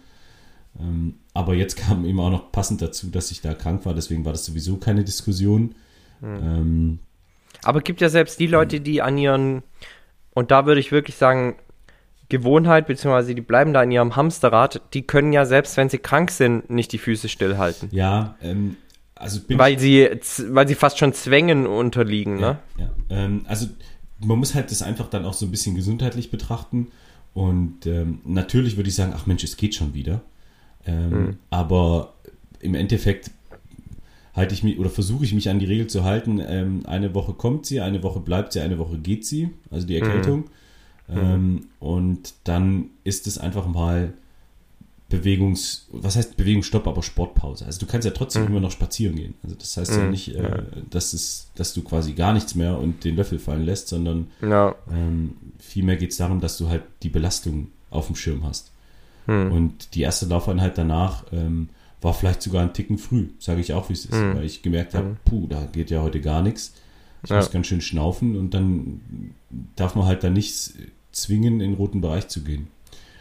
Ähm, 0.80 1.14
aber 1.32 1.54
jetzt 1.54 1.76
kam 1.76 2.04
eben 2.04 2.20
auch 2.20 2.30
noch 2.30 2.52
passend 2.52 2.82
dazu, 2.82 3.08
dass 3.08 3.30
ich 3.30 3.40
da 3.40 3.54
krank 3.54 3.84
war, 3.84 3.94
deswegen 3.94 4.24
war 4.24 4.32
das 4.32 4.44
sowieso 4.44 4.76
keine 4.76 5.04
Diskussion. 5.04 5.74
Aber 7.62 7.80
gibt 7.80 8.00
ja 8.00 8.08
selbst 8.08 8.40
die 8.40 8.46
Leute, 8.46 8.80
die 8.80 9.02
an 9.02 9.16
ihren, 9.18 9.62
und 10.32 10.50
da 10.50 10.66
würde 10.66 10.80
ich 10.80 10.92
wirklich 10.92 11.16
sagen, 11.16 11.56
Gewohnheit, 12.28 12.86
beziehungsweise 12.86 13.34
die 13.34 13.40
bleiben 13.40 13.72
da 13.72 13.82
in 13.82 13.90
ihrem 13.90 14.16
Hamsterrad, 14.16 14.80
die 14.94 15.02
können 15.02 15.32
ja 15.32 15.44
selbst, 15.44 15.76
wenn 15.76 15.88
sie 15.88 15.98
krank 15.98 16.30
sind, 16.30 16.70
nicht 16.70 16.92
die 16.92 16.98
Füße 16.98 17.28
stillhalten. 17.28 17.88
Ja, 17.92 18.36
ähm, 18.42 18.76
also 19.14 19.40
weil 19.48 19.78
sie, 19.78 20.08
weil 20.48 20.66
sie 20.66 20.74
fast 20.74 20.98
schon 20.98 21.12
Zwängen 21.12 21.66
unterliegen, 21.66 22.38
ja, 22.38 22.52
ne? 22.52 22.58
Ja, 22.78 22.90
ähm, 23.10 23.44
also 23.46 23.66
man 24.20 24.38
muss 24.38 24.54
halt 24.54 24.70
das 24.70 24.82
einfach 24.82 25.08
dann 25.08 25.24
auch 25.24 25.34
so 25.34 25.46
ein 25.46 25.50
bisschen 25.50 25.76
gesundheitlich 25.76 26.30
betrachten. 26.30 26.88
Und 27.32 27.86
ähm, 27.86 28.20
natürlich 28.24 28.76
würde 28.76 28.88
ich 28.88 28.94
sagen, 28.94 29.12
ach 29.14 29.26
Mensch, 29.26 29.44
es 29.44 29.56
geht 29.56 29.74
schon 29.74 29.92
wieder. 29.92 30.22
Ähm, 30.86 31.10
mhm. 31.10 31.38
Aber 31.50 32.14
im 32.60 32.74
Endeffekt 32.74 33.30
halte 34.34 34.54
ich 34.54 34.62
mich 34.62 34.78
oder 34.78 34.90
versuche 34.90 35.24
ich 35.24 35.32
mich 35.32 35.48
an 35.48 35.58
die 35.58 35.66
Regel 35.66 35.86
zu 35.86 36.04
halten. 36.04 36.42
Ähm, 36.46 36.82
eine 36.86 37.14
Woche 37.14 37.32
kommt 37.32 37.66
sie, 37.66 37.80
eine 37.80 38.02
Woche 38.02 38.20
bleibt 38.20 38.52
sie, 38.52 38.60
eine 38.60 38.78
Woche 38.78 38.98
geht 38.98 39.24
sie, 39.24 39.50
also 39.70 39.86
die 39.86 39.96
Erkältung. 39.96 40.44
Mhm. 41.08 41.18
Ähm, 41.18 41.66
und 41.80 42.34
dann 42.44 42.90
ist 43.04 43.26
es 43.26 43.38
einfach 43.38 43.66
mal 43.66 44.14
Bewegungs, 45.08 45.86
was 45.92 46.16
heißt 46.16 46.36
Bewegungsstopp, 46.36 46.88
aber 46.88 47.02
Sportpause. 47.02 47.66
Also 47.66 47.78
du 47.78 47.86
kannst 47.86 48.04
ja 48.04 48.10
trotzdem 48.10 48.42
mhm. 48.42 48.48
immer 48.48 48.60
noch 48.60 48.72
spazieren 48.72 49.14
gehen. 49.14 49.34
Also 49.44 49.54
das 49.54 49.76
heißt 49.76 49.92
mhm. 49.92 49.98
ja 49.98 50.10
nicht, 50.10 50.34
äh, 50.34 50.62
dass, 50.90 51.12
es, 51.12 51.50
dass 51.54 51.74
du 51.74 51.82
quasi 51.82 52.14
gar 52.14 52.32
nichts 52.32 52.54
mehr 52.54 52.78
und 52.78 53.04
den 53.04 53.14
Löffel 53.14 53.38
fallen 53.38 53.64
lässt, 53.64 53.88
sondern 53.88 54.28
ja. 54.40 54.74
ähm, 54.90 55.36
vielmehr 55.58 55.96
geht 55.96 56.10
es 56.10 56.16
darum, 56.16 56.40
dass 56.40 56.58
du 56.58 56.68
halt 56.68 56.82
die 57.02 57.10
Belastung 57.10 57.68
auf 57.90 58.06
dem 58.06 58.16
Schirm 58.16 58.44
hast. 58.44 58.72
Mhm. 59.26 59.52
Und 59.52 59.94
die 59.94 60.02
erste 60.02 60.26
Laufeinheit 60.26 60.76
danach 60.78 61.24
ähm, 61.32 61.68
war 62.04 62.12
vielleicht 62.12 62.42
sogar 62.42 62.62
ein 62.62 62.74
Ticken 62.74 62.98
früh, 62.98 63.28
sage 63.38 63.60
ich 63.60 63.72
auch, 63.72 63.88
wie 63.88 63.94
es 63.94 64.04
ist, 64.04 64.12
mhm. 64.12 64.36
weil 64.36 64.44
ich 64.44 64.62
gemerkt 64.62 64.94
habe, 64.94 65.08
mhm. 65.08 65.16
puh, 65.24 65.46
da 65.48 65.66
geht 65.72 65.90
ja 65.90 66.02
heute 66.02 66.20
gar 66.20 66.42
nichts. 66.42 66.74
Ich 67.22 67.30
ja. 67.30 67.36
muss 67.36 67.50
ganz 67.50 67.66
schön 67.66 67.80
schnaufen 67.80 68.36
und 68.36 68.52
dann 68.52 69.00
darf 69.76 69.94
man 69.94 70.04
halt 70.04 70.22
da 70.22 70.28
nichts 70.28 70.74
zwingen, 71.12 71.54
in 71.54 71.70
den 71.70 71.74
roten 71.74 72.02
Bereich 72.02 72.28
zu 72.28 72.44
gehen. 72.44 72.68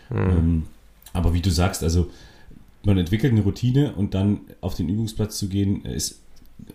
Mhm. 0.10 0.18
Ähm, 0.18 0.64
aber 1.14 1.34
wie 1.34 1.42
du 1.42 1.50
sagst, 1.50 1.82
also 1.82 2.12
man 2.84 2.98
entwickelt 2.98 3.32
eine 3.32 3.42
Routine 3.42 3.94
und 3.94 4.14
dann 4.14 4.42
auf 4.60 4.76
den 4.76 4.90
Übungsplatz 4.90 5.38
zu 5.38 5.48
gehen, 5.48 5.86
ist 5.86 6.20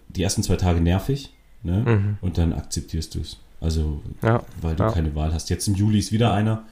die 0.08 0.22
ersten 0.22 0.42
zwei 0.42 0.56
Tage 0.56 0.80
nervig 0.80 1.34
ne? 1.62 1.84
Mhm. 1.86 2.18
und 2.22 2.38
dann 2.38 2.54
akzeptierst 2.54 3.14
du 3.14 3.20
es. 3.20 3.36
Also, 3.60 4.00
ja, 4.22 4.42
weil 4.62 4.76
du 4.76 4.84
ja. 4.84 4.92
keine 4.92 5.14
Wahl 5.14 5.34
hast. 5.34 5.50
Jetzt 5.50 5.68
im 5.68 5.74
Juli 5.74 5.98
ist 5.98 6.12
wieder 6.12 6.32
einer 6.32 6.64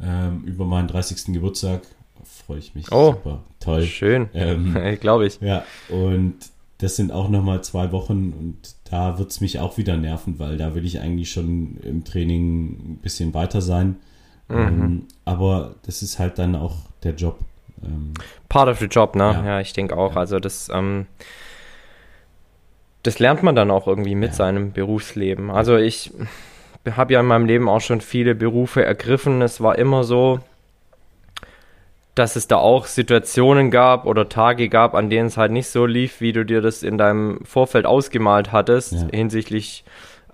ähm, 0.00 0.42
über 0.44 0.66
meinen 0.66 0.88
30. 0.88 1.32
Geburtstag. 1.32 1.82
Freue 2.24 2.58
ich 2.58 2.74
mich. 2.74 2.90
Oh, 2.90 3.12
super. 3.12 3.44
Toll. 3.60 3.82
Schön. 3.82 4.28
Ähm, 4.34 4.76
Glaube 5.00 5.26
ich. 5.26 5.40
Ja, 5.40 5.64
und 5.88 6.34
das 6.78 6.96
sind 6.96 7.12
auch 7.12 7.28
nochmal 7.28 7.62
zwei 7.62 7.92
Wochen 7.92 8.32
und 8.38 8.74
da 8.90 9.18
wird 9.18 9.30
es 9.30 9.40
mich 9.40 9.58
auch 9.58 9.78
wieder 9.78 9.96
nerven, 9.96 10.38
weil 10.38 10.56
da 10.56 10.74
will 10.74 10.84
ich 10.84 11.00
eigentlich 11.00 11.30
schon 11.30 11.78
im 11.82 12.04
Training 12.04 12.94
ein 12.94 12.98
bisschen 13.00 13.32
weiter 13.32 13.60
sein. 13.60 13.96
Mhm. 14.48 14.56
Ähm, 14.56 15.02
aber 15.24 15.76
das 15.86 16.02
ist 16.02 16.18
halt 16.18 16.38
dann 16.38 16.54
auch 16.56 16.76
der 17.02 17.14
Job. 17.14 17.38
Ähm, 17.82 18.12
Part 18.48 18.68
of 18.68 18.78
the 18.78 18.86
job, 18.86 19.16
ne? 19.16 19.24
Ja, 19.24 19.44
ja 19.44 19.60
ich 19.60 19.72
denke 19.72 19.96
auch. 19.96 20.14
Ja. 20.14 20.20
Also 20.20 20.40
das, 20.40 20.68
ähm, 20.72 21.06
das 23.02 23.18
lernt 23.18 23.42
man 23.42 23.54
dann 23.54 23.70
auch 23.70 23.86
irgendwie 23.86 24.14
mit 24.14 24.30
ja. 24.30 24.36
seinem 24.36 24.72
Berufsleben. 24.72 25.50
Also 25.50 25.76
ich 25.76 26.12
habe 26.90 27.14
ja 27.14 27.20
in 27.20 27.26
meinem 27.26 27.46
Leben 27.46 27.68
auch 27.68 27.80
schon 27.80 28.00
viele 28.00 28.34
Berufe 28.34 28.84
ergriffen. 28.84 29.40
Es 29.42 29.60
war 29.60 29.78
immer 29.78 30.04
so, 30.04 30.40
dass 32.14 32.36
es 32.36 32.46
da 32.46 32.56
auch 32.56 32.86
Situationen 32.86 33.70
gab 33.70 34.06
oder 34.06 34.28
Tage 34.28 34.68
gab, 34.68 34.94
an 34.94 35.10
denen 35.10 35.26
es 35.26 35.36
halt 35.36 35.50
nicht 35.50 35.68
so 35.68 35.84
lief, 35.84 36.20
wie 36.20 36.32
du 36.32 36.44
dir 36.44 36.60
das 36.60 36.82
in 36.82 36.96
deinem 36.96 37.44
Vorfeld 37.44 37.86
ausgemalt 37.86 38.52
hattest, 38.52 38.92
ja. 38.92 39.06
hinsichtlich 39.12 39.84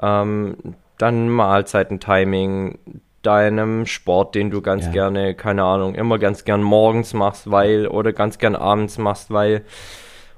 ähm, 0.02 0.56
dann 0.98 1.30
Mahlzeiten-Timing, 1.30 2.78
deinem 3.22 3.86
Sport, 3.86 4.34
den 4.34 4.50
du 4.50 4.60
ganz 4.60 4.86
ja. 4.86 4.92
gerne, 4.92 5.34
keine 5.34 5.64
Ahnung, 5.64 5.94
immer 5.94 6.18
ganz 6.18 6.44
gern 6.44 6.62
morgens 6.62 7.14
machst, 7.14 7.50
weil, 7.50 7.86
oder 7.86 8.12
ganz 8.12 8.38
gern 8.38 8.56
abends 8.56 8.98
machst, 8.98 9.30
weil. 9.30 9.62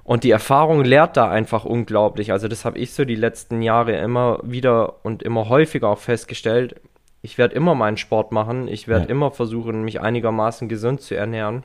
Und 0.04 0.24
die 0.24 0.32
Erfahrung 0.32 0.84
lehrt 0.84 1.16
da 1.16 1.30
einfach 1.30 1.64
unglaublich. 1.64 2.32
Also 2.32 2.48
das 2.48 2.64
habe 2.64 2.76
ich 2.78 2.92
so 2.92 3.04
die 3.04 3.14
letzten 3.14 3.62
Jahre 3.62 3.96
immer 3.98 4.40
wieder 4.42 5.04
und 5.04 5.22
immer 5.22 5.48
häufiger 5.48 5.88
auch 5.88 5.98
festgestellt 5.98 6.80
ich 7.22 7.38
werde 7.38 7.54
immer 7.54 7.74
meinen 7.74 7.96
Sport 7.96 8.32
machen, 8.32 8.68
ich 8.68 8.88
werde 8.88 9.04
ja. 9.04 9.10
immer 9.10 9.30
versuchen, 9.30 9.84
mich 9.84 10.00
einigermaßen 10.00 10.68
gesund 10.68 11.00
zu 11.00 11.16
ernähren, 11.16 11.64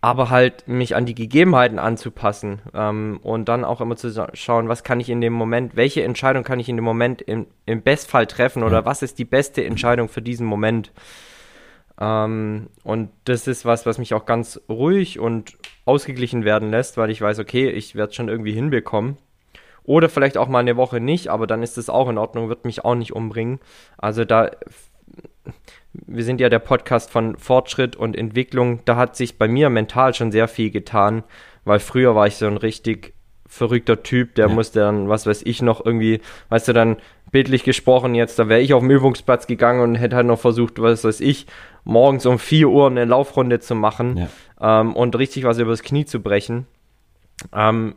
aber 0.00 0.30
halt 0.30 0.68
mich 0.68 0.94
an 0.94 1.04
die 1.04 1.14
Gegebenheiten 1.14 1.78
anzupassen 1.78 2.60
ähm, 2.72 3.18
und 3.22 3.48
dann 3.48 3.64
auch 3.64 3.80
immer 3.80 3.96
zu 3.96 4.28
schauen, 4.34 4.68
was 4.68 4.84
kann 4.84 5.00
ich 5.00 5.10
in 5.10 5.20
dem 5.20 5.32
Moment, 5.32 5.76
welche 5.76 6.04
Entscheidung 6.04 6.44
kann 6.44 6.60
ich 6.60 6.68
in 6.68 6.76
dem 6.76 6.84
Moment 6.84 7.22
im, 7.22 7.46
im 7.66 7.82
Bestfall 7.82 8.26
treffen 8.26 8.62
oder 8.62 8.78
ja. 8.78 8.84
was 8.84 9.02
ist 9.02 9.18
die 9.18 9.24
beste 9.24 9.64
Entscheidung 9.64 10.08
für 10.08 10.22
diesen 10.22 10.46
Moment. 10.46 10.92
Ähm, 12.00 12.68
und 12.82 13.10
das 13.24 13.46
ist 13.46 13.64
was, 13.64 13.86
was 13.86 13.98
mich 13.98 14.14
auch 14.14 14.26
ganz 14.26 14.60
ruhig 14.68 15.18
und 15.18 15.56
ausgeglichen 15.84 16.44
werden 16.44 16.70
lässt, 16.70 16.96
weil 16.96 17.10
ich 17.10 17.20
weiß, 17.20 17.38
okay, 17.40 17.70
ich 17.70 17.94
werde 17.94 18.10
es 18.10 18.16
schon 18.16 18.28
irgendwie 18.28 18.52
hinbekommen. 18.52 19.16
Oder 19.84 20.08
vielleicht 20.08 20.38
auch 20.38 20.48
mal 20.48 20.60
eine 20.60 20.76
Woche 20.76 20.98
nicht, 20.98 21.28
aber 21.28 21.46
dann 21.46 21.62
ist 21.62 21.78
es 21.78 21.90
auch 21.90 22.08
in 22.08 22.18
Ordnung, 22.18 22.48
wird 22.48 22.64
mich 22.64 22.84
auch 22.84 22.94
nicht 22.94 23.12
umbringen. 23.12 23.60
Also 23.98 24.24
da, 24.24 24.50
wir 25.92 26.24
sind 26.24 26.40
ja 26.40 26.48
der 26.48 26.58
Podcast 26.58 27.10
von 27.10 27.36
Fortschritt 27.36 27.94
und 27.94 28.16
Entwicklung. 28.16 28.80
Da 28.86 28.96
hat 28.96 29.14
sich 29.14 29.38
bei 29.38 29.46
mir 29.46 29.68
mental 29.70 30.14
schon 30.14 30.32
sehr 30.32 30.48
viel 30.48 30.70
getan, 30.70 31.22
weil 31.64 31.80
früher 31.80 32.14
war 32.14 32.26
ich 32.26 32.36
so 32.36 32.46
ein 32.46 32.56
richtig 32.56 33.14
verrückter 33.46 34.02
Typ, 34.02 34.34
der 34.34 34.48
ja. 34.48 34.54
musste 34.54 34.80
dann, 34.80 35.08
was 35.08 35.26
weiß 35.26 35.42
ich, 35.44 35.62
noch 35.62 35.84
irgendwie, 35.84 36.20
weißt 36.48 36.68
du, 36.68 36.72
dann 36.72 36.96
bildlich 37.30 37.62
gesprochen 37.62 38.14
jetzt, 38.14 38.38
da 38.38 38.48
wäre 38.48 38.60
ich 38.60 38.74
auf 38.74 38.82
den 38.82 38.90
Übungsplatz 38.90 39.46
gegangen 39.46 39.80
und 39.80 39.94
hätte 39.96 40.16
halt 40.16 40.26
noch 40.26 40.38
versucht, 40.38 40.80
was 40.80 41.04
weiß 41.04 41.20
ich, 41.20 41.46
morgens 41.84 42.26
um 42.26 42.38
4 42.38 42.68
Uhr 42.68 42.86
eine 42.86 43.04
Laufrunde 43.04 43.60
zu 43.60 43.74
machen 43.74 44.16
ja. 44.60 44.80
ähm, 44.80 44.94
und 44.94 45.16
richtig 45.16 45.44
was 45.44 45.58
übers 45.58 45.82
Knie 45.82 46.04
zu 46.04 46.20
brechen. 46.20 46.66
Ähm, 47.52 47.94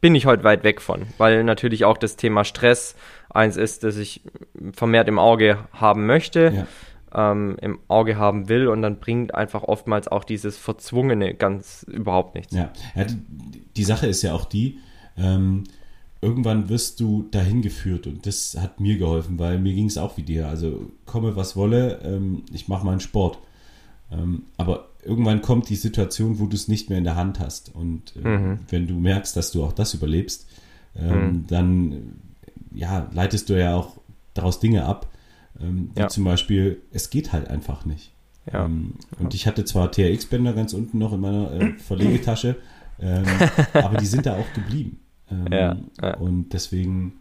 bin 0.00 0.14
ich 0.14 0.26
heute 0.26 0.44
weit 0.44 0.64
weg 0.64 0.80
von, 0.80 1.02
weil 1.18 1.44
natürlich 1.44 1.84
auch 1.84 1.98
das 1.98 2.16
Thema 2.16 2.44
Stress 2.44 2.96
eins 3.30 3.56
ist, 3.56 3.84
das 3.84 3.96
ich 3.96 4.22
vermehrt 4.72 5.08
im 5.08 5.18
Auge 5.18 5.58
haben 5.72 6.06
möchte, 6.06 6.66
ja. 7.14 7.32
ähm, 7.32 7.56
im 7.60 7.78
Auge 7.88 8.16
haben 8.16 8.48
will 8.48 8.68
und 8.68 8.82
dann 8.82 8.98
bringt 8.98 9.34
einfach 9.34 9.62
oftmals 9.62 10.08
auch 10.08 10.24
dieses 10.24 10.56
Verzwungene 10.56 11.34
ganz 11.34 11.84
überhaupt 11.88 12.34
nichts. 12.34 12.54
Ja, 12.54 12.72
ja 12.94 13.04
die, 13.04 13.62
die, 13.76 13.84
Sache 13.84 14.06
ist 14.06 14.22
ja 14.22 14.34
auch 14.34 14.44
die, 14.44 14.78
ähm, 15.16 15.64
irgendwann 16.20 16.68
wirst 16.68 17.00
du 17.00 17.28
dahin 17.30 17.62
geführt 17.62 18.06
und 18.06 18.26
das 18.26 18.56
hat 18.58 18.80
mir 18.80 18.98
geholfen, 18.98 19.38
weil 19.38 19.58
mir 19.58 19.74
ging 19.74 19.86
es 19.86 19.98
auch 19.98 20.16
wie 20.16 20.22
dir. 20.22 20.48
Also 20.48 20.90
komme 21.04 21.36
was 21.36 21.56
wolle, 21.56 22.00
ähm, 22.02 22.42
ich 22.52 22.68
mache 22.68 22.84
meinen 22.84 23.00
Sport. 23.00 23.38
Ähm, 24.10 24.44
aber 24.56 24.88
irgendwann 25.06 25.42
kommt 25.42 25.68
die 25.68 25.76
Situation, 25.76 26.38
wo 26.38 26.46
du 26.46 26.54
es 26.54 26.68
nicht 26.68 26.88
mehr 26.88 26.98
in 26.98 27.04
der 27.04 27.16
Hand 27.16 27.40
hast. 27.40 27.74
Und 27.74 28.14
äh, 28.16 28.28
mhm. 28.28 28.58
wenn 28.68 28.86
du 28.86 28.94
merkst, 28.94 29.36
dass 29.36 29.52
du 29.52 29.64
auch 29.64 29.72
das 29.72 29.94
überlebst, 29.94 30.46
ähm, 30.96 31.26
mhm. 31.26 31.46
dann 31.46 32.12
ja, 32.74 33.08
leitest 33.12 33.48
du 33.48 33.58
ja 33.58 33.74
auch 33.74 33.96
daraus 34.34 34.60
Dinge 34.60 34.84
ab, 34.84 35.08
ähm, 35.60 35.90
wie 35.94 36.00
ja. 36.00 36.08
zum 36.08 36.24
Beispiel, 36.24 36.82
es 36.92 37.10
geht 37.10 37.32
halt 37.32 37.48
einfach 37.48 37.84
nicht. 37.84 38.12
Ja. 38.52 38.64
Ähm, 38.64 38.94
und 39.18 39.34
ich 39.34 39.46
hatte 39.46 39.64
zwar 39.64 39.90
TRX-Bänder 39.90 40.52
ganz 40.52 40.72
unten 40.72 40.98
noch 40.98 41.12
in 41.12 41.20
meiner 41.20 41.52
äh, 41.52 41.72
Verlegetasche, 41.78 42.56
ähm, 43.00 43.24
aber 43.72 43.98
die 43.98 44.06
sind 44.06 44.26
da 44.26 44.36
auch 44.36 44.52
geblieben. 44.54 45.00
Ähm, 45.30 45.46
ja. 46.00 46.14
Und 46.16 46.50
deswegen, 46.52 47.14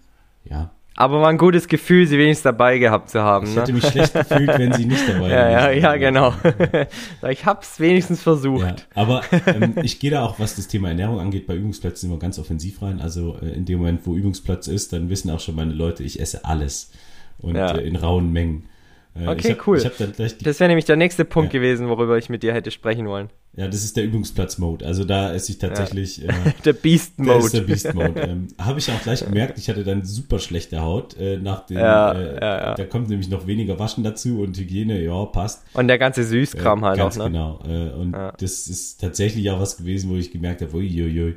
ja, 0.44 0.72
aber 0.96 1.20
war 1.20 1.28
ein 1.28 1.38
gutes 1.38 1.68
Gefühl, 1.68 2.08
sie 2.08 2.18
wenigstens 2.18 2.44
dabei 2.44 2.78
gehabt 2.78 3.10
zu 3.10 3.22
haben. 3.22 3.48
Ich 3.48 3.56
ne? 3.56 3.62
hätte 3.62 3.74
mich 3.74 3.86
schlecht 3.86 4.14
gefühlt, 4.14 4.48
wenn 4.48 4.72
sie 4.72 4.86
nicht 4.86 5.08
dabei 5.08 5.30
ja, 5.30 5.50
ja, 5.50 5.72
ja, 5.72 5.96
genau. 5.98 6.34
ich 7.30 7.46
hab's 7.46 7.80
wenigstens 7.82 8.24
versucht. 8.24 8.66
Ja, 8.66 8.76
aber 9.02 9.22
ähm, 9.46 9.76
ich 9.84 10.00
gehe 10.00 10.12
da 10.12 10.24
auch, 10.24 10.40
was 10.40 10.56
das 10.56 10.70
Thema 10.70 10.90
Ernährung 10.90 11.20
angeht, 11.20 11.48
bei 11.48 11.56
Übungsplätzen 11.56 12.10
immer 12.10 12.20
ganz 12.20 12.40
offensiv 12.40 12.82
rein. 12.82 13.02
Also 13.02 13.38
äh, 13.42 13.50
in 13.50 13.66
dem 13.66 13.80
Moment, 13.80 14.02
wo 14.06 14.16
Übungsplatz 14.16 14.68
ist, 14.68 14.94
dann 14.94 15.10
wissen 15.10 15.30
auch 15.32 15.42
schon 15.42 15.56
meine 15.56 15.74
Leute, 15.74 16.04
ich 16.04 16.20
esse 16.22 16.46
alles. 16.46 16.92
Und 17.40 17.56
ja. 17.56 17.76
äh, 17.76 17.86
in 17.86 17.98
rauen 17.98 18.32
Mengen. 18.32 18.70
Okay, 19.18 19.54
hab, 19.54 19.66
cool. 19.68 19.78
das 19.78 20.60
wäre 20.60 20.68
nämlich 20.68 20.84
der 20.84 20.98
nächste 20.98 21.24
Punkt 21.24 21.54
ja. 21.54 21.60
gewesen, 21.60 21.88
worüber 21.88 22.18
ich 22.18 22.28
mit 22.28 22.44
dir 22.44 22.54
hätte 22.54 22.70
sprechen 22.70 23.08
wollen. 23.08 23.30
Ja, 23.56 23.68
das 23.68 23.86
ist 23.86 23.96
der 23.96 24.04
Übungsplatz-Mode. 24.04 24.86
Also 24.86 25.06
da 25.06 25.34
esse 25.34 25.54
ich 25.54 25.58
tatsächlich. 25.58 26.18
Ja. 26.18 26.30
Äh, 26.30 26.52
der 26.66 26.74
Beast-Mode. 26.74 27.34
Das 27.36 27.46
ist 27.46 27.54
der 27.54 27.62
Beast-Mode. 27.62 28.20
ähm, 28.20 28.48
Habe 28.58 28.80
ich 28.80 28.92
auch 28.92 29.02
gleich 29.02 29.26
gemerkt, 29.26 29.58
ich 29.58 29.70
hatte 29.70 29.86
dann 29.86 30.04
super 30.04 30.40
schlechte 30.40 30.82
Haut 30.82 31.16
äh, 31.18 31.38
nach 31.38 31.66
dem. 31.66 31.78
Ja, 31.78 32.12
äh, 32.12 32.34
ja, 32.42 32.74
Da 32.76 32.84
kommt 32.84 33.08
nämlich 33.08 33.30
noch 33.30 33.48
weniger 33.48 33.80
Waschen 33.80 34.04
dazu 34.04 34.42
und 34.42 34.58
Hygiene, 34.58 35.02
ja, 35.02 35.24
passt. 35.26 35.64
Und 35.74 35.88
der 35.88 35.98
ganze 35.98 36.26
Süßkram 36.26 36.84
äh, 36.84 36.86
halt 36.88 36.98
ganz 36.98 37.18
auch, 37.18 37.30
ne? 37.30 37.32
genau. 37.32 37.60
Äh, 37.66 37.94
und 37.94 38.12
das 38.12 38.68
ist 38.68 39.00
tatsächlich 39.00 39.50
auch 39.50 39.62
was 39.62 39.78
gewesen, 39.78 40.10
wo 40.10 40.18
ich 40.18 40.32
gemerkt 40.32 40.62
habe, 40.62 40.76
uiuiui. 40.76 41.36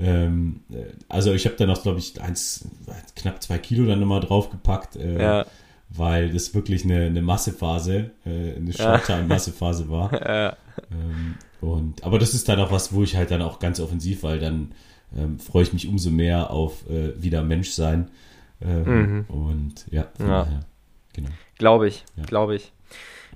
Ähm, 0.00 0.60
äh, 0.72 0.84
also 1.10 1.34
ich 1.34 1.44
habe 1.44 1.56
dann 1.56 1.68
auch, 1.68 1.82
glaube 1.82 1.98
ich, 1.98 2.18
eins, 2.22 2.66
knapp 3.14 3.42
zwei 3.42 3.58
Kilo 3.58 3.84
dann 3.84 4.00
nochmal 4.00 4.20
draufgepackt. 4.20 4.96
Ja 4.96 5.44
weil 5.90 6.30
das 6.30 6.54
wirklich 6.54 6.84
eine, 6.84 7.06
eine 7.06 7.22
Massephase, 7.22 8.10
äh, 8.26 8.56
eine 8.56 8.72
Short-Time-Massephase 8.72 9.88
war. 9.88 10.12
ja. 10.28 10.56
ähm, 10.90 11.34
und, 11.60 12.04
aber 12.04 12.18
das 12.18 12.34
ist 12.34 12.48
dann 12.48 12.60
auch 12.60 12.70
was, 12.70 12.92
wo 12.92 13.02
ich 13.02 13.16
halt 13.16 13.30
dann 13.30 13.42
auch 13.42 13.58
ganz 13.58 13.80
offensiv, 13.80 14.22
weil 14.22 14.38
dann 14.38 14.72
ähm, 15.16 15.38
freue 15.38 15.62
ich 15.62 15.72
mich 15.72 15.88
umso 15.88 16.10
mehr 16.10 16.50
auf 16.50 16.88
äh, 16.88 17.20
wieder 17.20 17.42
Mensch 17.42 17.70
sein. 17.70 18.10
Ähm, 18.60 18.84
mhm. 18.84 19.24
Und 19.28 19.86
ja, 19.90 20.08
von 20.16 20.28
ja. 20.28 20.44
daher, 20.44 20.60
genau. 21.14 21.30
Glaube 21.56 21.88
ich, 21.88 22.04
ja. 22.16 22.24
glaube 22.24 22.56
ich. 22.56 22.72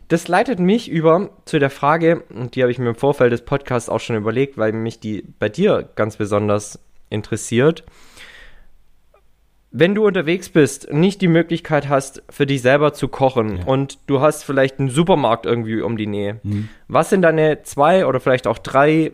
Das 0.09 0.29
leitet 0.29 0.59
mich 0.59 0.91
über 0.91 1.31
zu 1.47 1.59
der 1.59 1.71
Frage, 1.71 2.25
und 2.29 2.55
die 2.55 2.63
habe 2.63 2.71
ich 2.71 2.79
mir 2.79 2.91
im 2.91 2.95
Vorfeld 2.95 3.33
des 3.33 3.45
Podcasts 3.45 3.89
auch 3.89 4.01
schon 4.01 4.17
überlegt, 4.17 4.59
weil 4.59 4.73
mich 4.73 5.01
die 5.01 5.23
bei 5.39 5.49
dir 5.49 5.89
ganz 5.95 6.17
besonders 6.17 6.79
interessiert 7.09 7.85
wenn 9.73 9.95
du 9.95 10.07
unterwegs 10.07 10.51
bist, 10.51 10.93
nicht 10.93 11.21
die 11.23 11.29
Möglichkeit 11.29 11.89
hast, 11.89 12.23
für 12.29 12.47
dich 12.47 12.63
selber 12.63 12.93
zu 12.93 13.09
kochen 13.09 13.59
ja. 13.59 13.65
und 13.65 13.99
du 14.07 14.21
hast 14.21 14.45
vielleicht 14.45 14.79
einen 14.79 14.91
Supermarkt 14.91 15.47
irgendwie 15.47 15.81
um 15.81 15.97
die 15.97 16.07
Nähe, 16.07 16.41
mhm. 16.43 16.69
was 16.89 17.11
sind 17.11 17.23
deine 17.23 17.63
zwei 17.63 18.07
oder 18.07 18.21
vielleicht 18.21 18.47
auch 18.47 18.59
drei 18.59 19.13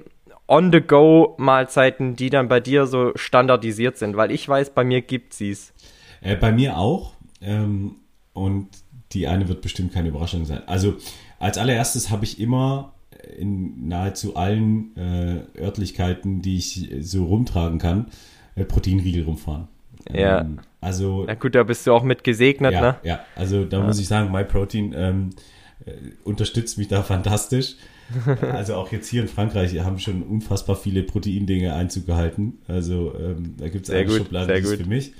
On-the-Go-Mahlzeiten, 0.48 2.16
die 2.16 2.30
dann 2.30 2.48
bei 2.48 2.58
dir 2.58 2.86
so 2.86 3.12
standardisiert 3.14 3.98
sind? 3.98 4.16
Weil 4.16 4.32
ich 4.32 4.48
weiß, 4.48 4.70
bei 4.70 4.82
mir 4.82 5.02
gibt 5.02 5.34
sie 5.34 5.50
es. 5.50 5.72
Äh, 6.20 6.36
bei 6.36 6.52
mir 6.52 6.76
auch. 6.78 7.12
Ähm, 7.40 7.96
und 8.32 8.68
die 9.12 9.28
eine 9.28 9.48
wird 9.48 9.62
bestimmt 9.62 9.92
keine 9.92 10.08
Überraschung 10.08 10.44
sein. 10.44 10.62
Also 10.66 10.96
als 11.38 11.58
allererstes 11.58 12.10
habe 12.10 12.24
ich 12.24 12.40
immer 12.40 12.94
in 13.36 13.88
nahezu 13.88 14.36
allen 14.36 14.96
äh, 14.96 15.60
Örtlichkeiten, 15.60 16.42
die 16.42 16.56
ich 16.56 16.90
so 17.00 17.26
rumtragen 17.26 17.78
kann, 17.78 18.06
äh, 18.54 18.64
Proteinriegel 18.64 19.24
rumfahren. 19.24 19.68
Ja. 20.12 20.40
Ähm, 20.40 20.60
also. 20.80 21.24
Na 21.26 21.34
gut, 21.34 21.54
da 21.54 21.62
bist 21.62 21.86
du 21.86 21.92
auch 21.92 22.02
mit 22.02 22.24
gesegnet, 22.24 22.72
ja, 22.72 22.80
ne? 22.80 22.96
Ja, 23.02 23.20
also 23.34 23.64
da 23.64 23.78
ja. 23.78 23.84
muss 23.84 23.98
ich 23.98 24.08
sagen, 24.08 24.30
MyProtein 24.30 24.94
ähm, 24.96 25.30
äh, 25.84 25.92
unterstützt 26.24 26.78
mich 26.78 26.88
da 26.88 27.02
fantastisch. 27.02 27.76
also 28.52 28.74
auch 28.74 28.90
jetzt 28.90 29.08
hier 29.08 29.22
in 29.22 29.28
Frankreich 29.28 29.78
haben 29.80 29.98
schon 29.98 30.22
unfassbar 30.22 30.76
viele 30.76 31.02
Proteindinge 31.02 31.74
Einzug 31.74 32.06
gehalten. 32.06 32.58
Also 32.66 33.14
ähm, 33.18 33.54
da 33.58 33.68
gibt 33.68 33.84
es 33.88 33.90
eine 33.94 34.06
gut, 34.06 34.16
Schublade 34.16 34.62
für 34.62 34.86
mich. 34.86 35.12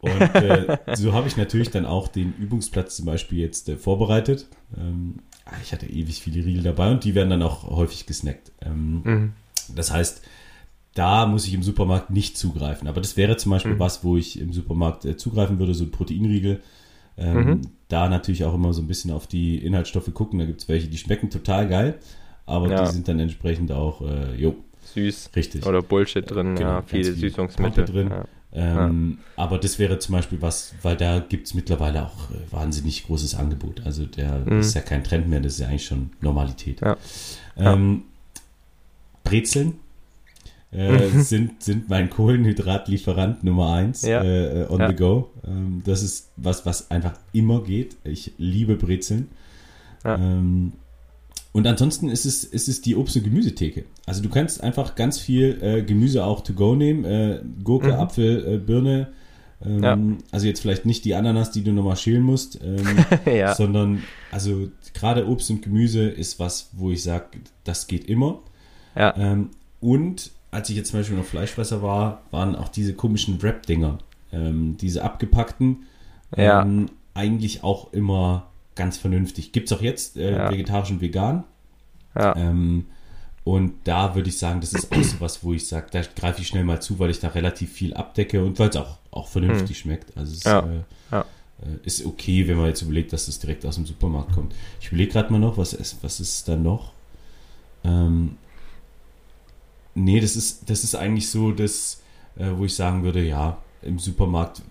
Und 0.00 0.20
äh, 0.34 0.76
so 0.94 1.12
habe 1.12 1.28
ich 1.28 1.36
natürlich 1.36 1.70
dann 1.70 1.86
auch 1.86 2.08
den 2.08 2.34
Übungsplatz 2.38 2.96
zum 2.96 3.06
Beispiel 3.06 3.38
jetzt 3.38 3.68
äh, 3.68 3.76
vorbereitet. 3.76 4.46
Ähm, 4.76 5.20
ah, 5.46 5.54
ich 5.62 5.72
hatte 5.72 5.86
ewig 5.86 6.20
viele 6.20 6.44
Riegel 6.44 6.62
dabei 6.62 6.90
und 6.90 7.04
die 7.04 7.14
werden 7.14 7.30
dann 7.30 7.42
auch 7.42 7.70
häufig 7.70 8.04
gesnackt. 8.04 8.52
Ähm, 8.60 9.02
mhm. 9.04 9.32
Das 9.74 9.92
heißt, 9.92 10.22
da 10.94 11.26
muss 11.26 11.46
ich 11.46 11.54
im 11.54 11.62
Supermarkt 11.62 12.10
nicht 12.10 12.38
zugreifen. 12.38 12.88
Aber 12.88 13.00
das 13.00 13.16
wäre 13.16 13.36
zum 13.36 13.50
Beispiel 13.50 13.74
mhm. 13.74 13.78
was, 13.80 14.04
wo 14.04 14.16
ich 14.16 14.40
im 14.40 14.52
Supermarkt 14.52 15.04
äh, 15.04 15.16
zugreifen 15.16 15.58
würde, 15.58 15.74
so 15.74 15.84
ein 15.84 15.90
Proteinriegel. 15.90 16.60
Ähm, 17.16 17.36
mhm. 17.36 17.60
Da 17.88 18.08
natürlich 18.08 18.44
auch 18.44 18.54
immer 18.54 18.72
so 18.72 18.80
ein 18.80 18.86
bisschen 18.86 19.10
auf 19.10 19.26
die 19.26 19.58
Inhaltsstoffe 19.58 20.12
gucken. 20.14 20.38
Da 20.38 20.46
gibt 20.46 20.62
es 20.62 20.68
welche, 20.68 20.88
die 20.88 20.98
schmecken 20.98 21.30
total 21.30 21.68
geil, 21.68 21.98
aber 22.46 22.70
ja. 22.70 22.84
die 22.84 22.92
sind 22.92 23.08
dann 23.08 23.18
entsprechend 23.20 23.72
auch, 23.72 24.02
äh, 24.02 24.34
jo, 24.36 24.56
süß 24.94 25.30
Richtig. 25.34 25.66
oder 25.66 25.82
Bullshit 25.82 26.28
drin, 26.28 26.54
Genau, 26.54 26.68
ja, 26.68 26.82
viele 26.82 27.04
viel 27.04 27.14
Süßungsmittel. 27.14 27.84
Drin. 27.84 28.10
Ja. 28.10 28.24
Ähm, 28.52 29.18
Aber 29.34 29.58
das 29.58 29.80
wäre 29.80 29.98
zum 29.98 30.14
Beispiel 30.14 30.40
was, 30.40 30.74
weil 30.82 30.96
da 30.96 31.18
gibt 31.18 31.48
es 31.48 31.54
mittlerweile 31.54 32.04
auch 32.04 32.30
äh, 32.30 32.52
wahnsinnig 32.52 33.04
großes 33.06 33.34
Angebot. 33.34 33.82
Also 33.84 34.06
der 34.06 34.46
ist 34.46 34.74
ja 34.74 34.80
kein 34.80 35.02
Trend 35.02 35.28
mehr, 35.28 35.40
das 35.40 35.54
ist 35.54 35.60
ja 35.60 35.66
eigentlich 35.66 35.86
schon 35.86 36.10
Normalität. 36.20 36.80
Mhm. 36.80 36.86
Ja. 36.86 37.72
Ähm, 37.72 38.02
Brezeln 39.24 39.80
äh, 40.74 41.08
sind, 41.20 41.62
sind 41.62 41.88
mein 41.88 42.10
Kohlenhydratlieferant 42.10 43.44
Nummer 43.44 43.72
eins 43.74 44.02
Ja. 44.02 44.22
äh, 44.22 44.66
on 44.68 44.80
Ja. 44.80 44.88
the 44.88 44.96
go. 44.96 45.30
Ähm, 45.46 45.82
das 45.84 46.02
ist 46.02 46.30
was, 46.36 46.66
was 46.66 46.90
einfach 46.90 47.14
immer 47.32 47.62
geht. 47.62 47.96
Ich 48.04 48.32
liebe 48.38 48.76
Brezeln. 48.76 49.28
Ja. 50.04 50.16
Ähm, 50.16 50.72
und 51.52 51.66
ansonsten 51.68 52.08
ist 52.08 52.24
es, 52.26 52.42
ist 52.42 52.68
es 52.68 52.80
die 52.82 52.96
Obst- 52.96 53.16
und 53.16 53.24
Gemüsetheke. 53.24 53.84
Also 54.06 54.22
du 54.22 54.28
kannst 54.28 54.62
einfach 54.62 54.96
ganz 54.96 55.18
viel 55.20 55.58
äh, 55.62 55.82
Gemüse 55.82 56.24
auch 56.24 56.40
to 56.42 56.52
go 56.52 56.74
nehmen. 56.74 57.04
Äh, 57.04 57.40
Gurke, 57.62 57.96
Apfel, 57.98 58.54
äh, 58.54 58.58
Birne. 58.58 59.08
Ähm, 59.64 59.80
Mhm. 59.80 60.18
Also 60.30 60.46
jetzt 60.46 60.60
vielleicht 60.60 60.84
nicht 60.84 61.04
die 61.06 61.14
Ananas, 61.14 61.50
die 61.52 61.62
du 61.62 61.72
nochmal 61.72 61.96
schälen 61.96 62.22
musst, 62.22 62.58
ähm, 62.62 62.84
sondern 63.56 64.02
also 64.30 64.68
gerade 64.92 65.26
Obst 65.28 65.48
und 65.50 65.62
Gemüse 65.62 66.06
ist 66.08 66.38
was, 66.38 66.68
wo 66.72 66.90
ich 66.90 67.02
sage, 67.02 67.24
das 67.62 67.86
geht 67.86 68.04
immer. 68.06 68.40
Ja. 68.96 69.14
Ähm, 69.16 69.50
und 69.80 70.32
als 70.54 70.70
ich 70.70 70.76
jetzt 70.76 70.90
zum 70.90 71.00
Beispiel 71.00 71.16
noch 71.16 71.24
Fleischfresser 71.24 71.82
war, 71.82 72.22
waren 72.30 72.56
auch 72.56 72.68
diese 72.68 72.94
komischen 72.94 73.42
Wrap-Dinger, 73.42 73.98
ähm, 74.32 74.76
diese 74.80 75.02
abgepackten, 75.04 75.84
Ja. 76.36 76.62
ähm, 76.62 76.86
eigentlich 77.14 77.62
auch 77.64 77.92
immer 77.92 78.46
ganz 78.74 78.96
vernünftig. 78.96 79.52
Gibt 79.52 79.70
es 79.70 79.76
auch 79.76 79.82
jetzt 79.82 80.16
äh, 80.16 80.32
Ja. 80.36 80.50
vegetarisch 80.50 80.90
und 80.90 81.00
vegan. 81.00 81.44
Ja. 82.16 82.34
Ähm, 82.36 82.86
und 83.44 83.74
da 83.84 84.14
würde 84.14 84.28
ich 84.30 84.38
sagen, 84.38 84.60
das 84.60 84.72
ist 84.72 84.90
auch 84.90 85.02
so 85.02 85.20
was, 85.20 85.44
wo 85.44 85.52
ich 85.52 85.68
sage, 85.68 85.88
da 85.90 86.00
greife 86.16 86.40
ich 86.40 86.48
schnell 86.48 86.64
mal 86.64 86.80
zu, 86.80 86.98
weil 86.98 87.10
ich 87.10 87.20
da 87.20 87.28
relativ 87.28 87.70
viel 87.72 87.92
abdecke 87.94 88.42
und 88.42 88.58
weil 88.58 88.70
es 88.70 88.76
auch, 88.76 88.96
auch 89.10 89.28
vernünftig 89.28 89.78
schmeckt. 89.78 90.16
Also 90.16 90.32
es 90.32 90.44
Hm. 90.44 90.50
Ja. 90.50 90.60
Äh, 90.60 90.82
Ja. 91.12 91.20
äh, 91.62 91.86
ist 91.86 92.04
okay, 92.06 92.48
wenn 92.48 92.56
man 92.56 92.66
jetzt 92.68 92.82
überlegt, 92.82 93.12
dass 93.12 93.26
das 93.26 93.38
direkt 93.38 93.66
aus 93.66 93.74
dem 93.74 93.86
Supermarkt 93.86 94.32
kommt. 94.32 94.54
Ich 94.80 94.88
überlege 94.88 95.12
gerade 95.12 95.30
mal 95.32 95.38
noch, 95.38 95.58
was 95.58 95.72
ist, 95.74 95.98
was 96.02 96.20
ist 96.20 96.48
da 96.48 96.56
noch? 96.56 96.92
Ähm, 97.84 98.36
nee, 99.94 100.20
das 100.20 100.36
ist, 100.36 100.68
das 100.70 100.84
ist 100.84 100.94
eigentlich 100.94 101.30
so, 101.30 101.52
das, 101.52 102.02
äh, 102.36 102.46
wo 102.56 102.64
ich 102.64 102.74
sagen 102.74 103.02
würde, 103.02 103.22
ja, 103.22 103.58
im 103.82 103.98
Supermarkt 103.98 104.62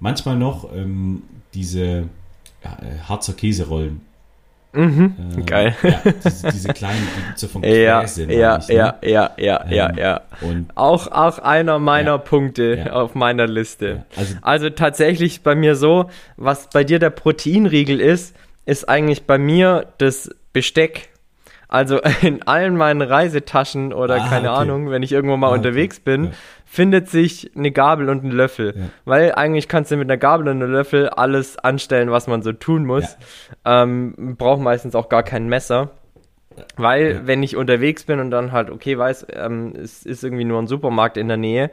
manchmal 0.00 0.36
noch 0.36 0.72
ähm, 0.74 1.22
diese 1.54 2.08
ja, 2.64 2.78
äh, 2.82 2.98
Harzer 3.08 3.34
Käserollen. 3.34 4.00
Mhm. 4.72 5.14
Äh, 5.38 5.42
Geil. 5.42 5.76
Ja, 5.82 6.02
diese, 6.24 6.50
diese 6.52 6.68
kleinen, 6.74 7.06
die 7.16 7.22
gibt's 7.26 7.42
ja 7.42 7.48
von 7.48 7.62
Ja, 7.62 8.00
Käse, 8.02 8.24
ja, 8.32 8.58
ich, 8.58 8.68
ne? 8.68 8.74
ja, 8.74 8.94
ja, 9.02 9.30
ja, 9.38 9.66
ja, 9.70 9.88
Ähm, 9.90 9.98
ja. 9.98 10.20
Und 10.42 10.68
Auch, 10.74 11.06
auch 11.12 11.38
einer 11.38 11.78
meiner 11.78 12.10
Ja. 12.12 12.18
Punkte 12.18 12.82
Ja. 12.84 12.92
auf 12.92 13.14
meiner 13.14 13.46
Liste. 13.46 13.88
ja, 13.88 14.04
also 14.16 14.34
Also 14.42 14.70
tatsächlich 14.70 15.42
bei 15.42 15.54
mir 15.54 15.76
so, 15.76 16.10
was 16.36 16.68
bei 16.70 16.84
dir 16.84 16.98
der 16.98 17.10
Proteinriegel 17.10 18.00
ist, 18.00 18.34
ist 18.66 18.86
eigentlich 18.88 19.24
bei 19.24 19.38
mir 19.38 19.86
das 19.98 20.28
Besteck. 20.52 21.08
Also 21.68 22.00
in 22.22 22.42
allen 22.46 22.76
meinen 22.76 23.02
Reisetaschen 23.02 23.92
oder 23.92 24.16
Ah, 24.22 24.28
keine 24.28 24.50
okay. 24.52 24.60
Ahnung, 24.62 24.90
wenn 24.90 25.02
ich 25.02 25.12
irgendwo 25.12 25.36
mal 25.36 25.48
Ah, 25.48 25.50
okay. 25.50 25.58
unterwegs 25.58 26.00
bin, 26.00 26.24
Ja. 26.26 26.30
findet 26.64 27.08
sich 27.08 27.50
eine 27.56 27.70
Gabel 27.72 28.08
und 28.08 28.24
ein 28.24 28.30
Löffel. 28.30 28.74
Ja. 28.76 28.84
Weil 29.04 29.34
eigentlich 29.34 29.68
kannst 29.68 29.90
du 29.90 29.96
mit 29.96 30.08
einer 30.10 30.16
Gabel 30.18 30.48
und 30.48 30.62
einem 30.62 30.70
Löffel 30.72 31.08
alles 31.08 31.58
anstellen, 31.58 32.10
was 32.10 32.26
man 32.26 32.42
so 32.42 32.52
tun 32.52 32.84
muss. 32.84 33.16
Ähm, 33.64 34.36
braucht 34.38 34.60
meistens 34.60 34.94
auch 34.94 35.08
gar 35.08 35.22
kein 35.22 35.48
Messer. 35.48 35.90
Weil, 36.76 37.12
Ja. 37.12 37.20
wenn 37.26 37.42
ich 37.42 37.56
unterwegs 37.56 38.04
bin 38.04 38.18
und 38.20 38.30
dann 38.30 38.52
halt, 38.52 38.70
okay, 38.70 38.96
weiß, 38.96 39.26
ähm, 39.34 39.74
es 39.76 40.06
ist 40.06 40.24
irgendwie 40.24 40.44
nur 40.44 40.58
ein 40.60 40.66
Supermarkt 40.66 41.16
in 41.18 41.28
der 41.28 41.36
Nähe, 41.36 41.70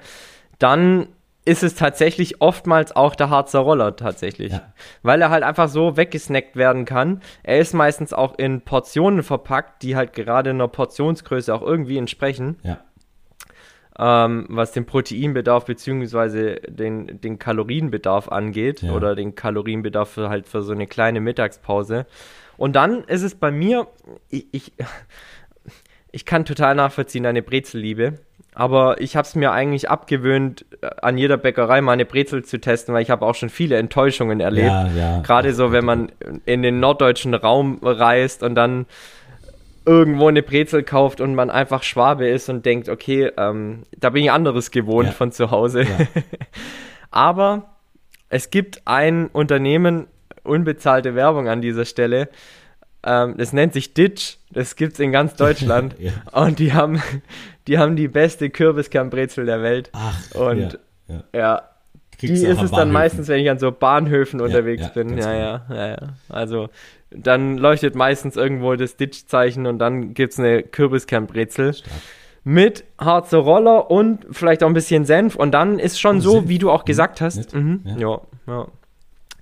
dann 0.60 1.08
ist 1.46 1.64
es 1.64 1.76
tatsächlich 1.76 2.42
oftmals 2.42 2.96
auch 2.96 3.16
der 3.16 3.30
Harzer 3.30 3.60
Roller 3.60 3.96
tatsächlich. 3.96 4.54
Ja. 4.54 4.74
Weil 5.02 5.22
er 5.22 5.30
halt 5.30 5.44
einfach 5.44 5.68
so 5.68 5.98
weggesnackt 5.98 6.56
werden 6.56 6.86
kann. 6.86 7.22
Er 7.44 7.60
ist 7.60 7.74
meistens 7.74 8.14
auch 8.14 8.38
in 8.38 8.62
Portionen 8.62 9.24
verpackt, 9.24 9.84
die 9.84 9.96
halt 9.96 10.14
gerade 10.14 10.52
einer 10.52 10.68
Portionsgröße 10.70 11.54
auch 11.54 11.62
irgendwie 11.62 11.98
entsprechen, 11.98 12.58
ja, 12.64 12.80
ähm, 14.00 14.46
was 14.50 14.72
den 14.72 14.86
Proteinbedarf 14.86 15.66
beziehungsweise 15.66 16.56
den, 16.68 17.22
den 17.22 17.38
Kalorienbedarf 17.38 18.28
angeht 18.30 18.82
Ja. 18.82 18.94
oder 18.94 19.16
den 19.16 19.36
Kalorienbedarf 19.36 20.10
für 20.10 20.30
halt 20.30 20.48
für 20.48 20.62
so 20.64 20.72
eine 20.72 20.88
kleine 20.88 21.22
Mittagspause. 21.22 22.06
Und 22.58 22.76
dann 22.76 23.04
ist 23.04 23.22
es 23.22 23.36
bei 23.36 23.52
mir, 23.52 23.88
ich, 24.30 24.48
ich, 24.52 24.74
ich 26.12 26.26
kann 26.26 26.46
total 26.46 26.76
nachvollziehen, 26.76 27.26
eine 27.26 27.44
Brezelliebe. 27.44 28.20
Aber 28.56 29.02
ich 29.02 29.16
habe 29.16 29.26
es 29.26 29.34
mir 29.36 29.52
eigentlich 29.52 29.90
abgewöhnt, 29.90 30.66
äh, 30.82 30.90
an 31.02 31.18
jeder 31.18 31.38
Bäckerei 31.38 31.82
mal 31.82 31.94
eine 31.94 32.06
Brezel 32.06 32.44
zu 32.46 32.60
testen, 32.60 32.94
weil 32.94 33.02
ich 33.02 33.10
habe 33.10 33.26
auch 33.26 33.36
schon 33.36 33.50
viele 33.50 33.78
Enttäuschungen 33.78 34.40
erlebt. 34.40 34.68
ja, 34.68 34.88
ja. 34.88 35.22
Gerade 35.22 35.54
so, 35.54 35.72
wenn 35.72 35.86
man 35.86 36.12
in 36.46 36.62
den 36.62 36.80
norddeutschen 36.80 37.34
Raum 37.34 37.80
reist 37.82 38.44
und 38.44 38.56
dann 38.56 38.86
irgendwo 39.86 40.28
eine 40.30 40.44
Brezel 40.44 40.84
kauft 40.84 41.20
und 41.20 41.36
man 41.36 41.50
einfach 41.50 41.84
Schwabe 41.84 42.28
ist 42.28 42.48
und 42.48 42.66
denkt, 42.66 42.88
okay, 42.90 43.32
ähm, 43.38 43.84
da 43.98 44.12
bin 44.12 44.24
ich 44.24 44.32
anderes 44.32 44.72
gewohnt 44.72 45.08
Ja. 45.08 45.14
von 45.14 45.32
zu 45.32 45.52
Hause. 45.52 45.86
Aber 47.12 47.66
es 48.30 48.50
gibt 48.50 48.82
ein 48.86 49.28
Unternehmen, 49.28 50.08
unbezahlte 50.44 51.16
Werbung 51.16 51.48
an 51.50 51.62
dieser 51.62 51.86
Stelle, 51.86 52.30
ähm, 53.06 53.36
das 53.38 53.52
nennt 53.54 53.74
sich 53.74 53.94
Ditch, 53.94 54.38
das 54.52 54.76
gibt's 54.76 55.00
in 55.00 55.12
ganz 55.12 55.36
Deutschland 55.38 55.96
Ja. 56.00 56.12
und 56.32 56.60
die 56.60 56.74
haben, 56.74 57.02
die 57.68 57.78
haben 57.78 57.96
die 57.96 58.08
beste 58.08 58.50
Kürbiskernbrezel 58.50 59.46
der 59.46 59.62
Welt. 59.62 59.90
Ach, 59.94 60.18
Und- 60.36 60.80
ja, 61.08 61.14
ja. 61.16 61.24
Ja, 61.40 61.62
die 62.22 62.32
ist 62.32 62.62
es 62.62 62.72
dann 62.72 62.92
meistens, 62.92 63.28
wenn 63.28 63.40
ich 63.42 63.50
an 63.50 63.60
so 63.60 63.72
Bahnhöfen 63.72 64.40
unterwegs 64.42 64.84
ja, 64.84 64.88
bin. 64.90 65.10
ganz 65.10 65.26
Ja, 65.26 65.34
ja, 65.34 65.66
ja, 65.70 65.88
ja. 65.90 65.98
Also 66.30 66.70
dann 67.12 67.58
leuchtet 67.58 67.96
meistens 67.96 68.38
irgendwo 68.38 68.76
das 68.76 68.96
Ditch-Zeichen 68.98 69.68
und 69.68 69.80
dann 69.80 70.14
gibt's 70.14 70.40
eine 70.40 70.64
Kürbiskernbrezel 70.64 71.74
Stark. 71.74 71.92
mit 72.44 72.86
Harzer 73.00 73.40
Roller 73.40 73.92
und 73.92 74.26
vielleicht 74.32 74.64
auch 74.64 74.68
ein 74.68 74.74
bisschen 74.74 75.06
Senf 75.06 75.36
und 75.36 75.52
dann 75.52 75.80
ist 75.80 76.00
schon 76.00 76.18
Oh, 76.18 76.22
so, 76.22 76.32
Senf. 76.34 76.48
wie 76.50 76.58
du 76.60 76.72
auch 76.72 76.82
Mhm, 76.84 76.86
gesagt 76.86 77.22
hast. 77.22 77.54
Mhm, 77.54 77.82
Ja. 77.98 78.20
ja. 78.48 78.68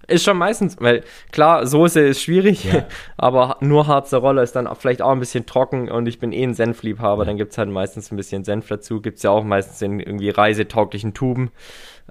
Ist 0.08 0.24
schon 0.26 0.38
meistens, 0.38 0.78
weil 0.80 1.04
klar, 1.32 1.66
Soße 1.66 2.02
ist 2.02 2.22
schwierig, 2.22 2.66
Ja. 2.66 2.86
aber 3.18 3.58
nur 3.62 3.88
Harzer 3.88 4.18
Roller 4.18 4.44
ist 4.44 4.56
dann 4.56 4.68
vielleicht 4.76 5.02
auch 5.02 5.12
ein 5.12 5.20
bisschen 5.20 5.46
trocken 5.46 5.90
und 5.90 6.08
ich 6.08 6.20
bin 6.20 6.32
eh 6.34 6.44
ein 6.44 6.54
Senfliebhaber, 6.54 7.24
Ja. 7.24 7.28
dann 7.28 7.38
gibt's 7.38 7.58
halt 7.58 7.70
meistens 7.70 8.12
ein 8.12 8.18
bisschen 8.18 8.44
Senf 8.44 8.68
dazu. 8.68 9.02
Gibt's 9.02 9.24
ja 9.24 9.32
auch 9.32 9.44
meistens 9.44 9.82
in 9.82 10.00
irgendwie 10.00 10.30
reisetauglichen 10.30 11.14
Tuben, 11.14 11.52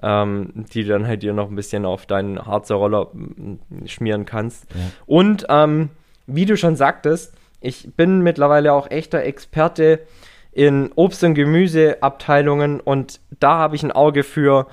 ähm, 0.01 0.65
die 0.73 0.83
du 0.83 0.89
dann 0.89 1.07
halt 1.07 1.21
dir 1.23 1.33
noch 1.33 1.49
ein 1.49 1.55
bisschen 1.55 1.85
auf 1.85 2.05
deinen 2.05 2.43
Harzer 2.45 2.75
Roller 2.75 3.07
mm, 3.13 3.85
schmieren 3.85 4.25
kannst. 4.25 4.65
Ja. 4.73 4.79
Und 5.05 5.45
ähm, 5.49 5.89
wie 6.27 6.45
du 6.45 6.55
schon 6.57 6.75
sagtest, 6.75 7.33
ich 7.59 7.89
bin 7.95 8.21
mittlerweile 8.21 8.73
auch 8.73 8.89
echter 8.89 9.21
Experte 9.23 9.99
in 10.53 10.91
Obst- 10.95 11.23
und 11.23 11.33
Gemüseabteilungen 11.35 12.79
und 12.79 13.19
da 13.39 13.57
habe 13.57 13.75
ich 13.75 13.83
ein 13.83 13.91
Auge 13.91 14.23
für, 14.23 14.67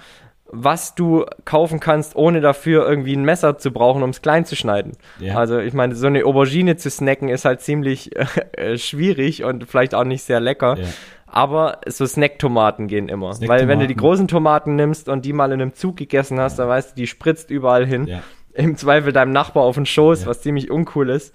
was 0.50 0.94
du 0.94 1.26
kaufen 1.44 1.78
kannst, 1.80 2.16
ohne 2.16 2.40
dafür 2.40 2.88
irgendwie 2.88 3.14
ein 3.14 3.24
Messer 3.24 3.58
zu 3.58 3.70
brauchen, 3.70 4.02
um 4.02 4.10
es 4.10 4.22
klein 4.22 4.44
zu 4.46 4.56
schneiden. 4.56 4.92
Ja. 5.20 5.36
Also 5.36 5.58
ich 5.58 5.74
meine, 5.74 5.94
so 5.94 6.06
eine 6.06 6.24
Aubergine 6.24 6.76
zu 6.76 6.90
snacken 6.90 7.28
ist 7.28 7.44
halt 7.44 7.60
ziemlich 7.60 8.10
äh, 8.52 8.78
schwierig 8.78 9.44
und 9.44 9.64
vielleicht 9.68 9.94
auch 9.94 10.04
nicht 10.04 10.22
sehr 10.22 10.40
lecker. 10.40 10.76
Ja. 10.78 10.86
Aber 11.26 11.80
so 11.86 12.06
Snacktomaten 12.06 12.86
gehen 12.88 13.10
immer. 13.10 13.38
Weil 13.46 13.68
wenn 13.68 13.80
du 13.80 13.86
die 13.86 13.94
großen 13.96 14.28
Tomaten 14.28 14.76
nimmst 14.76 15.10
und 15.10 15.26
die 15.26 15.34
mal 15.34 15.52
in 15.52 15.60
einem 15.60 15.74
Zug 15.74 15.96
gegessen 15.98 16.40
hast, 16.40 16.58
dann 16.58 16.68
weißt 16.68 16.92
du, 16.92 16.94
die 16.96 17.06
spritzt 17.06 17.50
überall 17.50 17.84
hin. 17.84 18.06
Ja. 18.06 18.22
Im 18.54 18.76
Zweifel 18.76 19.12
deinem 19.12 19.32
Nachbar 19.32 19.62
auf 19.64 19.74
den 19.74 19.84
Schoß, 19.84 20.22
Ja. 20.22 20.26
was 20.28 20.40
ziemlich 20.40 20.70
uncool 20.70 21.10
ist. 21.10 21.34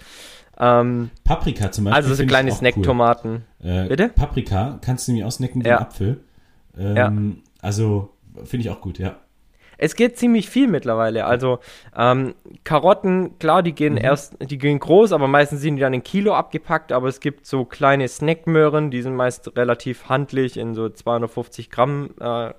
Ähm, 0.60 1.12
Paprika 1.24 1.72
zum 1.72 1.86
Beispiel. 1.86 2.04
also 2.04 2.16
so 2.16 2.26
kleine 2.26 2.52
auch 2.52 2.56
Snacktomaten. 2.56 3.44
Cool. 3.64 3.70
Äh, 3.70 3.88
Bitte? 3.88 4.10
Paprika 4.10 4.80
kannst 4.84 5.08
du 5.08 5.12
nämlich 5.12 5.26
ausnecken 5.26 5.64
wie 5.64 5.68
Ja. 5.70 5.78
ein 5.78 5.84
Apfel. 5.84 6.20
Ähm, 6.78 7.44
Also 7.62 8.10
finde 8.46 8.66
ich 8.66 8.70
auch 8.70 8.82
gut, 8.82 9.00
ja. 9.00 9.16
Es 9.80 9.96
geht 9.96 10.18
ziemlich 10.18 10.50
viel 10.50 10.68
mittlerweile. 10.68 11.26
Also 11.26 11.58
ähm, 11.98 12.36
Karotten, 12.64 13.40
klar, 13.40 13.64
die 13.64 13.72
Mhm. 13.72 13.76
gehen 13.76 13.98
erst, 13.98 14.38
die 14.40 14.60
gehen 14.60 14.78
groß, 14.80 15.12
aber 15.12 15.28
meistens 15.28 15.62
sind 15.62 15.78
die 15.78 15.82
dann 15.82 15.96
in 15.96 16.04
Kilo 16.04 16.36
abgepackt. 16.36 16.92
Aber 16.92 17.08
es 17.08 17.20
gibt 17.20 17.48
so 17.48 17.66
kleine 17.66 18.08
Snackmöhren, 18.08 18.92
die 18.92 19.02
sind 19.02 19.16
meist 19.16 19.58
relativ 19.58 20.10
handlich 20.10 20.58
in 20.58 20.76
so 20.76 20.90
250 20.90 21.72
Gramm 21.72 22.12
äh, 22.22 22.54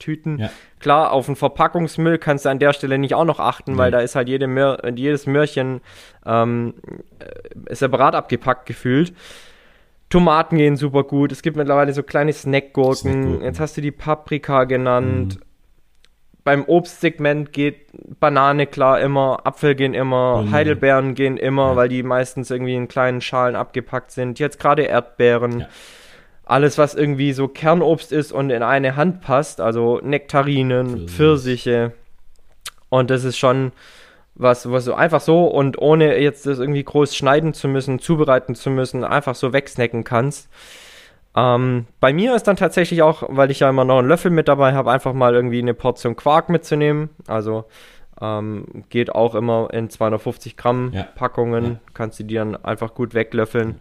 Tüten. 0.00 0.40
Ja. 0.40 0.50
Klar, 0.80 1.12
auf 1.12 1.26
den 1.26 1.36
Verpackungsmüll 1.36 2.18
kannst 2.18 2.44
du 2.44 2.48
an 2.50 2.58
der 2.58 2.72
Stelle 2.72 2.98
nicht 2.98 3.14
auch 3.14 3.24
noch 3.24 3.38
achten, 3.38 3.78
weil 3.78 3.90
Nee. 3.90 3.96
da 3.98 4.00
ist 4.00 4.16
halt 4.16 4.28
jede 4.28 4.48
Möhr, 4.48 4.82
jedes 4.96 5.26
Möhrchen 5.28 5.80
ähm, 6.26 6.74
äh, 7.68 7.74
separat 7.74 8.16
abgepackt 8.16 8.66
gefühlt. 8.66 9.14
Tomaten 10.12 10.58
gehen 10.58 10.76
super 10.76 11.04
gut. 11.04 11.32
Es 11.32 11.40
gibt 11.42 11.56
mittlerweile 11.56 11.92
so 11.94 12.02
kleine 12.02 12.32
Snackgurken. 12.32 12.96
Snackgurken. 13.12 13.42
Jetzt 13.42 13.60
hast 13.60 13.76
du 13.76 13.80
die 13.80 13.90
Paprika 13.92 14.64
genannt. 14.64 15.36
Mhm. 15.36 15.42
Beim 16.44 16.64
Obstsegment 16.66 17.52
geht 17.52 17.86
Banane 18.20 18.66
klar 18.66 19.00
immer, 19.00 19.40
Apfel 19.46 19.74
gehen 19.74 19.94
immer, 19.94 20.38
Birne. 20.42 20.50
Heidelbeeren 20.50 21.14
gehen 21.14 21.36
immer, 21.36 21.70
Ja. 21.70 21.76
weil 21.76 21.88
die 21.88 22.02
meistens 22.02 22.50
irgendwie 22.50 22.74
in 22.74 22.88
kleinen 22.88 23.20
Schalen 23.20 23.56
abgepackt 23.56 24.10
sind. 24.10 24.38
Jetzt 24.38 24.58
gerade 24.60 24.82
Erdbeeren. 24.82 25.60
Ja. 25.60 25.68
alles, 26.44 26.76
was 26.76 26.94
irgendwie 26.94 27.32
so 27.32 27.46
Kernobst 27.48 28.12
ist 28.12 28.32
und 28.32 28.50
in 28.50 28.62
eine 28.62 28.96
Hand 28.96 29.20
passt, 29.22 29.60
also 29.60 30.00
Nektarinen, 30.02 31.08
Pfirsich. 31.08 31.62
Pfirsiche. 31.62 31.92
Und 32.90 33.08
das 33.10 33.24
ist 33.24 33.38
schon 33.38 33.72
was, 34.34 34.70
was 34.70 34.84
so 34.84 34.94
einfach 34.94 35.20
so 35.20 35.46
und 35.46 35.78
ohne 35.78 36.18
jetzt 36.18 36.46
das 36.46 36.58
irgendwie 36.58 36.84
groß 36.84 37.14
schneiden 37.14 37.54
zu 37.54 37.68
müssen, 37.68 37.98
zubereiten 37.98 38.54
zu 38.54 38.70
müssen, 38.70 39.04
einfach 39.04 39.34
so 39.34 39.52
wegsnacken 39.52 40.04
kannst. 40.04 40.48
Ähm, 41.34 41.86
bei 42.00 42.12
mir 42.12 42.34
ist 42.34 42.44
dann 42.44 42.56
tatsächlich 42.56 43.02
auch, 43.02 43.24
weil 43.28 43.50
ich 43.50 43.60
ja 43.60 43.70
immer 43.70 43.84
noch 43.84 43.98
einen 43.98 44.08
Löffel 44.08 44.30
mit 44.30 44.48
dabei 44.48 44.74
habe, 44.74 44.90
einfach 44.90 45.12
mal 45.12 45.34
irgendwie 45.34 45.60
eine 45.60 45.74
Portion 45.74 46.16
Quark 46.16 46.48
mitzunehmen. 46.48 47.10
Also 47.26 47.64
ähm, 48.20 48.84
geht 48.88 49.14
auch 49.14 49.34
immer 49.34 49.68
in 49.72 49.88
250 49.88 50.56
Gramm 50.56 50.90
ja. 50.92 51.04
Packungen. 51.04 51.64
Ja. 51.64 51.80
Kannst 51.94 52.20
du 52.20 52.24
die 52.24 52.34
dann 52.34 52.56
einfach 52.56 52.94
gut 52.94 53.14
weglöffeln. 53.14 53.80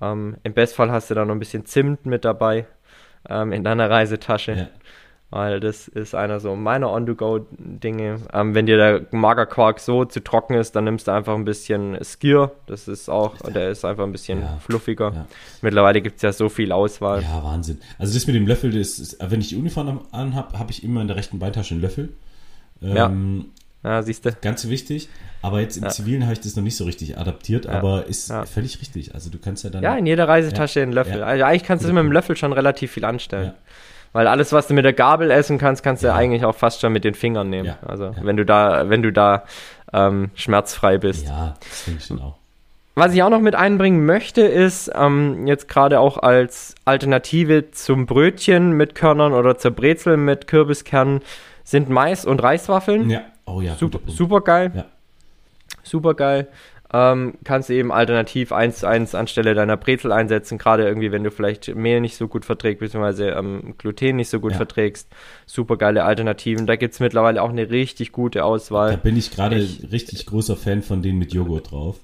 Ähm, 0.00 0.36
Im 0.42 0.54
Bestfall 0.54 0.90
hast 0.90 1.10
du 1.10 1.14
dann 1.14 1.28
noch 1.28 1.34
ein 1.34 1.40
bisschen 1.40 1.66
Zimt 1.66 2.06
mit 2.06 2.24
dabei 2.24 2.66
ähm, 3.28 3.52
in 3.52 3.64
deiner 3.64 3.90
Reisetasche. 3.90 4.52
Ja 4.52 4.68
weil 5.34 5.58
das 5.58 5.88
ist 5.88 6.14
einer 6.14 6.38
so 6.38 6.54
meiner 6.54 6.92
On-to-Go-Dinge. 6.92 8.20
Ähm, 8.32 8.54
wenn 8.54 8.66
dir 8.66 8.76
der 8.76 9.06
Magerquark 9.10 9.80
so 9.80 10.04
zu 10.04 10.22
trocken 10.22 10.54
ist, 10.54 10.76
dann 10.76 10.84
nimmst 10.84 11.08
du 11.08 11.10
einfach 11.10 11.34
ein 11.34 11.44
bisschen 11.44 11.98
Skier. 12.04 12.52
Das 12.68 12.86
ist 12.86 13.08
auch, 13.08 13.36
der 13.38 13.70
ist 13.70 13.84
einfach 13.84 14.04
ein 14.04 14.12
bisschen 14.12 14.42
ja, 14.42 14.58
fluffiger. 14.64 15.12
Ja. 15.12 15.26
Mittlerweile 15.60 16.02
gibt 16.02 16.16
es 16.16 16.22
ja 16.22 16.32
so 16.32 16.48
viel 16.48 16.70
Auswahl. 16.70 17.22
Ja, 17.22 17.42
Wahnsinn. 17.42 17.80
Also 17.98 18.14
das 18.14 18.28
mit 18.28 18.36
dem 18.36 18.46
Löffel, 18.46 18.70
das 18.70 19.00
ist, 19.00 19.16
wenn 19.28 19.40
ich 19.40 19.48
die 19.48 19.56
Uniform 19.56 20.02
anhabe, 20.12 20.56
habe 20.56 20.70
ich 20.70 20.84
immer 20.84 21.00
in 21.00 21.08
der 21.08 21.16
rechten 21.16 21.40
Beintasche 21.40 21.74
einen 21.74 21.82
Löffel. 21.82 22.10
Ähm, 22.80 23.46
ja. 23.82 23.90
Ja, 23.90 24.02
siehst 24.04 24.24
du. 24.24 24.30
Ganz 24.40 24.68
wichtig. 24.68 25.08
Aber 25.42 25.60
jetzt 25.60 25.76
im 25.76 25.82
ja. 25.82 25.88
Zivilen 25.90 26.22
habe 26.22 26.34
ich 26.34 26.40
das 26.40 26.54
noch 26.54 26.62
nicht 26.62 26.76
so 26.76 26.84
richtig 26.84 27.18
adaptiert, 27.18 27.64
ja. 27.64 27.72
aber 27.72 28.06
ist 28.06 28.30
ja. 28.30 28.46
völlig 28.46 28.80
richtig. 28.80 29.16
Also 29.16 29.30
du 29.30 29.38
kannst 29.38 29.64
ja 29.64 29.70
dann. 29.70 29.82
Ja, 29.82 29.96
in 29.96 30.06
jeder 30.06 30.28
Reisetasche 30.28 30.80
einen 30.80 30.92
Löffel. 30.92 31.24
Also 31.24 31.44
eigentlich 31.44 31.64
kannst 31.64 31.84
du 31.84 31.88
mit 31.92 32.04
dem 32.04 32.12
Löffel 32.12 32.36
schon 32.36 32.52
relativ 32.52 32.92
viel 32.92 33.04
anstellen. 33.04 33.52
Weil 34.14 34.28
alles, 34.28 34.52
was 34.52 34.68
du 34.68 34.74
mit 34.74 34.84
der 34.84 34.92
Gabel 34.92 35.32
essen 35.32 35.58
kannst, 35.58 35.82
kannst 35.82 36.04
du 36.04 36.06
ja. 36.06 36.14
eigentlich 36.14 36.44
auch 36.44 36.54
fast 36.54 36.80
schon 36.80 36.92
mit 36.92 37.02
den 37.02 37.14
Fingern 37.14 37.50
nehmen. 37.50 37.66
Ja. 37.66 37.78
Also 37.84 38.04
ja. 38.04 38.14
wenn 38.22 38.36
du 38.36 38.46
da, 38.46 38.88
wenn 38.88 39.02
du 39.02 39.12
da 39.12 39.42
ähm, 39.92 40.30
schmerzfrei 40.36 40.98
bist. 40.98 41.26
Ja, 41.26 41.54
das 41.58 41.82
finde 41.82 41.98
ich 41.98 42.06
schon 42.06 42.20
auch. 42.20 42.36
Was 42.94 43.12
ich 43.12 43.24
auch 43.24 43.28
noch 43.28 43.40
mit 43.40 43.56
einbringen 43.56 44.06
möchte, 44.06 44.42
ist 44.42 44.88
ähm, 44.94 45.48
jetzt 45.48 45.68
gerade 45.68 45.98
auch 45.98 46.16
als 46.16 46.76
Alternative 46.84 47.72
zum 47.72 48.06
Brötchen 48.06 48.70
mit 48.72 48.94
Körnern 48.94 49.32
oder 49.32 49.58
zur 49.58 49.72
Brezel 49.72 50.16
mit 50.16 50.46
Kürbiskernen 50.46 51.20
sind 51.64 51.88
Mais- 51.88 52.24
und 52.24 52.40
Reiswaffeln. 52.40 53.10
Ja, 53.10 53.22
oh 53.46 53.60
ja. 53.60 53.74
Super, 53.74 53.98
super 54.06 54.42
geil. 54.42 54.70
Ja. 54.76 54.84
Super 55.82 56.14
geil 56.14 56.46
ähm, 56.94 57.34
kannst 57.42 57.70
du 57.70 57.74
eben 57.74 57.90
alternativ 57.90 58.52
1 58.52 58.78
zu 58.78 58.88
1 58.88 59.16
anstelle 59.16 59.54
deiner 59.54 59.76
Brezel 59.76 60.12
einsetzen, 60.12 60.58
gerade 60.58 60.86
irgendwie, 60.86 61.10
wenn 61.10 61.24
du 61.24 61.32
vielleicht 61.32 61.74
Mehl 61.74 62.00
nicht 62.00 62.16
so 62.16 62.28
gut 62.28 62.44
verträgst, 62.44 62.78
beziehungsweise 62.78 63.30
ähm, 63.30 63.74
Gluten 63.78 64.14
nicht 64.14 64.30
so 64.30 64.38
gut 64.38 64.52
ja. 64.52 64.58
verträgst. 64.58 65.08
Super 65.44 65.76
geile 65.76 66.04
Alternativen. 66.04 66.68
Da 66.68 66.76
gibt 66.76 66.94
es 66.94 67.00
mittlerweile 67.00 67.42
auch 67.42 67.48
eine 67.48 67.68
richtig 67.68 68.12
gute 68.12 68.44
Auswahl. 68.44 68.92
Da 68.92 68.96
bin 68.96 69.16
ich 69.16 69.32
gerade 69.32 69.56
richtig 69.90 70.24
großer 70.26 70.56
Fan 70.56 70.82
von 70.82 71.02
denen 71.02 71.18
mit 71.18 71.32
Joghurt 71.32 71.72
drauf. 71.72 71.96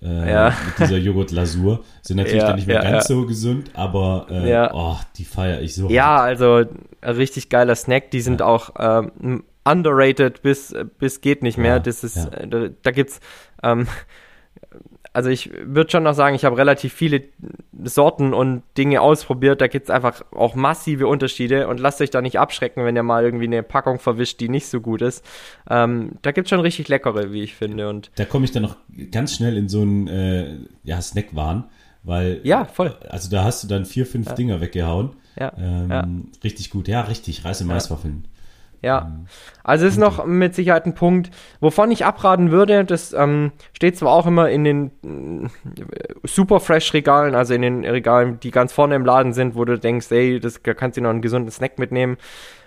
Äh, 0.00 0.30
ja. 0.30 0.54
Mit 0.64 0.78
dieser 0.78 0.98
Joghurt-Lasur. 0.98 1.84
Sind 2.00 2.18
natürlich 2.18 2.40
ja, 2.40 2.46
dann 2.46 2.56
nicht 2.56 2.68
mehr 2.68 2.84
ja, 2.84 2.88
ganz 2.88 3.08
so 3.08 3.26
gesund, 3.26 3.72
aber 3.74 4.28
äh, 4.30 4.68
oh, 4.72 4.96
die 5.18 5.24
feiere 5.24 5.60
ich 5.60 5.74
so. 5.74 5.90
Ja, 5.90 6.04
hart. 6.04 6.40
also 6.40 6.64
richtig 7.02 7.48
geiler 7.48 7.74
Snack. 7.74 8.12
Die 8.12 8.20
sind 8.20 8.42
auch 8.42 8.70
ähm, 8.78 9.42
underrated 9.64 10.42
bis, 10.42 10.72
bis 11.00 11.20
geht 11.20 11.42
nicht 11.42 11.58
mehr. 11.58 11.80
das 11.80 12.04
ist, 12.04 12.16
äh, 12.16 12.46
da, 12.46 12.68
da 12.80 12.90
gibt's 12.92 13.20
ähm, 13.62 13.88
also 15.12 15.28
ich 15.28 15.50
würde 15.52 15.90
schon 15.90 16.04
noch 16.04 16.14
sagen, 16.14 16.36
ich 16.36 16.44
habe 16.44 16.56
relativ 16.56 16.92
viele 16.92 17.24
Sorten 17.82 18.32
und 18.32 18.62
Dinge 18.78 19.00
ausprobiert. 19.00 19.60
Da 19.60 19.66
gibt 19.66 19.84
es 19.84 19.90
einfach 19.90 20.22
auch 20.32 20.54
massive 20.54 21.08
Unterschiede 21.08 21.66
und 21.68 21.80
lasst 21.80 22.00
euch 22.00 22.10
da 22.10 22.22
nicht 22.22 22.38
abschrecken, 22.38 22.84
wenn 22.84 22.94
ihr 22.94 23.02
mal 23.02 23.24
irgendwie 23.24 23.46
eine 23.46 23.62
Packung 23.62 23.98
verwischt, 23.98 24.40
die 24.40 24.48
nicht 24.48 24.66
so 24.66 24.80
gut 24.80 25.02
ist. 25.02 25.24
Ähm, 25.68 26.12
da 26.22 26.30
gibt 26.30 26.46
es 26.46 26.50
schon 26.50 26.60
richtig 26.60 26.88
leckere, 26.88 27.32
wie 27.32 27.42
ich 27.42 27.54
finde. 27.54 27.88
Und 27.88 28.10
da 28.16 28.24
komme 28.24 28.44
ich 28.44 28.52
dann 28.52 28.62
noch 28.62 28.76
ganz 29.10 29.34
schnell 29.34 29.56
in 29.56 29.68
so 29.68 29.82
einen 29.82 30.06
äh, 30.06 30.56
ja, 30.84 31.00
Snackwahn, 31.00 31.64
weil 32.04 32.40
ja, 32.44 32.64
voll. 32.64 32.96
Also 33.08 33.30
da 33.30 33.44
hast 33.44 33.64
du 33.64 33.68
dann 33.68 33.86
vier, 33.86 34.06
fünf 34.06 34.28
ja. 34.28 34.34
Dinger 34.34 34.60
weggehauen. 34.60 35.10
Ja, 35.38 35.52
ähm, 35.58 35.90
ja. 35.90 36.08
Richtig 36.44 36.70
gut. 36.70 36.86
Ja, 36.86 37.02
richtig. 37.02 37.44
Reiße 37.44 37.64
Maiswaffeln. 37.64 38.26
Ja, 38.82 39.08
ähm, 39.08 39.26
also 39.62 39.86
ist 39.86 39.98
noch 39.98 40.24
mit 40.24 40.54
Sicherheit 40.54 40.86
ein 40.86 40.94
Punkt, 40.94 41.30
wovon 41.60 41.90
ich 41.90 42.04
abraten 42.04 42.50
würde. 42.50 42.84
Das 42.84 43.12
ähm, 43.12 43.52
steht 43.72 43.96
zwar 43.96 44.12
auch 44.12 44.26
immer 44.26 44.48
in 44.48 44.64
den 44.64 44.90
äh, 45.04 45.48
super 46.24 46.60
fresh 46.60 46.92
Regalen, 46.94 47.34
also 47.34 47.54
in 47.54 47.62
den 47.62 47.84
Regalen, 47.84 48.40
die 48.40 48.50
ganz 48.50 48.72
vorne 48.72 48.94
im 48.94 49.04
Laden 49.04 49.32
sind, 49.32 49.54
wo 49.54 49.64
du 49.64 49.78
denkst, 49.78 50.10
ey, 50.10 50.40
das 50.40 50.62
da 50.62 50.74
kannst 50.74 50.96
du 50.96 51.02
noch 51.02 51.10
einen 51.10 51.22
gesunden 51.22 51.50
Snack 51.50 51.78
mitnehmen. 51.78 52.16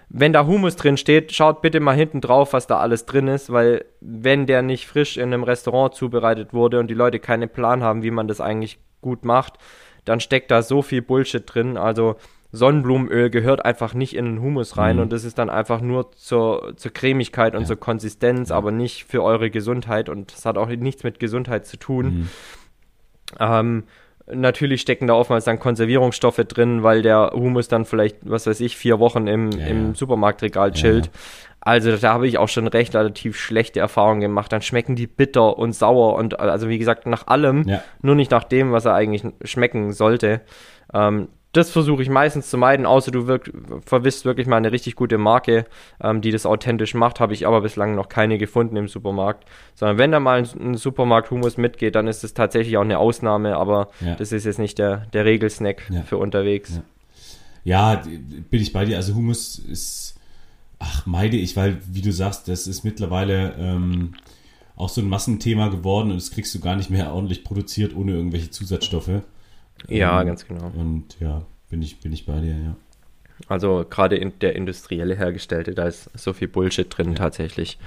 Wenn 0.10 0.34
da 0.34 0.46
Humus 0.46 0.76
drin 0.76 0.98
steht, 0.98 1.32
schaut 1.32 1.62
bitte 1.64 1.80
mal 1.80 1.96
hinten 1.96 2.22
drauf, 2.22 2.54
was 2.54 2.68
da 2.68 2.78
alles 2.78 3.06
drin 3.06 3.28
ist, 3.28 3.52
weil 3.52 3.86
wenn 4.00 4.46
der 4.46 4.62
nicht 4.62 4.86
frisch 4.86 5.18
in 5.18 5.34
einem 5.34 5.44
Restaurant 5.44 5.96
zubereitet 5.96 6.54
wurde 6.54 6.80
und 6.80 6.88
die 6.88 6.94
Leute 6.94 7.20
keinen 7.20 7.50
Plan 7.50 7.82
haben, 7.82 8.04
wie 8.04 8.12
man 8.12 8.28
das 8.28 8.40
eigentlich 8.40 8.80
gut 9.02 9.26
macht, 9.26 9.58
dann 10.06 10.20
steckt 10.20 10.52
da 10.52 10.62
so 10.62 10.84
viel 10.84 11.02
Bullshit 11.02 11.44
drin. 11.46 11.78
Also 11.78 12.18
Sonnenblumenöl 12.54 13.32
gehört 13.32 13.66
einfach 13.66 13.96
nicht 13.96 14.16
in 14.16 14.26
den 14.26 14.42
Humus 14.42 14.78
rein 14.78 14.98
mhm. 14.98 15.02
und 15.02 15.12
das 15.12 15.24
ist 15.24 15.40
dann 15.40 15.50
einfach 15.50 15.82
nur 15.82 16.12
zur, 16.12 16.74
zur 16.78 16.94
Cremigkeit 16.94 17.56
und 17.56 17.62
ja. 17.62 17.68
zur 17.68 17.78
Konsistenz, 17.78 18.52
aber 18.52 18.72
nicht 18.72 19.06
für 19.06 19.24
eure 19.24 19.50
Gesundheit 19.50 20.08
und 20.08 20.32
das 20.32 20.46
hat 20.46 20.58
auch 20.58 20.68
nichts 20.70 21.04
mit 21.04 21.20
Gesundheit 21.20 21.66
zu 21.66 21.78
tun. 21.78 22.06
Mhm. 22.06 22.30
Ähm, 23.40 23.84
natürlich 24.32 24.82
stecken 24.82 25.08
da 25.08 25.16
oftmals 25.16 25.46
dann 25.46 25.60
Konservierungsstoffe 25.60 26.38
drin, 26.48 26.84
weil 26.84 27.02
der 27.02 27.32
Humus 27.34 27.70
dann 27.70 27.86
vielleicht, 27.86 28.18
was 28.22 28.46
weiß 28.46 28.60
ich, 28.60 28.78
vier 28.78 29.00
Wochen 29.00 29.26
im, 29.26 29.52
ja, 29.52 29.66
im 29.66 29.96
Supermarktregal 29.96 30.74
chillt. 30.74 31.08
Ja. 31.08 31.12
Also 31.60 31.96
da 31.98 32.14
habe 32.14 32.28
ich 32.28 32.38
auch 32.38 32.50
schon 32.50 32.68
recht 32.68 32.94
relativ 32.94 33.40
schlechte 33.40 33.80
Erfahrungen 33.80 34.22
gemacht. 34.22 34.52
Dann 34.52 34.62
schmecken 34.62 34.96
die 34.96 35.08
bitter 35.08 35.58
und 35.58 35.74
sauer 35.74 36.16
und 36.16 36.40
also 36.40 36.70
wie 36.70 36.78
gesagt 36.78 37.08
nach 37.08 37.26
allem, 37.26 37.68
ja. 37.68 37.82
nur 38.04 38.14
nicht 38.14 38.30
nach 38.30 38.44
dem, 38.44 38.72
was 38.74 38.86
er 38.86 38.94
eigentlich 38.94 39.24
schmecken 39.44 39.92
sollte. 39.92 40.42
Ähm, 40.94 41.30
das 41.54 41.70
versuche 41.70 42.02
ich 42.02 42.10
meistens 42.10 42.50
zu 42.50 42.58
meiden, 42.58 42.88
außer 42.88 43.12
du 43.12 43.28
wirk 43.28 43.54
verwisst 43.86 44.26
wirklich 44.26 44.48
mal 44.48 44.58
eine 44.58 44.72
richtig 44.72 44.96
gute 44.96 45.20
Marke, 45.20 45.66
ähm, 46.02 46.20
die 46.20 46.32
das 46.32 46.48
authentisch 46.48 46.96
macht, 46.96 47.20
habe 47.20 47.34
ich 47.34 47.46
aber 47.46 47.62
bislang 47.62 47.94
noch 47.94 48.10
keine 48.10 48.40
gefunden 48.40 48.76
im 48.76 48.88
Supermarkt. 48.88 49.48
Sondern 49.76 50.00
wenn 50.00 50.12
da 50.12 50.20
mal 50.20 50.40
ein, 50.40 50.50
ein 50.60 50.76
Supermarkt-Humus 50.76 51.58
mitgeht, 51.58 51.94
dann 51.94 52.08
ist 52.08 52.24
das 52.24 52.34
tatsächlich 52.34 52.76
auch 52.78 52.82
eine 52.82 52.98
Ausnahme, 52.98 53.56
aber 53.56 53.90
ja. 54.02 54.16
das 54.16 54.32
ist 54.32 54.46
jetzt 54.46 54.58
nicht 54.58 54.80
der, 54.80 55.06
der 55.14 55.26
Regelsnack 55.26 55.84
ja. 55.92 56.02
für 56.02 56.18
unterwegs. 56.18 56.82
Ja. 57.64 57.94
ja, 57.94 58.04
bin 58.50 58.62
ich 58.62 58.74
bei 58.74 58.86
dir. 58.86 58.98
Also 58.98 59.14
Humus 59.14 59.60
ist, 59.60 60.16
ach, 60.80 61.06
meide 61.06 61.38
ich, 61.38 61.56
weil, 61.56 61.78
wie 61.88 62.02
du 62.02 62.12
sagst, 62.12 62.48
das 62.48 62.66
ist 62.66 62.84
mittlerweile 62.84 63.54
ähm, 63.60 64.16
auch 64.76 64.90
so 64.90 65.02
ein 65.02 65.08
Massenthema 65.08 65.68
geworden 65.68 66.10
und 66.10 66.18
das 66.18 66.32
kriegst 66.32 66.56
du 66.56 66.60
gar 66.60 66.76
nicht 66.76 66.90
mehr 66.90 67.14
ordentlich 67.14 67.44
produziert 67.44 67.96
ohne 67.96 68.14
irgendwelche 68.14 68.50
Zusatzstoffe. 68.50 69.22
Ja, 69.88 70.22
ähm, 70.22 70.28
ganz 70.28 70.48
genau. 70.48 70.72
Und 70.76 71.20
ja, 71.20 71.44
bin 71.70 71.82
ich, 71.82 72.00
bin 72.00 72.14
ich 72.14 72.26
bei 72.26 72.40
dir, 72.40 72.56
ja. 72.56 72.76
Also 73.48 73.86
gerade 73.90 74.16
in 74.16 74.40
der 74.40 74.56
industrielle 74.56 75.16
Hergestellte, 75.16 75.74
da 75.74 75.88
ist 75.88 76.10
so 76.16 76.34
viel 76.34 76.48
Bullshit 76.48 76.88
drin 76.96 77.10
ja. 77.10 77.16
tatsächlich. 77.16 77.78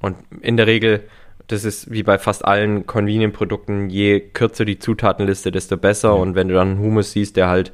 Und 0.00 0.16
in 0.40 0.56
der 0.56 0.66
Regel, 0.66 1.04
das 1.46 1.64
ist 1.64 1.90
wie 1.90 2.02
bei 2.02 2.18
fast 2.18 2.44
allen 2.44 2.86
Convenient-Produkten, 2.86 3.90
je 3.90 4.20
kürzer 4.20 4.64
die 4.64 4.78
Zutatenliste, 4.78 5.50
desto 5.50 5.76
besser. 5.76 6.08
Ja. 6.08 6.14
Und 6.14 6.34
wenn 6.34 6.48
du 6.48 6.54
dann 6.54 6.72
einen 6.72 6.78
Humus 6.78 7.12
siehst, 7.12 7.36
der 7.36 7.48
halt 7.48 7.72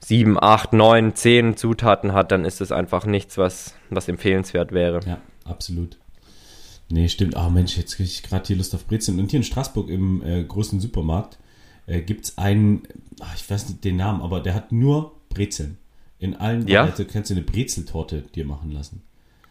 sieben, 0.00 0.40
acht, 0.40 0.72
neun, 0.72 1.14
zehn 1.14 1.56
Zutaten 1.56 2.12
hat, 2.12 2.32
dann 2.32 2.44
ist 2.44 2.60
das 2.60 2.72
einfach 2.72 3.04
nichts, 3.04 3.36
was, 3.36 3.74
was 3.90 4.08
empfehlenswert 4.08 4.72
wäre. 4.72 5.00
Ja, 5.06 5.20
absolut. 5.44 5.98
Nee, 6.88 7.08
stimmt. 7.08 7.36
Ah, 7.36 7.48
oh, 7.48 7.50
Mensch, 7.50 7.76
jetzt 7.76 7.96
kriege 7.96 8.08
ich 8.08 8.22
gerade 8.22 8.46
hier 8.46 8.56
Lust 8.56 8.74
auf 8.74 8.86
Brezeln. 8.86 9.18
Und 9.18 9.30
hier 9.30 9.38
in 9.38 9.44
Straßburg 9.44 9.90
im 9.90 10.22
äh, 10.22 10.42
großen 10.42 10.80
Supermarkt 10.80 11.38
äh, 11.88 12.02
gibt 12.02 12.26
es 12.26 12.38
einen, 12.38 12.82
ach, 13.20 13.34
ich 13.34 13.50
weiß 13.50 13.68
nicht 13.68 13.84
den 13.84 13.96
Namen, 13.96 14.22
aber 14.22 14.40
der 14.40 14.54
hat 14.54 14.72
nur 14.72 15.12
Brezeln. 15.30 15.78
In 16.18 16.36
allen 16.36 16.66
ja? 16.66 16.84
Also 16.84 17.04
kannst 17.04 17.30
du 17.30 17.34
eine 17.34 17.42
Brezeltorte 17.42 18.22
dir 18.22 18.44
machen 18.44 18.70
lassen. 18.72 19.02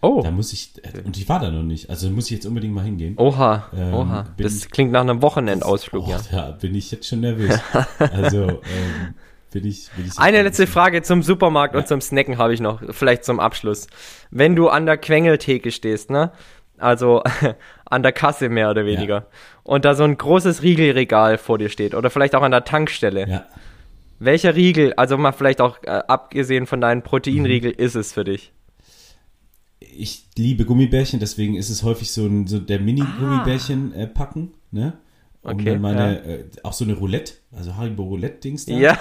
Oh. 0.02 0.22
Da 0.22 0.30
muss 0.30 0.54
ich, 0.54 0.74
äh, 0.84 1.02
und 1.04 1.18
ich 1.18 1.28
war 1.28 1.40
da 1.40 1.50
noch 1.50 1.64
nicht, 1.64 1.90
also 1.90 2.10
muss 2.10 2.26
ich 2.26 2.32
jetzt 2.32 2.46
unbedingt 2.46 2.74
mal 2.74 2.84
hingehen. 2.84 3.16
Oha, 3.18 3.68
ähm, 3.76 3.94
oha. 3.94 4.26
Das 4.38 4.70
klingt 4.70 4.92
nach 4.92 5.02
einem 5.02 5.22
Wochenendausflug, 5.22 6.08
oh, 6.08 6.12
ja. 6.12 6.20
Ja, 6.32 6.52
bin 6.52 6.76
ich 6.76 6.92
jetzt 6.92 7.08
schon 7.08 7.22
nervös. 7.22 7.60
also, 8.00 8.44
ähm, 8.44 9.16
bin 9.52 9.66
ich, 9.66 9.90
bin 9.96 10.06
ich 10.06 10.20
Eine 10.20 10.44
letzte 10.44 10.68
Frage 10.68 11.02
zum 11.02 11.24
Supermarkt 11.24 11.74
ja. 11.74 11.80
und 11.80 11.88
zum 11.88 12.02
Snacken 12.02 12.38
habe 12.38 12.54
ich 12.54 12.60
noch, 12.60 12.82
vielleicht 12.92 13.24
zum 13.26 13.40
Abschluss. 13.40 13.88
Wenn 14.30 14.56
du 14.56 14.70
an 14.70 14.86
der 14.86 14.98
Quengeltheke 14.98 15.72
stehst, 15.72 16.12
ne? 16.12 16.32
Also 16.78 17.24
an 17.86 18.04
der 18.04 18.12
Kasse 18.12 18.50
mehr 18.50 18.70
oder 18.70 18.86
weniger. 18.86 19.16
Ja. 19.16 19.28
Und 19.64 19.86
da 19.86 19.96
so 19.96 20.04
ein 20.04 20.18
großes 20.18 20.62
Riegelregal 20.62 21.38
vor 21.38 21.58
dir 21.58 21.70
steht 21.70 21.96
oder 21.96 22.10
vielleicht 22.10 22.36
auch 22.36 22.44
an 22.44 22.52
der 22.52 22.64
Tankstelle. 22.64 23.28
Ja. 23.28 23.46
Welcher 24.20 24.56
Riegel, 24.56 24.94
also 24.94 25.18
mal 25.18 25.32
vielleicht 25.32 25.62
auch 25.62 25.78
äh, 25.84 25.90
abgesehen 26.08 26.66
von 26.66 26.82
deinen 26.82 27.04
Proteinriegel, 27.04 27.72
mhm. 27.72 27.84
ist 27.84 27.96
es 27.96 28.14
für 28.14 28.24
dich? 28.24 28.52
Ich 29.80 30.26
liebe 30.36 30.66
Gummibärchen, 30.66 31.20
deswegen 31.20 31.56
ist 31.56 31.70
es 31.70 31.84
häufig 31.84 32.12
so, 32.12 32.26
ein, 32.26 32.48
so 32.48 32.60
der 32.60 32.80
Mini-Gummibärchen 32.80 33.94
ah. 33.96 34.02
äh, 34.02 34.08
packen, 34.08 34.54
ne? 34.72 34.94
Um 35.44 35.54
okay, 35.54 35.66
dann 35.66 35.82
meine, 35.82 36.00
ja. 36.00 36.34
äh, 36.34 36.46
auch 36.64 36.74
so 36.74 36.84
eine 36.84 36.94
Roulette, 36.94 37.34
also 37.56 37.76
Haribo 37.76 38.04
Roulette-Dings 38.04 38.66
da. 38.66 38.74
Ja. 38.74 38.98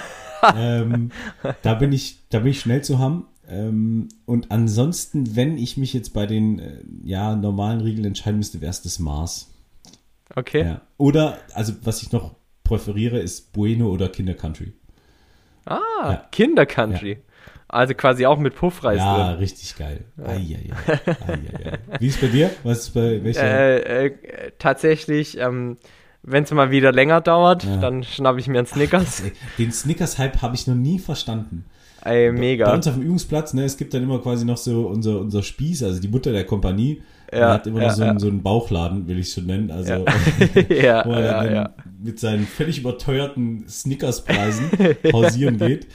ähm, 0.55 1.11
da 1.63 1.73
bin 1.73 1.91
ich, 1.91 2.19
da 2.29 2.39
bin 2.39 2.51
ich 2.51 2.59
schnell 2.59 2.83
zu 2.83 2.99
haben. 2.99 3.25
Ähm, 3.49 4.09
und 4.25 4.51
ansonsten, 4.51 5.35
wenn 5.35 5.57
ich 5.57 5.77
mich 5.77 5.93
jetzt 5.93 6.13
bei 6.13 6.25
den 6.25 6.59
äh, 6.59 6.79
ja, 7.03 7.35
normalen 7.35 7.81
Regeln 7.81 8.05
entscheiden 8.05 8.37
müsste, 8.39 8.59
wäre 8.61 8.69
es 8.71 8.81
das 8.81 8.99
Mars. 8.99 9.49
Okay. 10.35 10.63
Ja. 10.63 10.81
Oder, 10.97 11.37
also 11.53 11.73
was 11.83 12.01
ich 12.03 12.11
noch 12.11 12.35
präferiere, 12.63 13.19
ist 13.19 13.53
Bueno 13.53 13.89
oder 13.89 14.09
Kinder 14.09 14.33
Country. 14.33 14.73
Ah, 15.65 15.79
Ja. 16.03 16.27
Kinder 16.31 16.65
Country. 16.65 17.19
Also 17.69 17.93
quasi 17.93 18.25
auch 18.25 18.39
mit 18.39 18.55
Puffreis 18.55 18.97
Ja, 18.97 19.29
drin. 19.29 19.39
richtig 19.39 19.75
geil. 19.75 20.05
Ei, 20.23 20.35
ei, 20.35 20.69
ei. 20.87 20.93
Ei, 21.27 21.33
ei, 21.33 21.71
ei. 21.73 21.99
Wie 21.99 22.07
ist 22.07 22.21
bei 22.21 22.27
dir? 22.27 22.49
Was 22.63 22.79
ist 22.79 22.89
bei 22.93 23.21
welcher? 23.23 23.43
Äh, 23.43 24.05
äh, 24.07 24.51
tatsächlich, 24.57 25.37
ähm, 25.37 25.77
wenn 26.23 26.43
es 26.43 26.51
mal 26.51 26.71
wieder 26.71 26.91
länger 26.93 27.19
dauert, 27.21 27.63
Ja. 27.65 27.77
dann 27.77 28.03
schnappe 28.03 28.39
ich 28.39 28.47
mir 28.47 28.59
einen 28.59 28.67
Snickers. 28.67 29.21
Ey, 29.21 29.33
Den 29.57 29.71
Snickers-Hype 29.73 30.41
habe 30.41 30.55
ich 30.55 30.67
noch 30.67 30.75
nie 30.75 30.99
verstanden. 30.99 31.65
Ey, 32.07 32.31
Bei 32.31 32.37
mega. 32.37 32.73
uns 32.73 32.87
auf 32.87 32.95
dem 32.95 33.03
Übungsplatz, 33.03 33.53
ne, 33.53 33.63
es 33.63 33.77
gibt 33.77 33.93
dann 33.93 34.03
immer 34.03 34.19
quasi 34.19 34.45
noch 34.45 34.57
so 34.57 34.87
unser, 34.87 35.19
unser 35.19 35.43
Spieß, 35.43 35.83
also 35.83 35.99
die 35.99 36.07
Mutter 36.07 36.31
der 36.31 36.45
Kompanie, 36.45 37.01
Ja, 37.33 37.53
hat 37.53 37.67
immer 37.67 37.81
ja, 37.81 37.87
noch 37.87 37.95
so, 37.95 38.03
ja. 38.03 38.09
einen, 38.09 38.19
so 38.19 38.27
einen 38.27 38.43
Bauchladen, 38.43 39.07
will 39.07 39.19
ich 39.19 39.31
schon 39.31 39.45
nennen. 39.45 39.71
Also 39.71 40.05
ja, 40.69 41.05
wo 41.05 41.11
er 41.11 41.43
dann 41.43 41.69
mit 42.01 42.19
seinen 42.19 42.45
völlig 42.45 42.79
überteuerten 42.79 43.67
Snickers-Preisen 43.67 44.69
hausieren 45.13 45.57
geht. 45.57 45.87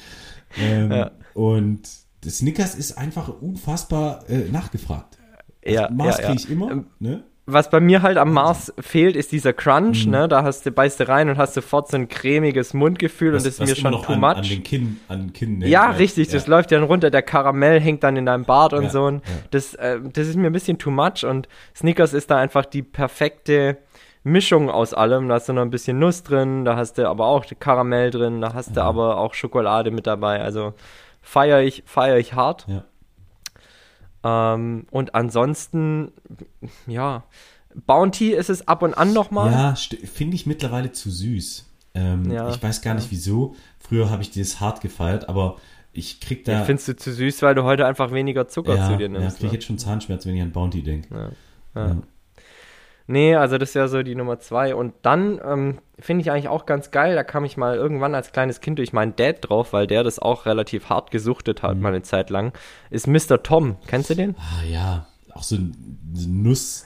Ähm. 0.61 1.07
Und 1.35 1.89
das 2.25 2.39
Snickers 2.39 2.75
ist 2.75 2.99
einfach 2.99 3.29
unfassbar 3.41 4.29
äh, 4.29 4.51
nachgefragt. 4.51 5.19
Ja, 5.65 5.91
Mars 5.91 6.19
ja, 6.19 6.23
ja. 6.23 6.29
kriege 6.29 6.43
ich 6.45 6.51
immer, 6.51 6.85
ne? 6.99 7.25
Was 7.45 7.71
bei 7.71 7.81
mir 7.81 8.03
halt 8.03 8.19
am 8.19 8.33
Mars 8.33 8.73
fehlt, 8.79 9.17
ist 9.17 9.33
dieser 9.33 9.51
Mhm. 9.51 9.57
Crunch, 9.57 10.07
ne? 10.07 10.29
Da 10.29 10.45
hast 10.45 10.65
du, 10.65 10.71
beißt 10.71 11.01
du 11.01 11.09
rein 11.09 11.29
und 11.29 11.39
hast 11.39 11.55
sofort 11.55 11.89
so 11.89 11.97
ein 11.97 12.09
cremiges 12.09 12.73
Mundgefühl 12.73 13.31
und 13.31 13.35
das 13.45 13.47
ist 13.47 13.61
mir 13.61 13.75
schon 13.75 13.93
too 14.01 14.13
an, 14.13 14.21
much. 14.21 14.37
an 14.37 14.43
den 14.45 14.63
Kinn, 14.63 15.01
an 15.09 15.19
den 15.21 15.33
Kinn 15.33 15.61
Ja, 15.63 15.89
hängt, 15.89 15.99
richtig, 15.99 16.29
das 16.29 16.47
läuft 16.47 16.71
dann 16.71 16.85
runter, 16.85 17.11
der 17.11 17.23
Karamell 17.23 17.81
hängt 17.81 18.05
dann 18.05 18.17
in 18.17 18.27
deinem 18.27 18.45
Bart 18.45 18.73
und 18.75 18.85
Ja, 18.85 18.91
so. 18.91 19.03
Und 19.07 19.27
ja. 19.27 19.33
das, 19.51 19.75
äh, 19.75 19.99
das 20.01 20.29
ist 20.29 20.37
mir 20.37 20.47
ein 20.47 20.53
bisschen 20.53 20.79
too 20.79 20.93
much 20.93 21.25
und 21.25 21.49
Snickers 21.75 22.13
ist 22.13 22.31
da 22.31 22.39
einfach 22.39 22.65
die 22.65 22.83
perfekte 22.83 23.79
Mischung 24.23 24.71
aus 24.71 24.95
allem. 24.95 25.27
Da 25.29 25.35
hast 25.35 25.49
du 25.49 25.53
noch 25.53 25.63
ein 25.63 25.71
bisschen 25.71 25.99
Nuss 25.99 26.23
drin, 26.23 26.65
da 26.65 26.77
hast 26.77 26.97
du 26.99 27.09
aber 27.09 27.27
auch 27.27 27.45
Karamell 27.59 28.13
drin, 28.13 28.41
da 28.41 28.55
hast 28.55 28.77
du 28.77 28.81
aber 28.83 29.19
auch 29.19 29.35
Schokolade 29.35 29.91
mit 29.91 30.07
dabei. 30.07 30.41
Also 30.41 30.75
feiere 31.21 31.63
ich, 31.63 31.83
feier 31.87 32.19
ich 32.19 32.35
hart. 32.35 32.67
Ja. 32.69 32.85
Ähm, 34.25 34.87
und 34.91 35.15
ansonsten, 35.15 36.13
ja, 36.87 37.25
Bounty 37.87 38.33
ist 38.33 38.51
es 38.51 38.69
ab 38.69 38.83
und 38.83 38.95
an 38.95 39.13
nochmal. 39.13 39.53
Ja, 39.53 39.75
finde 39.75 40.37
ich 40.37 40.47
mittlerweile 40.47 40.93
zu 40.93 41.11
süß. 41.11 41.67
Ähm, 41.95 42.31
Ja, 42.31 42.51
ich 42.51 42.63
weiß 42.63 42.83
gar 42.83 42.95
nicht 42.95 43.11
wieso. 43.11 43.55
Früher 43.79 44.11
habe 44.11 44.23
ich 44.23 44.31
dieses 44.31 44.61
hart 44.61 44.81
gefeiert, 44.81 45.29
aber 45.29 45.57
ich 45.93 46.21
krieg 46.21 46.45
da. 46.45 46.53
Ja. 46.53 46.65
Findest 46.65 46.89
du 46.89 46.97
zu 46.97 47.13
süß, 47.13 47.43
weil 47.43 47.55
du 47.55 47.65
heute 47.65 47.87
einfach 47.87 48.13
weniger 48.13 48.49
Zucker 48.49 48.77
ja, 48.77 48.89
zu 48.89 48.97
dir 48.97 49.05
ja, 49.05 49.09
nimmst. 49.09 49.39
krieg 49.39 49.47
ich 49.47 49.53
ne? 49.53 49.59
jetzt 49.59 49.67
schon 49.67 49.79
Zahnschmerzen, 49.79 50.29
wenn 50.29 50.37
ich 50.37 50.43
an 50.43 50.53
Bounty 50.53 50.83
denke. 50.83 51.15
Ja. 51.15 51.31
Ja. 51.75 51.97
Nee, 53.07 53.35
also 53.35 53.59
das 53.59 53.75
wäre 53.75 53.89
so 53.89 54.03
die 54.03 54.15
Nummer 54.15 54.39
zwei. 54.39 54.75
Und 54.75 54.95
dann 55.03 55.41
ähm, 55.45 55.79
finde 55.99 56.23
ich 56.23 56.31
eigentlich 56.31 56.49
auch 56.49 56.67
ganz 56.67 56.91
geil, 56.91 57.15
da 57.15 57.25
kam 57.25 57.45
ich 57.45 57.57
mal 57.57 57.77
irgendwann 57.77 58.15
als 58.15 58.33
kleines 58.33 58.61
Kind 58.61 58.79
durch 58.79 58.93
meinen 58.93 59.17
Dad 59.17 59.39
drauf, 59.41 59.73
weil 59.73 59.87
der 59.87 60.05
das 60.05 60.19
auch 60.19 60.47
relativ 60.47 60.89
hart 60.89 61.11
gesuchtet 61.11 61.63
Mhm. 61.63 61.67
hat, 61.67 61.77
mal 61.79 61.89
eine 61.89 62.03
Zeit 62.03 62.31
lang, 62.31 62.53
ist 62.91 63.07
Mr. 63.07 63.43
Tom. 63.43 63.77
Kennst 63.87 64.11
du 64.11 64.15
den? 64.15 64.37
Ah 64.39 64.65
ja, 64.65 65.07
auch 65.35 65.43
so 65.43 65.57
ein 65.57 65.99
so 66.15 66.29
Nuss. 66.29 66.85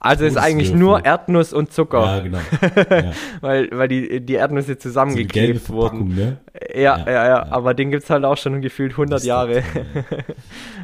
Also 0.00 0.24
ist 0.26 0.36
eigentlich 0.36 0.72
nur 0.72 1.04
Erdnuss 1.04 1.52
und 1.52 1.72
Zucker, 1.72 2.04
Ja, 2.04 2.20
genau. 2.20 2.38
Ja. 2.90 3.10
weil, 3.40 3.68
weil 3.72 3.88
die, 3.88 4.20
die 4.24 4.34
Erdnüsse 4.34 4.74
So 4.74 4.78
zusammengeklebt 4.78 5.60
Verpackung, 5.60 6.10
wurden. 6.10 6.14
ne? 6.14 6.36
Ja, 6.72 6.80
Ja, 6.80 6.98
ja, 6.98 7.10
ja, 7.12 7.26
ja. 7.28 7.46
aber 7.50 7.74
den 7.74 7.90
gibt's 7.90 8.08
halt 8.08 8.24
auch 8.24 8.36
schon 8.36 8.60
gefühlt 8.62 8.92
100 8.92 9.22
Mr. 9.22 9.26
Jahre. 9.26 9.62
Tom, 9.72 9.82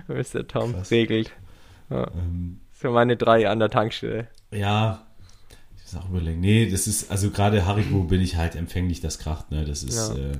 ja. 0.08 0.14
Mr. 0.40 0.48
Tom 0.48 0.72
Krass. 0.74 0.90
regelt. 0.90 1.30
Ähm, 1.92 2.58
So 2.72 2.90
meine 2.90 3.16
drei 3.16 3.48
an 3.48 3.60
der 3.60 3.70
Tankstelle. 3.70 4.26
Ja, 4.54 5.02
ich 5.76 5.92
muss 5.92 6.02
auch 6.02 6.08
überlegen. 6.08 6.40
Nee, 6.40 6.68
das 6.70 6.86
ist, 6.86 7.10
also 7.10 7.30
gerade 7.30 7.66
Haribo 7.66 8.04
bin 8.04 8.20
ich 8.20 8.36
halt 8.36 8.56
empfänglich, 8.56 9.00
das 9.00 9.18
kracht, 9.18 9.50
ne? 9.50 9.64
Das 9.64 9.82
ist, 9.82 10.16
Ja. 10.16 10.16
äh, 10.16 10.32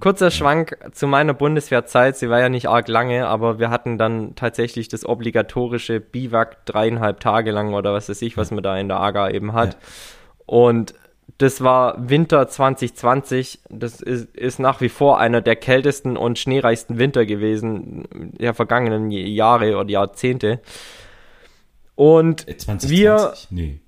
Kurzer 0.00 0.30
Schwank 0.30 0.78
zu 0.92 1.08
meiner 1.08 1.34
Bundeswehrzeit. 1.34 2.16
Sie 2.16 2.30
war 2.30 2.38
ja 2.38 2.48
nicht 2.48 2.68
arg 2.68 2.86
lange, 2.86 3.26
aber 3.26 3.58
wir 3.58 3.68
hatten 3.70 3.98
dann 3.98 4.36
tatsächlich 4.36 4.86
das 4.86 5.04
obligatorische 5.04 5.98
Biwak 5.98 6.64
dreieinhalb 6.66 7.18
Tage 7.18 7.50
lang 7.50 7.74
oder 7.74 7.92
was 7.92 8.08
weiß 8.08 8.22
ich, 8.22 8.36
was 8.36 8.52
man 8.52 8.62
da 8.62 8.78
in 8.78 8.86
der 8.86 9.00
AGA 9.00 9.30
eben 9.30 9.54
hat. 9.54 9.72
Ja. 9.72 9.78
Und 10.46 10.94
das 11.38 11.62
war 11.64 12.08
Winter 12.08 12.46
2020. 12.46 13.58
Das 13.70 14.00
ist, 14.00 14.34
ist 14.36 14.60
nach 14.60 14.80
wie 14.80 14.88
vor 14.88 15.18
einer 15.18 15.40
der 15.40 15.56
kältesten 15.56 16.16
und 16.16 16.38
schneereichsten 16.38 16.98
Winter 16.98 17.26
gewesen 17.26 18.06
der 18.38 18.54
vergangenen 18.54 19.10
Jahre 19.10 19.76
oder 19.76 19.90
Jahrzehnte. 19.90 20.60
Und 21.98 22.46
äh, 22.46 22.56
2020? 22.56 22.90
Wir- 22.90 23.34
nee, 23.50 23.80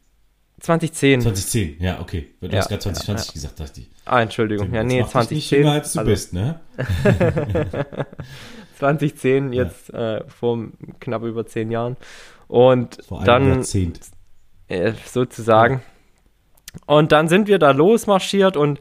2010. 0.59 1.21
2010, 1.21 1.77
ja, 1.79 2.01
okay. 2.01 2.27
Du 2.41 2.49
Ja, 2.49 2.59
hast 2.59 2.69
gerade 2.69 2.81
2020 2.81 3.29
ja, 3.29 3.33
gesagt, 3.35 3.61
dachte 3.61 3.81
ich. 3.83 3.91
Ah, 4.05 4.21
Entschuldigung. 4.21 4.75
Ja, 4.75 4.83
nee, 4.83 5.01
mach 5.15 5.27
dich 5.27 5.31
nicht 5.31 5.49
2010. 5.49 5.59
jünger, 5.61 5.73
als 5.73 5.93
du 5.93 5.99
also- 6.01 6.11
bist, 6.11 6.33
ne? 6.33 6.61
2010, 8.79 9.53
jetzt 9.53 9.93
äh, 9.95 10.25
vor 10.29 10.59
knapp 10.99 11.23
über 11.23 11.47
zehn 11.47 11.71
Jahren. 11.71 11.97
Und 12.49 12.99
Vor 13.07 13.23
dann 13.23 13.49
Jahrzehnt. 13.49 14.01
äh, 14.67 14.93
sozusagen. 15.07 15.83
Und 16.87 17.13
dann 17.13 17.29
sind 17.29 17.47
wir 17.47 17.59
da 17.61 17.71
losmarschiert 17.71 18.57
und 18.57 18.81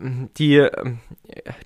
die, 0.00 0.66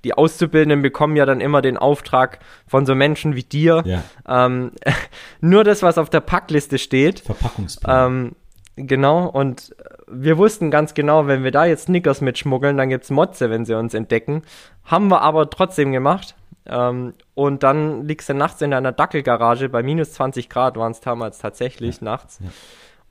die 0.04 0.14
Auszubildenden 0.14 0.82
bekommen 0.82 1.16
ja 1.16 1.26
dann 1.26 1.40
immer 1.40 1.62
den 1.62 1.76
Auftrag 1.76 2.38
von 2.66 2.86
so 2.86 2.94
Menschen 2.94 3.36
wie 3.36 3.42
dir, 3.42 3.82
Ja, 3.84 4.02
ähm, 4.46 4.72
nur 5.40 5.64
das, 5.64 5.82
was 5.82 5.98
auf 5.98 6.10
der 6.10 6.20
Packliste 6.20 6.78
steht. 6.78 7.20
Verpackungsplan. 7.20 8.34
Ähm, 8.76 8.86
genau, 8.86 9.26
und 9.26 9.74
wir 10.10 10.38
wussten 10.38 10.70
ganz 10.70 10.94
genau, 10.94 11.26
wenn 11.26 11.44
wir 11.44 11.50
da 11.50 11.64
jetzt 11.64 11.84
Snickers 11.84 12.20
mitschmuggeln, 12.20 12.76
dann 12.76 12.88
gibt's 12.88 13.10
Motze, 13.10 13.50
wenn 13.50 13.64
sie 13.64 13.76
uns 13.76 13.94
entdecken. 13.94 14.42
Haben 14.84 15.08
wir 15.08 15.22
aber 15.22 15.48
trotzdem 15.50 15.92
gemacht. 15.92 16.34
Ähm, 16.66 17.14
und 17.34 17.62
dann 17.62 18.06
liegst 18.06 18.28
du 18.28 18.34
nachts 18.34 18.62
in 18.62 18.70
deiner 18.70 18.92
Dackelgarage, 18.92 19.68
bei 19.68 19.82
minus 19.82 20.12
20 20.12 20.48
Grad 20.48 20.76
waren 20.76 20.92
es 20.92 21.00
damals 21.00 21.38
tatsächlich 21.38 22.00
nachts. 22.00 22.38
ja. 22.40 22.50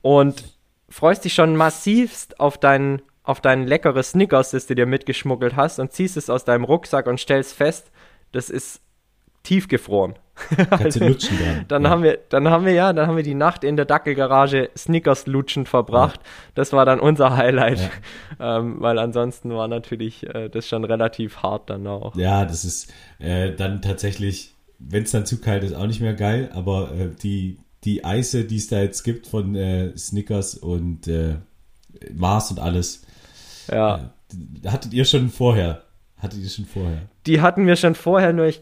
Und 0.01 0.57
freust 0.89 1.25
dich 1.25 1.33
schon 1.33 1.55
massivst 1.55 2.39
auf 2.39 2.57
dein, 2.57 3.01
auf 3.23 3.41
dein 3.41 3.67
leckeres 3.67 4.11
Snickers, 4.11 4.51
das 4.51 4.67
du 4.67 4.75
dir 4.75 4.85
mitgeschmuggelt 4.85 5.55
hast 5.55 5.79
und 5.79 5.91
ziehst 5.91 6.17
es 6.17 6.29
aus 6.29 6.45
deinem 6.45 6.63
Rucksack 6.63 7.07
und 7.07 7.19
stellst 7.19 7.53
fest, 7.53 7.91
das 8.31 8.49
ist 8.49 8.81
tiefgefroren. 9.43 10.15
Kannst 10.69 10.99
du 10.99 11.07
lutschen 11.07 11.37
dran. 11.37 11.65
Dann 11.67 11.83
ja. 11.83 11.89
haben 11.89 12.03
wir, 12.03 12.19
dann 12.29 12.49
haben 12.49 12.65
wir 12.65 12.73
ja, 12.73 12.93
dann 12.93 13.07
haben 13.07 13.17
wir 13.17 13.23
die 13.23 13.35
Nacht 13.35 13.63
in 13.63 13.75
der 13.75 13.85
Dackelgarage 13.85 14.69
Snickers 14.75 15.27
lutschen 15.27 15.65
verbracht. 15.65 16.19
Das 16.55 16.73
war 16.73 16.85
dann 16.85 16.99
unser 16.99 17.37
Highlight, 17.37 17.89
ähm, 18.39 18.77
weil 18.79 18.97
ansonsten 18.97 19.51
war 19.51 19.67
natürlich 19.67 20.27
äh, 20.33 20.49
das 20.49 20.67
schon 20.67 20.83
relativ 20.83 21.37
hart 21.37 21.69
dann 21.69 21.85
auch. 21.87 22.15
Ja, 22.15 22.45
das 22.45 22.65
ist 22.65 22.91
äh, 23.19 23.53
dann 23.53 23.81
tatsächlich, 23.81 24.55
wenn 24.79 25.03
es 25.03 25.11
dann 25.11 25.25
zu 25.25 25.39
kalt 25.39 25.63
ist, 25.63 25.75
auch 25.75 25.87
nicht 25.87 26.01
mehr 26.01 26.15
geil, 26.15 26.49
aber 26.53 26.91
äh, 26.91 27.09
die, 27.21 27.59
die 27.83 28.03
Eise, 28.05 28.45
die 28.45 28.57
es 28.57 28.67
da 28.67 28.81
jetzt 28.81 29.03
gibt 29.03 29.27
von 29.27 29.55
äh, 29.55 29.95
Snickers 29.97 30.55
und 30.55 31.07
äh, 31.07 31.35
Mars 32.13 32.51
und 32.51 32.59
alles, 32.59 33.03
Ja, 33.67 34.11
äh, 34.33 34.67
hattet 34.67 34.93
ihr 34.93 35.05
schon 35.05 35.29
vorher. 35.29 35.83
Hattet 36.17 36.39
ihr 36.39 36.49
schon 36.49 36.65
vorher. 36.65 37.01
die 37.25 37.41
hatten 37.41 37.65
wir 37.65 37.75
schon 37.75 37.95
vorher, 37.95 38.31
nur 38.31 38.45
ich 38.45 38.61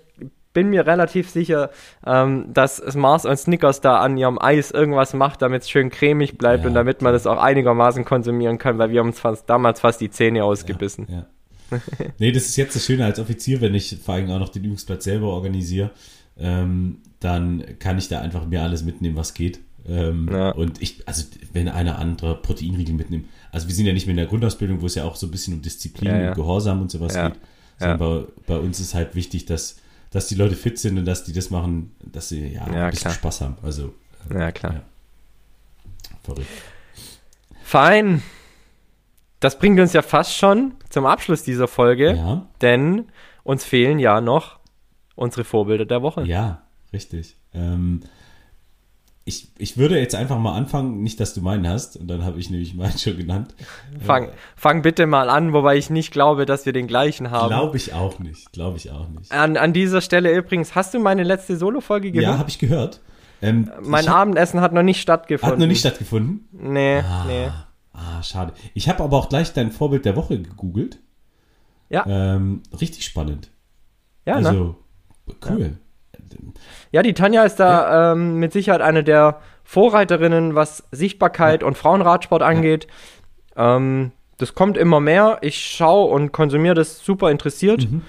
bin 0.53 0.69
mir 0.69 0.85
relativ 0.87 1.29
sicher, 1.29 1.69
ähm, 2.05 2.51
dass 2.53 2.81
Mars 2.95 3.25
und 3.25 3.37
Snickers 3.37 3.81
da 3.81 3.99
an 3.99 4.17
ihrem 4.17 4.39
Eis 4.39 4.71
irgendwas 4.71 5.13
macht, 5.13 5.41
damit 5.41 5.63
es 5.63 5.69
schön 5.69 5.89
cremig 5.89 6.37
bleibt 6.37 6.63
Ja, 6.63 6.69
und 6.69 6.73
damit 6.73 7.01
man 7.01 7.13
das 7.13 7.27
auch 7.27 7.37
einigermaßen 7.37 8.03
konsumieren 8.03 8.57
kann, 8.57 8.77
weil 8.77 8.89
wir 8.89 8.99
haben 8.99 9.09
uns 9.09 9.19
fast, 9.19 9.49
damals 9.49 9.79
fast 9.79 10.01
die 10.01 10.09
Zähne 10.09 10.43
ausgebissen. 10.43 11.07
Ja. 11.09 11.25
nee, 12.17 12.31
das 12.31 12.45
ist 12.45 12.57
jetzt 12.57 12.75
das 12.75 12.85
Schöne 12.85 13.05
als 13.05 13.19
Offizier, 13.19 13.61
wenn 13.61 13.75
ich 13.75 13.97
vor 14.03 14.15
allem 14.15 14.31
auch 14.31 14.39
noch 14.39 14.49
den 14.49 14.63
Übungsplatz 14.63 15.03
selber 15.03 15.27
organisiere, 15.27 15.91
ähm, 16.37 16.97
dann 17.19 17.63
kann 17.79 17.97
ich 17.97 18.07
da 18.07 18.21
einfach 18.21 18.45
mir 18.47 18.63
alles 18.63 18.83
mitnehmen, 18.83 19.15
was 19.15 19.33
geht. 19.33 19.59
Ähm, 19.89 20.29
Ja. 20.31 20.51
Und 20.51 20.81
ich, 20.81 21.07
also 21.07 21.23
wenn 21.53 21.67
einer 21.67 21.97
andere 21.99 22.35
Proteinriegel 22.41 22.93
mitnimmt, 22.93 23.25
also 23.51 23.67
wir 23.67 23.73
sind 23.75 23.85
ja 23.87 23.93
nicht 23.93 24.05
mehr 24.05 24.11
in 24.13 24.17
der 24.17 24.27
Grundausbildung, 24.27 24.81
wo 24.81 24.85
es 24.85 24.95
ja 24.95 25.03
auch 25.05 25.15
so 25.15 25.27
ein 25.27 25.31
bisschen 25.31 25.55
um 25.55 25.61
Disziplin 25.61 26.09
Ja, 26.11 26.21
ja. 26.21 26.29
und 26.29 26.35
Gehorsam 26.35 26.81
und 26.81 26.91
sowas 26.91 27.13
geht, 27.15 27.33
sondern 27.79 27.97
bei, 27.99 28.23
bei 28.45 28.57
uns 28.59 28.79
ist 28.79 28.93
halt 28.93 29.15
wichtig, 29.15 29.45
dass, 29.45 29.77
dass 30.11 30.27
die 30.27 30.35
Leute 30.35 30.55
fit 30.55 30.77
sind 30.77 30.97
und 30.97 31.05
dass 31.05 31.23
die 31.23 31.33
das 31.33 31.49
machen, 31.49 31.91
dass 32.05 32.29
sie 32.29 32.47
ja, 32.53 32.63
ein 32.65 32.89
bisschen 32.91 33.03
klar. 33.05 33.13
Spaß 33.13 33.41
haben. 33.41 33.57
Also 33.63 33.93
Ja, 34.33 34.51
klar. 34.51 34.81
Verrückt. 36.23 36.47
Fein. 37.63 38.21
Das 39.39 39.57
bringt 39.57 39.79
uns 39.79 39.93
ja 39.93 40.01
fast 40.01 40.35
schon 40.35 40.73
zum 40.89 41.05
Abschluss 41.05 41.43
dieser 41.43 41.67
Folge, 41.67 42.13
Ja, 42.15 42.45
denn 42.61 43.05
uns 43.43 43.63
fehlen 43.63 43.97
ja 43.99 44.19
noch 44.21 44.59
unsere 45.15 45.43
Vorbilder 45.45 45.85
der 45.85 46.01
Woche. 46.01 46.23
ja, 46.25 46.61
richtig. 46.91 47.35
Ähm, 47.53 48.01
ich, 49.29 49.47
ich 49.57 49.77
würde 49.77 49.97
jetzt 49.99 50.15
einfach 50.15 50.37
mal 50.39 50.53
anfangen, 50.55 51.03
nicht, 51.03 51.19
dass 51.19 51.33
du 51.33 51.41
meinen 51.41 51.67
hast, 51.67 51.95
und 51.95 52.07
dann 52.07 52.25
habe 52.25 52.39
ich 52.39 52.49
nämlich 52.49 52.73
meinen 52.73 52.97
schon 52.97 53.15
genannt. 53.15 53.55
Fang, 54.01 54.25
äh, 54.25 54.31
fang 54.55 54.81
bitte 54.81 55.05
mal 55.05 55.29
an, 55.29 55.53
wobei 55.53 55.77
ich 55.77 55.89
nicht 55.89 56.11
glaube, 56.11 56.45
dass 56.45 56.65
wir 56.65 56.73
den 56.73 56.87
gleichen 56.87 57.31
haben. 57.31 57.49
Glaube 57.49 57.77
ich 57.77 57.93
auch 57.93 58.19
nicht, 58.19 58.51
glaube 58.51 58.77
ich 58.77 58.91
auch 58.91 59.07
nicht. 59.07 59.31
An, 59.31 59.55
an 59.55 59.71
dieser 59.71 60.01
Stelle 60.01 60.35
übrigens, 60.35 60.75
hast 60.75 60.93
du 60.93 60.99
meine 60.99 61.23
letzte 61.23 61.55
Solo-Folge 61.57 62.11
gehört? 62.11 62.33
Ja, 62.33 62.37
habe 62.39 62.49
ich 62.49 62.59
gehört. 62.59 62.99
Ähm, 63.41 63.71
mein 63.81 64.03
ich 64.03 64.09
Abendessen 64.09 64.59
hat 64.59 64.73
noch 64.73 64.83
nicht 64.83 64.99
stattgefunden. 64.99 65.53
Hat 65.53 65.59
noch 65.59 65.67
nicht 65.67 65.79
stattgefunden? 65.79 66.47
Nee, 66.51 66.99
ah, 66.99 67.25
nee. 67.25 67.49
Ah, 67.93 68.23
schade. 68.23 68.53
Ich 68.73 68.89
habe 68.89 69.03
aber 69.03 69.15
auch 69.15 69.29
gleich 69.29 69.53
dein 69.53 69.71
Vorbild 69.71 70.05
der 70.05 70.15
Woche 70.15 70.41
gegoogelt. 70.41 70.99
Ja. 71.89 72.05
Ähm, 72.07 72.63
richtig 72.79 73.05
spannend. 73.05 73.51
Ja, 74.25 74.41
ne? 74.41 74.47
also, 74.47 74.75
ne? 75.27 75.35
cool. 75.49 75.61
Ja. 75.61 75.88
Ja, 76.91 77.01
die 77.01 77.13
Tanja 77.13 77.43
ist 77.43 77.59
da 77.59 77.69
ja. 77.69 78.11
ähm, 78.13 78.35
mit 78.35 78.51
Sicherheit 78.53 78.81
eine 78.81 79.03
der 79.03 79.39
Vorreiterinnen, 79.63 80.55
was 80.55 80.83
Sichtbarkeit 80.91 81.61
ja. 81.61 81.67
und 81.67 81.77
Frauenradsport 81.77 82.41
angeht. 82.41 82.87
Ja. 83.55 83.77
Ähm, 83.77 84.11
das 84.37 84.55
kommt 84.55 84.77
immer 84.77 84.99
mehr. 84.99 85.37
Ich 85.41 85.59
schaue 85.59 86.11
und 86.11 86.31
konsumiere 86.31 86.73
das 86.73 87.03
super 87.03 87.29
interessiert. 87.29 87.89
Mhm. 87.89 88.03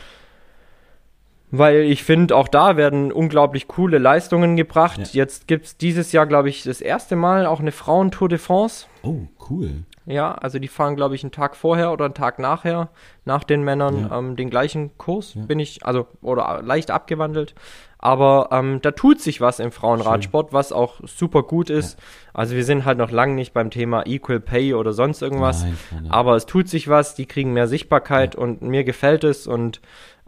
Weil 1.53 1.81
ich 1.81 2.05
finde, 2.05 2.37
auch 2.37 2.47
da 2.47 2.77
werden 2.77 3.11
unglaublich 3.11 3.67
coole 3.67 3.99
Leistungen 3.99 4.57
gebracht. 4.57 5.15
Jetzt 5.15 5.49
gibt 5.49 5.67
es 5.67 5.77
dieses 5.77 6.13
Jahr, 6.13 6.27
glaube 6.27 6.49
ich, 6.49 6.63
das 6.63 6.81
erste 6.81 7.17
Mal 7.17 7.45
auch 7.45 7.59
eine 7.59 7.73
Frauentour 7.73 8.29
de 8.29 8.39
France. 8.39 8.87
Oh, 9.03 9.23
cool. 9.51 9.83
Ja, 10.07 10.33
also 10.33 10.61
die 10.61 10.69
fahren, 10.69 10.95
glaube 10.95 11.17
ich, 11.17 11.25
einen 11.25 11.33
Tag 11.33 11.57
vorher 11.57 11.93
oder 11.93 12.05
einen 12.05 12.15
Tag 12.15 12.39
nachher, 12.39 12.89
nach 13.25 13.45
den 13.45 13.63
Männern, 13.63 14.09
ja. 14.09 14.19
ähm, 14.19 14.37
den 14.37 14.49
gleichen 14.49 14.97
Kurs, 14.97 15.35
ja. 15.35 15.43
bin 15.43 15.59
ich, 15.59 15.85
also, 15.85 16.07
oder 16.23 16.63
leicht 16.63 16.91
abgewandelt. 16.91 17.55
Aber 18.03 18.49
ähm, 18.51 18.81
da 18.81 18.93
tut 18.93 19.21
sich 19.21 19.43
was 19.43 19.61
im 19.61 19.73
Frauenradsport, 19.73 20.55
was 20.55 20.73
auch 20.73 21.01
super 21.05 21.43
gut 21.43 21.69
ist. 21.69 21.99
Ja. 21.99 22.05
Also 22.33 22.57
wir 22.57 22.65
sind 22.65 22.87
halt 22.87 22.97
noch 22.97 23.11
lange 23.11 23.35
nicht 23.35 23.53
beim 23.53 23.71
Thema 23.71 24.07
Equal 24.07 24.41
Pay 24.41 24.73
oder 24.73 24.95
sonst 24.95 25.21
irgendwas. 25.21 25.65
Nein, 25.65 25.79
nein, 25.91 26.03
nein. 26.05 26.13
Aber 26.13 26.35
es 26.35 26.47
tut 26.47 26.67
sich 26.67 26.89
was, 26.89 27.15
die 27.15 27.27
kriegen 27.27 27.53
mehr 27.53 27.69
Sichtbarkeit 27.69 28.37
ja. 28.37 28.41
und 28.41 28.63
mir 28.63 28.85
gefällt 28.85 29.23
es 29.23 29.47
und 29.47 29.83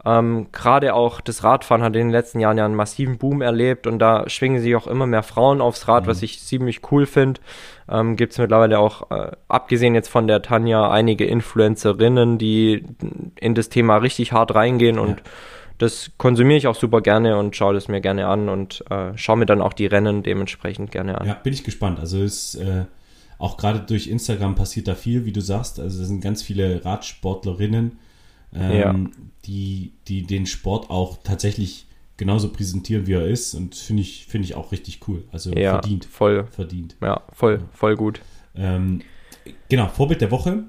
ähm, 0.05 0.47
gerade 0.51 0.93
auch 0.93 1.19
das 1.19 1.43
Radfahren 1.43 1.81
hat 1.81 1.95
in 1.95 2.01
den 2.01 2.09
letzten 2.11 2.39
Jahren 2.39 2.59
ja 2.59 2.65
einen 2.65 2.75
massiven 2.75 3.17
Boom 3.17 3.41
erlebt 3.41 3.87
und 3.87 3.97
da 3.97 4.29
schwingen 4.29 4.61
sich 4.61 4.75
auch 4.75 4.85
immer 4.85 5.07
mehr 5.07 5.23
Frauen 5.23 5.59
aufs 5.59 5.87
Rad, 5.87 6.03
mhm. 6.03 6.07
was 6.09 6.21
ich 6.21 6.41
ziemlich 6.41 6.81
cool 6.91 7.07
finde. 7.07 7.41
Ähm, 7.89 8.17
Gibt 8.17 8.33
es 8.33 8.37
mittlerweile 8.37 8.77
auch, 8.77 9.09
äh, 9.09 9.31
abgesehen 9.47 9.95
jetzt 9.95 10.09
von 10.09 10.27
der 10.27 10.43
Tanja, 10.43 10.91
einige 10.91 11.25
Influencerinnen, 11.25 12.37
die 12.37 12.83
in 13.39 13.55
das 13.55 13.69
Thema 13.69 13.97
richtig 13.97 14.31
hart 14.31 14.53
reingehen 14.53 14.99
und 14.99 15.21
ja 15.21 15.25
das 15.83 16.11
konsumiere 16.17 16.57
ich 16.57 16.67
auch 16.67 16.75
super 16.75 17.01
gerne 17.01 17.37
und 17.37 17.55
schaue 17.55 17.73
das 17.73 17.89
mir 17.89 17.99
gerne 17.99 18.27
an 18.27 18.47
und 18.47 18.83
äh, 18.89 19.17
schaue 19.17 19.37
mir 19.37 19.45
dann 19.45 19.61
auch 19.61 19.73
die 19.73 19.85
Rennen 19.85 20.23
dementsprechend 20.23 20.91
gerne 20.91 21.19
an. 21.19 21.27
Ja, 21.27 21.33
bin 21.33 21.51
ich 21.51 21.63
gespannt. 21.63 21.99
Also 21.99 22.23
ist 22.23 22.55
äh, 22.55 22.85
auch 23.37 23.57
gerade 23.57 23.79
durch 23.79 24.07
Instagram 24.07 24.55
passiert 24.55 24.87
da 24.87 24.95
viel, 24.95 25.25
wie 25.25 25.33
du 25.33 25.41
sagst. 25.41 25.81
Also 25.81 26.01
es 26.01 26.07
sind 26.07 26.21
ganz 26.21 26.41
viele 26.41 26.85
Radsportlerinnen, 26.85 27.99
ähm, 28.55 28.71
ja. 28.71 28.95
die, 29.45 29.91
die 30.07 30.23
den 30.23 30.45
Sport 30.45 30.89
auch 30.89 31.17
tatsächlich 31.21 31.85
genauso 32.15 32.49
präsentieren, 32.49 33.05
wie 33.05 33.13
er 33.13 33.27
ist. 33.27 33.53
Und 33.53 33.75
finde 33.75 34.03
ich, 34.03 34.25
finde 34.27 34.45
ich 34.45 34.55
auch 34.55 34.71
richtig 34.71 35.01
cool. 35.09 35.25
Also 35.33 35.51
ja, 35.51 35.73
verdient. 35.73 36.05
Voll. 36.05 36.45
Verdient. 36.45 36.95
Ja, 37.01 37.21
voll, 37.33 37.59
voll 37.73 37.97
gut. 37.97 38.21
Ähm, 38.55 39.01
genau, 39.67 39.89
Vorbild 39.89 40.21
der 40.21 40.31
Woche. 40.31 40.63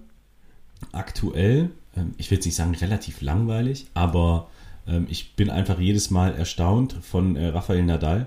Aktuell, 0.91 1.71
ähm, 1.97 2.15
ich 2.19 2.31
will 2.33 2.39
jetzt 2.39 2.47
nicht 2.47 2.57
sagen 2.57 2.75
relativ 2.75 3.23
langweilig, 3.23 3.87
aber 3.95 4.49
ähm, 4.87 5.07
ich 5.09 5.37
bin 5.37 5.51
einfach 5.51 5.79
jedes 5.79 6.11
Mal 6.11 6.35
erstaunt 6.35 6.97
von 7.03 7.37
äh, 7.37 7.49
Rafael 7.49 7.83
Nadal. 7.83 8.27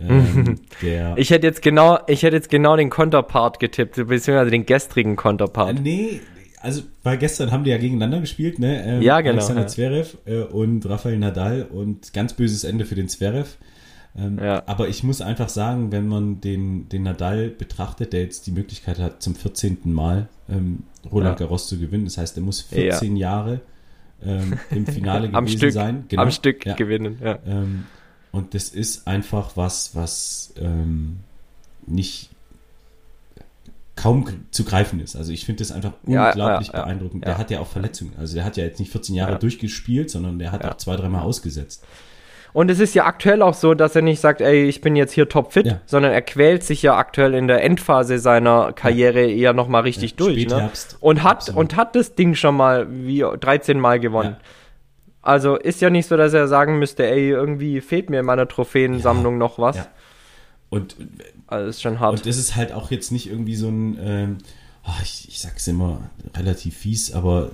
Ähm, 0.00 0.60
ich 1.16 1.30
hätte 1.30 1.46
jetzt 1.46 1.62
genau, 1.62 1.98
ich 2.06 2.22
hätte 2.22 2.36
jetzt 2.36 2.50
genau 2.50 2.76
den 2.76 2.90
Konterpart 2.90 3.60
getippt, 3.60 3.96
beziehungsweise 3.96 4.50
den 4.50 4.66
gestrigen 4.66 5.16
Konterpart. 5.16 5.78
Äh, 5.78 5.82
nee, 5.82 6.20
also 6.60 6.82
weil 7.02 7.18
gestern 7.18 7.52
haben 7.52 7.64
die 7.64 7.70
ja 7.70 7.78
gegeneinander 7.78 8.20
gespielt, 8.20 8.58
ne? 8.58 8.84
Ähm, 8.84 9.02
ja, 9.02 9.20
genau. 9.20 9.34
Alexander 9.34 9.62
ja. 9.62 9.68
Zverev 9.68 10.16
äh, 10.24 10.40
und 10.42 10.88
Rafael 10.88 11.18
Nadal 11.18 11.62
und 11.70 12.12
ganz 12.12 12.32
böses 12.32 12.64
Ende 12.64 12.86
für 12.86 12.94
den 12.94 13.08
Zverev. 13.08 13.56
Ähm, 14.16 14.38
ja. 14.40 14.62
Aber 14.66 14.88
ich 14.88 15.02
muss 15.02 15.20
einfach 15.20 15.48
sagen, 15.48 15.92
wenn 15.92 16.06
man 16.06 16.40
den, 16.40 16.88
den 16.88 17.02
Nadal 17.02 17.48
betrachtet, 17.48 18.12
der 18.12 18.22
jetzt 18.22 18.46
die 18.46 18.52
Möglichkeit 18.52 18.98
hat, 18.98 19.22
zum 19.22 19.34
14. 19.34 19.78
Mal 19.84 20.28
ähm, 20.48 20.84
Roland 21.10 21.40
ja. 21.40 21.46
Garros 21.46 21.68
zu 21.68 21.78
gewinnen, 21.78 22.04
das 22.04 22.16
heißt, 22.16 22.36
er 22.36 22.42
muss 22.42 22.60
14 22.62 23.16
ja. 23.16 23.30
Jahre 23.30 23.60
ähm, 24.24 24.58
im 24.70 24.86
Finale 24.86 25.28
gewesen 25.30 25.58
Stück, 25.58 25.72
sein. 25.72 26.04
Genau. 26.08 26.22
Am 26.22 26.30
Stück 26.30 26.66
ja. 26.66 26.74
gewinnen, 26.74 27.18
ja. 27.22 27.38
Ähm, 27.46 27.86
und 28.32 28.54
das 28.54 28.68
ist 28.68 29.06
einfach 29.06 29.56
was, 29.56 29.94
was 29.94 30.52
ähm, 30.56 31.20
nicht 31.86 32.30
kaum 33.96 34.26
zu 34.50 34.64
greifen 34.64 35.00
ist. 35.00 35.14
Also 35.14 35.32
ich 35.32 35.44
finde 35.44 35.60
das 35.60 35.70
einfach 35.70 35.92
unglaublich 36.04 36.68
ja, 36.68 36.82
beeindruckend. 36.82 37.24
Der 37.24 37.38
hat 37.38 37.50
ja 37.50 37.60
auch 37.60 37.68
Verletzungen. 37.68 38.12
Also 38.18 38.34
der 38.34 38.44
hat 38.44 38.56
ja 38.56 38.64
jetzt 38.64 38.80
nicht 38.80 38.90
14 38.90 39.14
Jahre 39.14 39.38
durchgespielt, 39.38 40.10
sondern 40.10 40.38
der 40.38 40.52
hat 40.52 40.64
auch 40.64 40.76
zwei, 40.76 40.96
dreimal 40.96 41.22
ausgesetzt. 41.22 41.84
Und 42.54 42.70
es 42.70 42.78
ist 42.78 42.94
ja 42.94 43.04
aktuell 43.04 43.42
auch 43.42 43.52
so, 43.52 43.74
dass 43.74 43.96
er 43.96 44.02
nicht 44.02 44.20
sagt, 44.20 44.40
ey, 44.40 44.66
ich 44.66 44.80
bin 44.80 44.94
jetzt 44.94 45.12
hier 45.12 45.28
topfit, 45.28 45.66
ja. 45.66 45.80
sondern 45.86 46.12
er 46.12 46.22
quält 46.22 46.62
sich 46.62 46.82
ja 46.82 46.96
aktuell 46.96 47.34
in 47.34 47.48
der 47.48 47.64
Endphase 47.64 48.20
seiner 48.20 48.72
Karriere 48.72 49.22
ja. 49.22 49.36
eher 49.48 49.52
nochmal 49.52 49.82
richtig 49.82 50.12
ja, 50.12 50.16
durch. 50.18 50.46
Ne? 50.46 50.70
Und 51.00 51.24
hat 51.24 51.48
und 51.48 51.74
hat 51.74 51.96
das 51.96 52.14
Ding 52.14 52.36
schon 52.36 52.56
mal 52.56 52.86
wie 52.88 53.24
13 53.40 53.80
Mal 53.80 53.98
gewonnen. 53.98 54.36
Also 55.20 55.56
ist 55.56 55.80
ja 55.80 55.90
nicht 55.90 56.06
so, 56.06 56.16
dass 56.16 56.32
er 56.32 56.46
sagen 56.46 56.78
müsste, 56.78 57.04
ey, 57.04 57.30
irgendwie 57.30 57.80
fehlt 57.80 58.08
mir 58.08 58.20
in 58.20 58.26
meiner 58.26 58.46
Trophäensammlung 58.46 59.36
noch 59.36 59.58
was. 59.58 59.76
Ja. 59.76 59.88
Und 60.70 60.96
also 61.48 61.68
ist 61.68 61.82
schon 61.82 61.98
hart. 61.98 62.18
Und 62.18 62.26
das 62.26 62.36
ist 62.36 62.54
halt 62.54 62.72
auch 62.72 62.92
jetzt 62.92 63.10
nicht 63.10 63.28
irgendwie 63.28 63.56
so 63.56 63.68
ein, 63.68 63.98
ähm, 64.00 64.38
ich, 65.02 65.28
ich 65.28 65.40
sag's 65.40 65.66
immer 65.66 66.08
relativ 66.36 66.76
fies, 66.76 67.12
aber 67.12 67.50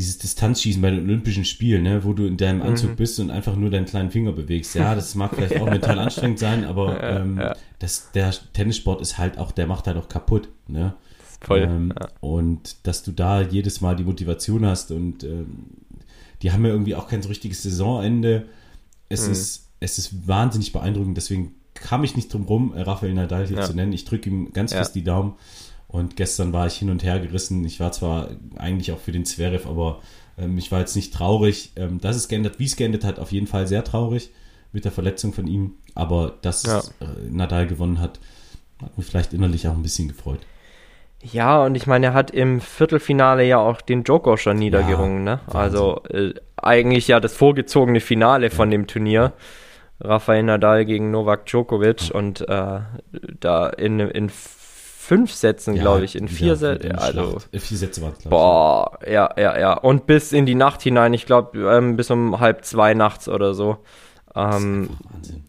dieses 0.00 0.16
Distanzschießen 0.16 0.80
bei 0.80 0.90
den 0.90 1.00
Olympischen 1.00 1.44
Spielen, 1.44 1.82
ne, 1.82 2.04
wo 2.04 2.14
du 2.14 2.24
in 2.24 2.38
deinem 2.38 2.62
Anzug 2.62 2.92
mhm. 2.92 2.96
bist 2.96 3.20
und 3.20 3.30
einfach 3.30 3.54
nur 3.54 3.68
deinen 3.68 3.84
kleinen 3.84 4.10
Finger 4.10 4.32
bewegst. 4.32 4.74
Ja, 4.74 4.94
das 4.94 5.14
mag 5.14 5.34
vielleicht 5.34 5.60
auch 5.60 5.66
mental 5.70 5.98
anstrengend 5.98 6.38
sein, 6.38 6.64
aber 6.64 6.94
ja, 6.94 7.20
ähm, 7.20 7.36
ja. 7.38 7.54
Das, 7.80 8.10
der 8.12 8.32
Tennissport 8.54 9.02
ist 9.02 9.18
halt 9.18 9.36
auch, 9.36 9.52
der 9.52 9.66
macht 9.66 9.86
halt 9.86 9.98
auch 9.98 10.08
kaputt. 10.08 10.48
Ne? 10.68 10.94
Voll. 11.42 11.60
Ähm. 11.60 11.92
Und 12.20 12.86
dass 12.86 13.02
du 13.02 13.12
da 13.12 13.42
jedes 13.42 13.82
Mal 13.82 13.94
die 13.94 14.04
Motivation 14.04 14.64
hast 14.64 14.90
und 14.90 15.22
ähm, 15.22 15.66
die 16.40 16.50
haben 16.50 16.64
ja 16.64 16.70
irgendwie 16.70 16.94
auch 16.94 17.06
kein 17.06 17.20
so 17.20 17.28
richtiges 17.28 17.62
Saisonende. 17.62 18.46
Es, 19.10 19.26
mhm. 19.26 19.32
ist, 19.32 19.68
es 19.80 19.98
ist 19.98 20.26
wahnsinnig 20.26 20.72
beeindruckend, 20.72 21.18
deswegen 21.18 21.52
kam 21.74 22.04
ich 22.04 22.16
nicht 22.16 22.32
drum 22.32 22.44
rum, 22.44 22.72
Rafael 22.74 23.12
Nadal 23.12 23.46
hier 23.46 23.60
zu 23.60 23.74
nennen. 23.74 23.92
Ich 23.92 24.06
drücke 24.06 24.30
ihm 24.30 24.54
ganz 24.54 24.72
fest 24.72 24.94
die 24.94 25.04
Daumen. 25.04 25.34
Und 25.90 26.16
gestern 26.16 26.52
war 26.52 26.66
ich 26.66 26.76
hin 26.76 26.88
und 26.88 27.02
her 27.02 27.18
gerissen. 27.18 27.64
Ich 27.64 27.80
war 27.80 27.90
zwar 27.90 28.28
eigentlich 28.56 28.92
auch 28.92 28.98
für 28.98 29.10
den 29.10 29.24
Zverev, 29.24 29.68
aber 29.68 30.00
ähm, 30.38 30.56
ich 30.56 30.70
war 30.70 30.78
jetzt 30.78 30.94
nicht 30.94 31.12
traurig. 31.12 31.72
Ähm, 31.74 32.00
dass 32.00 32.16
es 32.16 32.28
geendet, 32.28 32.58
wie 32.58 32.66
es 32.66 32.76
geendet 32.76 33.04
hat, 33.04 33.18
auf 33.18 33.32
jeden 33.32 33.48
Fall 33.48 33.66
sehr 33.66 33.82
traurig 33.82 34.30
mit 34.72 34.84
der 34.84 34.92
Verletzung 34.92 35.32
von 35.32 35.48
ihm. 35.48 35.74
Aber 35.96 36.34
dass 36.42 36.62
ja. 36.62 36.78
äh, 37.00 37.28
Nadal 37.28 37.66
gewonnen 37.66 38.00
hat, 38.00 38.20
hat 38.80 38.96
mich 38.96 39.06
vielleicht 39.06 39.32
innerlich 39.32 39.66
auch 39.66 39.74
ein 39.74 39.82
bisschen 39.82 40.06
gefreut. 40.06 40.40
Ja, 41.22 41.64
und 41.64 41.74
ich 41.74 41.86
meine, 41.86 42.06
er 42.06 42.14
hat 42.14 42.30
im 42.30 42.60
Viertelfinale 42.60 43.44
ja 43.44 43.58
auch 43.58 43.80
den 43.80 44.04
Joker 44.04 44.38
schon 44.38 44.58
niedergerungen. 44.58 45.26
Ja, 45.26 45.34
ne? 45.34 45.40
Also 45.52 46.02
äh, 46.04 46.34
eigentlich 46.56 47.08
ja 47.08 47.18
das 47.18 47.34
vorgezogene 47.34 48.00
Finale 48.00 48.46
ja. 48.46 48.50
von 48.50 48.70
dem 48.70 48.86
Turnier. 48.86 49.32
Rafael 50.02 50.44
Nadal 50.44 50.86
gegen 50.86 51.10
Novak 51.10 51.44
Djokovic 51.44 52.10
und 52.14 52.40
äh, 52.48 52.80
da 53.40 53.68
in, 53.68 54.00
in 54.00 54.30
fünf 55.10 55.32
Sätzen, 55.32 55.74
ja, 55.74 55.82
glaube 55.82 56.04
ich, 56.04 56.14
in 56.14 56.28
vier 56.28 56.54
Sätzen. 56.54 56.92
Also, 56.92 57.38
äh, 57.50 57.58
vier 57.58 57.78
Sätze 57.78 58.00
waren 58.00 58.12
es, 58.16 58.22
Boah, 58.26 58.96
ja, 59.04 59.28
ja, 59.36 59.58
ja. 59.58 59.72
Und 59.72 60.06
bis 60.06 60.30
in 60.30 60.46
die 60.46 60.54
Nacht 60.54 60.82
hinein, 60.82 61.12
ich 61.14 61.26
glaube, 61.26 61.58
ähm, 61.58 61.96
bis 61.96 62.12
um 62.12 62.38
halb 62.38 62.64
zwei 62.64 62.94
nachts 62.94 63.28
oder 63.28 63.52
so. 63.52 63.78
Ähm, 64.36 64.90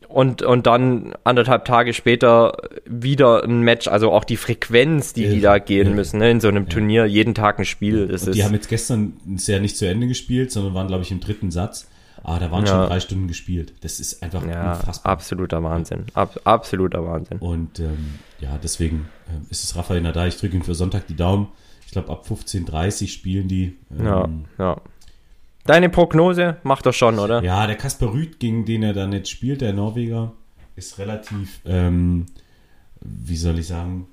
und, 0.08 0.42
und 0.42 0.66
dann 0.66 1.14
anderthalb 1.24 1.66
Tage 1.66 1.94
später 1.94 2.54
wieder 2.88 3.44
ein 3.44 3.62
Match, 3.62 3.88
also 3.88 4.12
auch 4.12 4.24
die 4.24 4.36
Frequenz, 4.36 5.14
die 5.14 5.26
ja, 5.26 5.30
die 5.30 5.42
da 5.42 5.60
gehen 5.60 5.90
ja, 5.90 5.94
müssen, 5.94 6.18
ne, 6.18 6.32
in 6.32 6.40
so 6.40 6.48
einem 6.48 6.68
Turnier, 6.68 7.06
jeden 7.06 7.36
Tag 7.36 7.60
ein 7.60 7.66
Spiel. 7.66 8.08
Das 8.08 8.26
die 8.26 8.44
haben 8.44 8.56
jetzt 8.56 8.68
gestern 8.68 9.14
sehr 9.36 9.60
nicht 9.60 9.78
zu 9.78 9.88
Ende 9.88 10.08
gespielt, 10.08 10.52
sondern 10.52 10.74
waren, 10.74 10.88
glaube 10.88 11.04
ich, 11.04 11.12
im 11.12 11.20
dritten 11.20 11.52
Satz. 11.52 11.88
Ah, 12.24 12.40
da 12.40 12.52
waren 12.52 12.66
ja. 12.66 12.72
schon 12.72 12.88
drei 12.88 13.00
Stunden 13.00 13.28
gespielt. 13.28 13.74
Das 13.82 14.00
ist 14.00 14.22
einfach 14.22 14.46
ja, 14.46 14.74
unfassbar. 14.74 15.12
Absoluter 15.12 15.64
Wahnsinn. 15.64 16.06
Ab, 16.14 16.40
absoluter 16.44 17.04
Wahnsinn. 17.04 17.40
Und 17.40 17.80
ähm, 17.80 18.20
ja, 18.40 18.60
deswegen 18.62 19.08
äh, 19.28 19.52
ist 19.52 19.64
es 19.64 19.76
Rafael 19.76 20.02
Nadal. 20.02 20.28
Ich 20.28 20.38
drücke 20.38 20.56
ihm 20.56 20.64
für 20.64 20.76
Sonntag 20.76 21.08
die 21.08 21.16
Daumen. 21.16 21.48
Ich 21.86 21.92
glaube, 21.92 22.10
ab 22.10 22.26
15.30 22.30 23.08
spielen 23.08 23.48
die. 23.48 23.78
Ähm, 23.98 24.06
ja, 24.06 24.30
ja. 24.60 24.82
Deine 25.66 25.90
Prognose 25.90 26.58
macht 26.64 26.86
er 26.86 26.94
schon, 26.94 27.20
oder? 27.20 27.44
Ja, 27.44 27.68
der 27.68 27.76
Kasper 27.76 28.14
Rüth, 28.14 28.40
gegen 28.40 28.66
den 28.66 28.84
er 28.84 28.94
dann 28.94 29.14
jetzt 29.14 29.30
spielt, 29.30 29.62
der 29.62 29.74
Norweger, 29.74 30.32
ist 30.76 30.98
relativ, 30.98 31.60
ähm, 31.66 32.28
wie 33.02 33.38
soll 33.38 33.60
ich 33.60 33.68
sagen, 33.68 34.08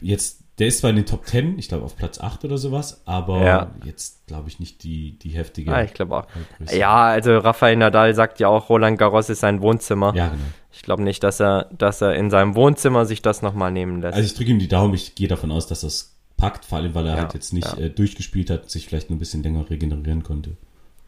jetzt 0.00 0.39
der 0.60 0.66
ist 0.66 0.78
zwar 0.78 0.90
in 0.90 0.96
den 0.96 1.06
Top 1.06 1.26
10, 1.26 1.58
ich 1.58 1.68
glaube 1.68 1.84
auf 1.84 1.96
Platz 1.96 2.20
8 2.20 2.44
oder 2.44 2.58
sowas, 2.58 3.00
aber 3.06 3.42
ja. 3.42 3.70
jetzt 3.84 4.26
glaube 4.26 4.50
ich 4.50 4.60
nicht 4.60 4.82
die, 4.82 5.18
die 5.18 5.30
heftige. 5.30 5.74
Ah, 5.74 5.82
ich 5.82 5.94
glaube 5.94 6.14
auch. 6.14 6.26
Ja, 6.70 7.04
also 7.04 7.38
Rafael 7.38 7.76
Nadal 7.76 8.14
sagt 8.14 8.40
ja 8.40 8.48
auch, 8.48 8.68
Roland 8.68 8.98
Garros 8.98 9.30
ist 9.30 9.40
sein 9.40 9.62
Wohnzimmer. 9.62 10.14
Ja, 10.14 10.28
genau. 10.28 10.42
Ich 10.70 10.82
glaube 10.82 11.02
nicht, 11.02 11.24
dass 11.24 11.40
er, 11.40 11.70
dass 11.76 12.02
er 12.02 12.14
in 12.14 12.28
seinem 12.28 12.54
Wohnzimmer 12.54 13.06
sich 13.06 13.22
das 13.22 13.40
nochmal 13.40 13.72
nehmen 13.72 14.02
lässt. 14.02 14.14
Also 14.14 14.26
ich 14.26 14.34
drücke 14.34 14.50
ihm 14.50 14.58
die 14.58 14.68
Daumen, 14.68 14.92
ich 14.92 15.14
gehe 15.14 15.28
davon 15.28 15.50
aus, 15.50 15.66
dass 15.66 15.80
das 15.80 16.14
packt, 16.36 16.66
vor 16.66 16.78
allem 16.78 16.94
weil 16.94 17.06
er 17.06 17.14
ja, 17.14 17.22
halt 17.22 17.32
jetzt 17.32 17.54
nicht 17.54 17.78
ja. 17.78 17.84
äh, 17.84 17.90
durchgespielt 17.90 18.50
hat, 18.50 18.70
sich 18.70 18.86
vielleicht 18.86 19.08
ein 19.08 19.18
bisschen 19.18 19.42
länger 19.42 19.68
regenerieren 19.70 20.22
konnte. 20.22 20.58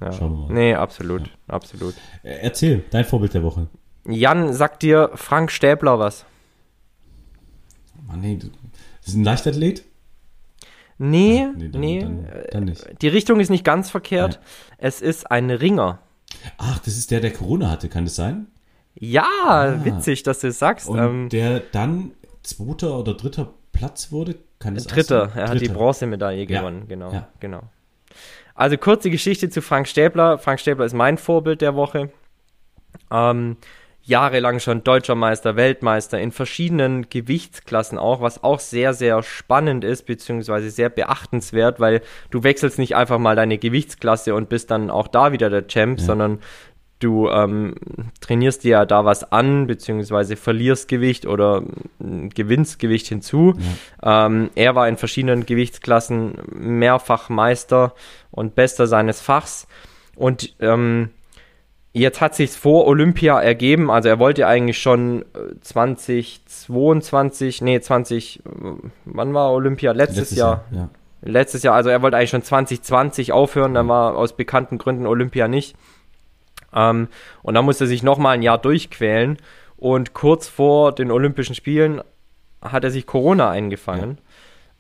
Ja. 0.01 0.13
Schauen 0.13 0.33
wir 0.33 0.47
mal. 0.47 0.55
Nee, 0.55 0.75
absolut, 0.75 1.31
absolut. 1.47 1.95
Äh, 2.23 2.39
erzähl, 2.41 2.85
dein 2.91 3.05
Vorbild 3.05 3.35
der 3.35 3.43
Woche. 3.43 3.69
Jan, 4.09 4.55
sagt 4.55 4.83
dir 4.83 5.11
Frank 5.15 5.53
Stäbler 5.53 5.99
was? 5.99 6.25
Mann, 8.07 8.21
nee, 8.21 8.37
das 8.37 8.51
ist 9.07 9.15
ein 9.15 9.25
Leichtathlet? 9.25 9.85
Nee, 10.99 11.49
Ach, 11.49 11.57
nee, 11.57 11.69
dann, 11.69 11.81
nee. 11.81 12.01
Dann, 12.01 12.27
dann 12.51 12.65
nicht. 12.65 13.03
Die 13.03 13.09
Richtung 13.09 13.41
ist 13.41 13.51
nicht 13.51 13.65
ganz 13.65 13.91
verkehrt. 13.91 14.41
Es 14.79 15.01
ist 15.01 15.31
ein 15.31 15.51
Ringer. 15.51 15.99
Ach, 16.59 16.79
das 16.79 16.97
ist 16.97 17.11
der, 17.11 17.21
der 17.21 17.33
Corona 17.33 17.71
hatte, 17.71 17.89
kann 17.89 18.05
das 18.05 18.15
sein? 18.15 18.47
Ja, 18.95 19.27
ah. 19.47 19.85
witzig, 19.85 20.23
dass 20.23 20.41
du 20.41 20.49
es 20.49 20.59
sagst. 20.59 20.89
Und 20.89 20.99
ähm, 20.99 21.29
der 21.29 21.61
dann 21.61 22.13
zweiter 22.43 22.99
oder 22.99 23.15
dritter 23.15 23.53
Platz 23.73 24.13
wurde, 24.13 24.37
kann 24.59 24.75
das 24.75 24.87
Dritter, 24.87 25.33
er 25.35 25.49
hat 25.49 25.61
die 25.61 25.69
Bronzemedaille 25.69 26.49
ja. 26.49 26.61
gewonnen, 26.61 26.87
genau, 26.87 27.13
ja. 27.13 27.29
genau. 27.41 27.63
Also 28.55 28.77
kurze 28.77 29.11
Geschichte 29.11 29.49
zu 29.51 29.63
Frank 29.63 29.89
Stäbler. 29.89 30.39
Frank 30.39 30.61
Stäbler 30.61 30.85
ist 30.85 30.93
mein 30.93 31.19
Vorbild 31.19 31.63
der 31.63 31.75
Woche. 31.75 32.11
Ähm, 33.11 33.57
jahrelang 34.05 34.59
schon 34.59 34.83
deutscher 34.83 35.15
Meister, 35.15 35.57
Weltmeister 35.57 36.21
in 36.21 36.33
verschiedenen 36.33 37.09
Gewichtsklassen 37.09 37.99
auch, 37.99 38.21
was 38.21 38.43
auch 38.43 38.59
sehr, 38.59 38.95
sehr 38.95 39.23
spannend 39.23 39.85
ist, 39.85 40.07
beziehungsweise 40.07 40.71
sehr 40.71 40.89
beachtenswert, 40.89 41.79
weil 41.79 42.03
du 42.31 42.43
wechselst 42.43 42.79
nicht 42.79 42.97
einfach 42.97 43.19
mal 43.19 43.37
deine 43.37 43.59
Gewichtsklasse 43.59 44.35
und 44.35 44.49
bist 44.49 44.71
dann 44.71 44.91
auch 44.91 45.07
da 45.07 45.33
wieder 45.33 45.51
der 45.51 45.69
Champ, 45.69 46.01
ja. 46.01 46.05
sondern 46.05 46.41
du 46.99 47.29
ähm, 47.29 47.75
trainierst 48.21 48.65
dir 48.65 48.71
ja 48.71 48.87
da 48.87 49.05
was 49.05 49.31
an, 49.33 49.67
beziehungsweise 49.67 50.37
verlierst 50.37 50.89
Gewicht 50.89 51.27
oder 51.27 51.63
äh, 52.01 52.29
gewinnst 52.29 52.79
Gewicht 52.79 53.07
hinzu. 53.07 53.55
Ja. 54.03 54.27
Ähm, 54.27 54.51
er 54.55 54.75
war 54.75 54.89
in 54.89 54.97
verschiedenen 54.97 55.47
Gewichtsklassen 55.47 56.39
mehrfach 56.53 57.29
Meister 57.29 57.95
und 58.31 58.55
Bester 58.55 58.87
seines 58.87 59.21
Fachs. 59.21 59.67
Und 60.17 60.55
ähm, 60.61 61.11
jetzt 61.93 62.21
hat 62.21 62.35
sich 62.35 62.53
vor 62.53 62.87
Olympia 62.87 63.41
ergeben, 63.41 63.91
also 63.91 64.09
er 64.09 64.19
wollte 64.19 64.47
eigentlich 64.47 64.81
schon 64.81 65.25
2022, 65.61 67.61
äh, 67.61 67.65
nee, 67.65 67.81
20, 67.81 68.41
äh, 68.41 68.43
wann 69.05 69.35
war 69.35 69.53
Olympia? 69.53 69.93
Letztes, 69.93 70.19
Letztes 70.19 70.39
Jahr. 70.39 70.65
Jahr 70.71 70.83
ja. 70.83 70.89
Letztes 71.25 71.63
Jahr, 71.63 71.77
also 71.77 71.89
er 71.89 72.03
wollte 72.03 72.17
eigentlich 72.17 72.31
schon 72.31 72.43
2020 72.43 73.33
aufhören, 73.33 73.75
dann 73.75 73.87
war 73.87 74.17
aus 74.17 74.37
bekannten 74.37 74.79
Gründen 74.79 75.07
Olympia 75.07 75.47
nicht. 75.47 75.77
Ähm, 76.75 77.09
und 77.43 77.55
dann 77.55 77.65
musste 77.65 77.85
er 77.85 77.89
sich 77.89 78.03
nochmal 78.03 78.35
ein 78.35 78.43
Jahr 78.43 78.59
durchquälen. 78.59 79.39
Und 79.77 80.15
kurz 80.15 80.49
vor 80.49 80.93
den 80.93 81.11
Olympischen 81.11 81.55
Spielen 81.55 82.03
hat 82.61 82.85
er 82.85 82.91
sich 82.91 83.07
Corona 83.07 83.51
eingefangen. 83.51 84.19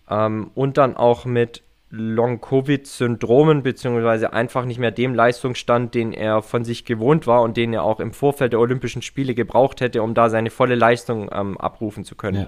Ja. 0.08 0.26
Ähm, 0.26 0.50
und 0.54 0.78
dann 0.78 0.96
auch 0.96 1.24
mit 1.24 1.62
Long-Covid-Syndromen, 1.94 3.62
beziehungsweise 3.62 4.32
einfach 4.32 4.64
nicht 4.64 4.78
mehr 4.78 4.90
dem 4.90 5.14
Leistungsstand, 5.14 5.94
den 5.94 6.14
er 6.14 6.40
von 6.40 6.64
sich 6.64 6.86
gewohnt 6.86 7.26
war 7.26 7.42
und 7.42 7.58
den 7.58 7.74
er 7.74 7.84
auch 7.84 8.00
im 8.00 8.12
Vorfeld 8.12 8.54
der 8.54 8.60
Olympischen 8.60 9.02
Spiele 9.02 9.34
gebraucht 9.34 9.82
hätte, 9.82 10.02
um 10.02 10.14
da 10.14 10.30
seine 10.30 10.48
volle 10.48 10.74
Leistung 10.74 11.28
ähm, 11.30 11.58
abrufen 11.58 12.04
zu 12.04 12.14
können. 12.16 12.42
Ja. 12.42 12.46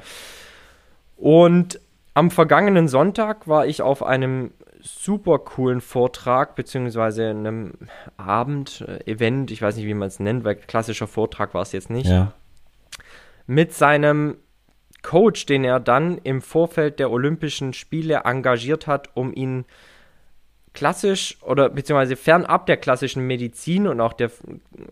Und 1.16 1.78
am 2.14 2.30
vergangenen 2.30 2.88
Sonntag 2.88 3.46
war 3.46 3.66
ich 3.66 3.82
auf 3.82 4.02
einem 4.02 4.52
super 4.80 5.38
coolen 5.38 5.82
Vortrag, 5.82 6.56
beziehungsweise 6.56 7.28
einem 7.28 7.74
Abend-Event, 8.16 9.50
ich 9.50 9.60
weiß 9.60 9.76
nicht, 9.76 9.86
wie 9.86 9.94
man 9.94 10.08
es 10.08 10.20
nennt, 10.20 10.44
weil 10.44 10.54
klassischer 10.54 11.06
Vortrag 11.06 11.52
war 11.52 11.62
es 11.62 11.72
jetzt 11.72 11.90
nicht. 11.90 12.08
Ja. 12.08 12.32
Mit 13.46 13.74
seinem 13.74 14.38
Coach, 15.04 15.46
den 15.46 15.62
er 15.62 15.78
dann 15.78 16.18
im 16.18 16.42
Vorfeld 16.42 16.98
der 16.98 17.12
Olympischen 17.12 17.72
Spiele 17.72 18.22
engagiert 18.24 18.88
hat, 18.88 19.10
um 19.14 19.32
ihn 19.32 19.64
klassisch 20.72 21.38
oder 21.42 21.68
beziehungsweise 21.68 22.16
fernab 22.16 22.66
der 22.66 22.78
klassischen 22.78 23.24
Medizin 23.24 23.86
und 23.86 24.00
auch 24.00 24.14
der 24.14 24.32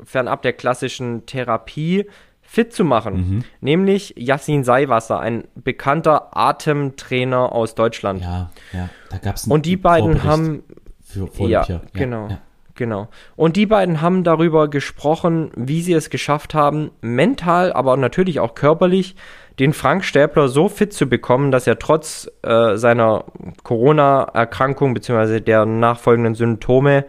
fernab 0.04 0.42
der 0.42 0.52
klassischen 0.52 1.26
Therapie 1.26 2.06
fit 2.42 2.72
zu 2.72 2.84
machen. 2.84 3.14
Mhm. 3.14 3.44
Nämlich 3.60 4.14
Yassin 4.16 4.62
Seiwasser, 4.62 5.18
ein 5.18 5.44
bekannter 5.56 6.36
Atemtrainer 6.36 7.50
aus 7.52 7.74
Deutschland. 7.74 8.22
Ja, 8.22 8.50
ja. 8.72 8.90
Da 9.10 9.18
gab 9.18 9.36
es 9.36 9.46
Und 9.46 9.66
die 9.66 9.76
beiden 9.76 10.22
haben. 10.22 10.62
Für, 11.00 11.26
für 11.26 11.48
ja, 11.48 11.64
ja, 11.66 11.82
genau. 11.92 12.28
Ja. 12.28 12.38
Genau. 12.74 13.08
Und 13.36 13.56
die 13.56 13.66
beiden 13.66 14.00
haben 14.00 14.24
darüber 14.24 14.68
gesprochen, 14.68 15.50
wie 15.56 15.82
sie 15.82 15.92
es 15.92 16.08
geschafft 16.08 16.54
haben, 16.54 16.90
mental, 17.02 17.72
aber 17.72 17.96
natürlich 17.98 18.40
auch 18.40 18.54
körperlich, 18.54 19.14
den 19.58 19.72
Frank 19.72 20.04
Stäbler 20.04 20.48
so 20.48 20.68
fit 20.68 20.92
zu 20.92 21.08
bekommen, 21.08 21.50
dass 21.50 21.66
er 21.66 21.78
trotz 21.78 22.30
äh, 22.42 22.76
seiner 22.76 23.24
Corona-Erkrankung 23.62 24.94
bzw. 24.94 25.40
der 25.40 25.66
nachfolgenden 25.66 26.34
Symptome 26.34 27.04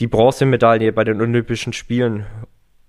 die 0.00 0.06
Bronzemedaille 0.06 0.92
bei 0.92 1.04
den 1.04 1.20
Olympischen 1.20 1.72
Spielen 1.72 2.26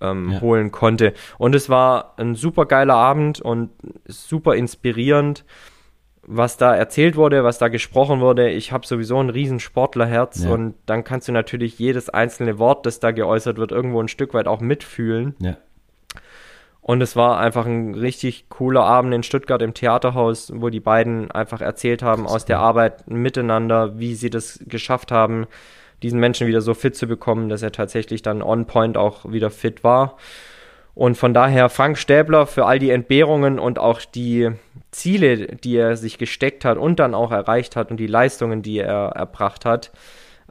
ähm, 0.00 0.32
ja. 0.32 0.40
holen 0.40 0.72
konnte. 0.72 1.12
Und 1.38 1.54
es 1.54 1.68
war 1.68 2.14
ein 2.18 2.34
super 2.34 2.66
geiler 2.66 2.94
Abend 2.94 3.40
und 3.40 3.70
super 4.06 4.54
inspirierend, 4.54 5.44
was 6.26 6.56
da 6.56 6.74
erzählt 6.74 7.16
wurde, 7.16 7.44
was 7.44 7.58
da 7.58 7.68
gesprochen 7.68 8.20
wurde. 8.20 8.50
Ich 8.50 8.72
habe 8.72 8.86
sowieso 8.86 9.18
ein 9.18 9.30
riesen 9.30 9.60
Sportlerherz 9.60 10.44
ja. 10.44 10.50
und 10.50 10.74
dann 10.86 11.04
kannst 11.04 11.28
du 11.28 11.32
natürlich 11.32 11.78
jedes 11.78 12.08
einzelne 12.08 12.58
Wort, 12.58 12.86
das 12.86 12.98
da 12.98 13.10
geäußert 13.10 13.58
wird, 13.58 13.72
irgendwo 13.72 14.00
ein 14.00 14.08
Stück 14.08 14.32
weit 14.34 14.48
auch 14.48 14.60
mitfühlen. 14.60 15.34
Ja. 15.38 15.56
Und 16.86 17.00
es 17.00 17.16
war 17.16 17.38
einfach 17.38 17.64
ein 17.64 17.94
richtig 17.94 18.50
cooler 18.50 18.82
Abend 18.82 19.14
in 19.14 19.22
Stuttgart 19.22 19.62
im 19.62 19.72
Theaterhaus, 19.72 20.52
wo 20.54 20.68
die 20.68 20.80
beiden 20.80 21.30
einfach 21.30 21.62
erzählt 21.62 22.02
haben 22.02 22.26
aus 22.26 22.44
der 22.44 22.58
Arbeit 22.58 23.08
miteinander, 23.10 23.98
wie 23.98 24.14
sie 24.14 24.28
das 24.28 24.60
geschafft 24.66 25.10
haben, 25.10 25.46
diesen 26.02 26.20
Menschen 26.20 26.46
wieder 26.46 26.60
so 26.60 26.74
fit 26.74 26.94
zu 26.94 27.06
bekommen, 27.06 27.48
dass 27.48 27.62
er 27.62 27.72
tatsächlich 27.72 28.20
dann 28.20 28.42
on 28.42 28.66
point 28.66 28.98
auch 28.98 29.24
wieder 29.32 29.48
fit 29.48 29.82
war. 29.82 30.18
Und 30.94 31.16
von 31.16 31.32
daher 31.32 31.70
Frank 31.70 31.96
Stäbler 31.96 32.46
für 32.46 32.66
all 32.66 32.78
die 32.78 32.90
Entbehrungen 32.90 33.58
und 33.58 33.78
auch 33.78 34.02
die 34.02 34.50
Ziele, 34.90 35.56
die 35.56 35.78
er 35.78 35.96
sich 35.96 36.18
gesteckt 36.18 36.66
hat 36.66 36.76
und 36.76 37.00
dann 37.00 37.14
auch 37.14 37.32
erreicht 37.32 37.76
hat 37.76 37.90
und 37.92 37.96
die 37.96 38.06
Leistungen, 38.06 38.60
die 38.60 38.80
er 38.80 39.12
erbracht 39.14 39.64
hat. 39.64 39.90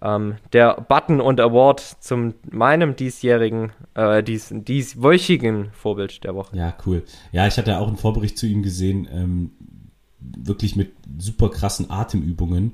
Ähm, 0.03 0.35
der 0.51 0.81
Button 0.81 1.21
und 1.21 1.39
Award 1.39 1.79
zum 1.79 2.33
meinem 2.51 2.97
diesjährigen, 2.97 3.71
äh, 3.95 4.21
dies, 4.21 4.49
dieswöchigen 4.51 5.71
Vorbild 5.71 6.25
der 6.25 6.35
Woche. 6.35 6.57
Ja, 6.57 6.75
cool. 6.85 7.03
Ja, 7.31 7.47
ich 7.47 7.57
hatte 7.57 7.79
auch 7.79 7.87
einen 7.87 7.95
Vorbericht 7.95 8.37
zu 8.37 8.45
ihm 8.45 8.63
gesehen, 8.63 9.07
ähm, 9.09 9.51
wirklich 10.19 10.75
mit 10.75 10.91
super 11.17 11.49
krassen 11.49 11.89
Atemübungen, 11.89 12.73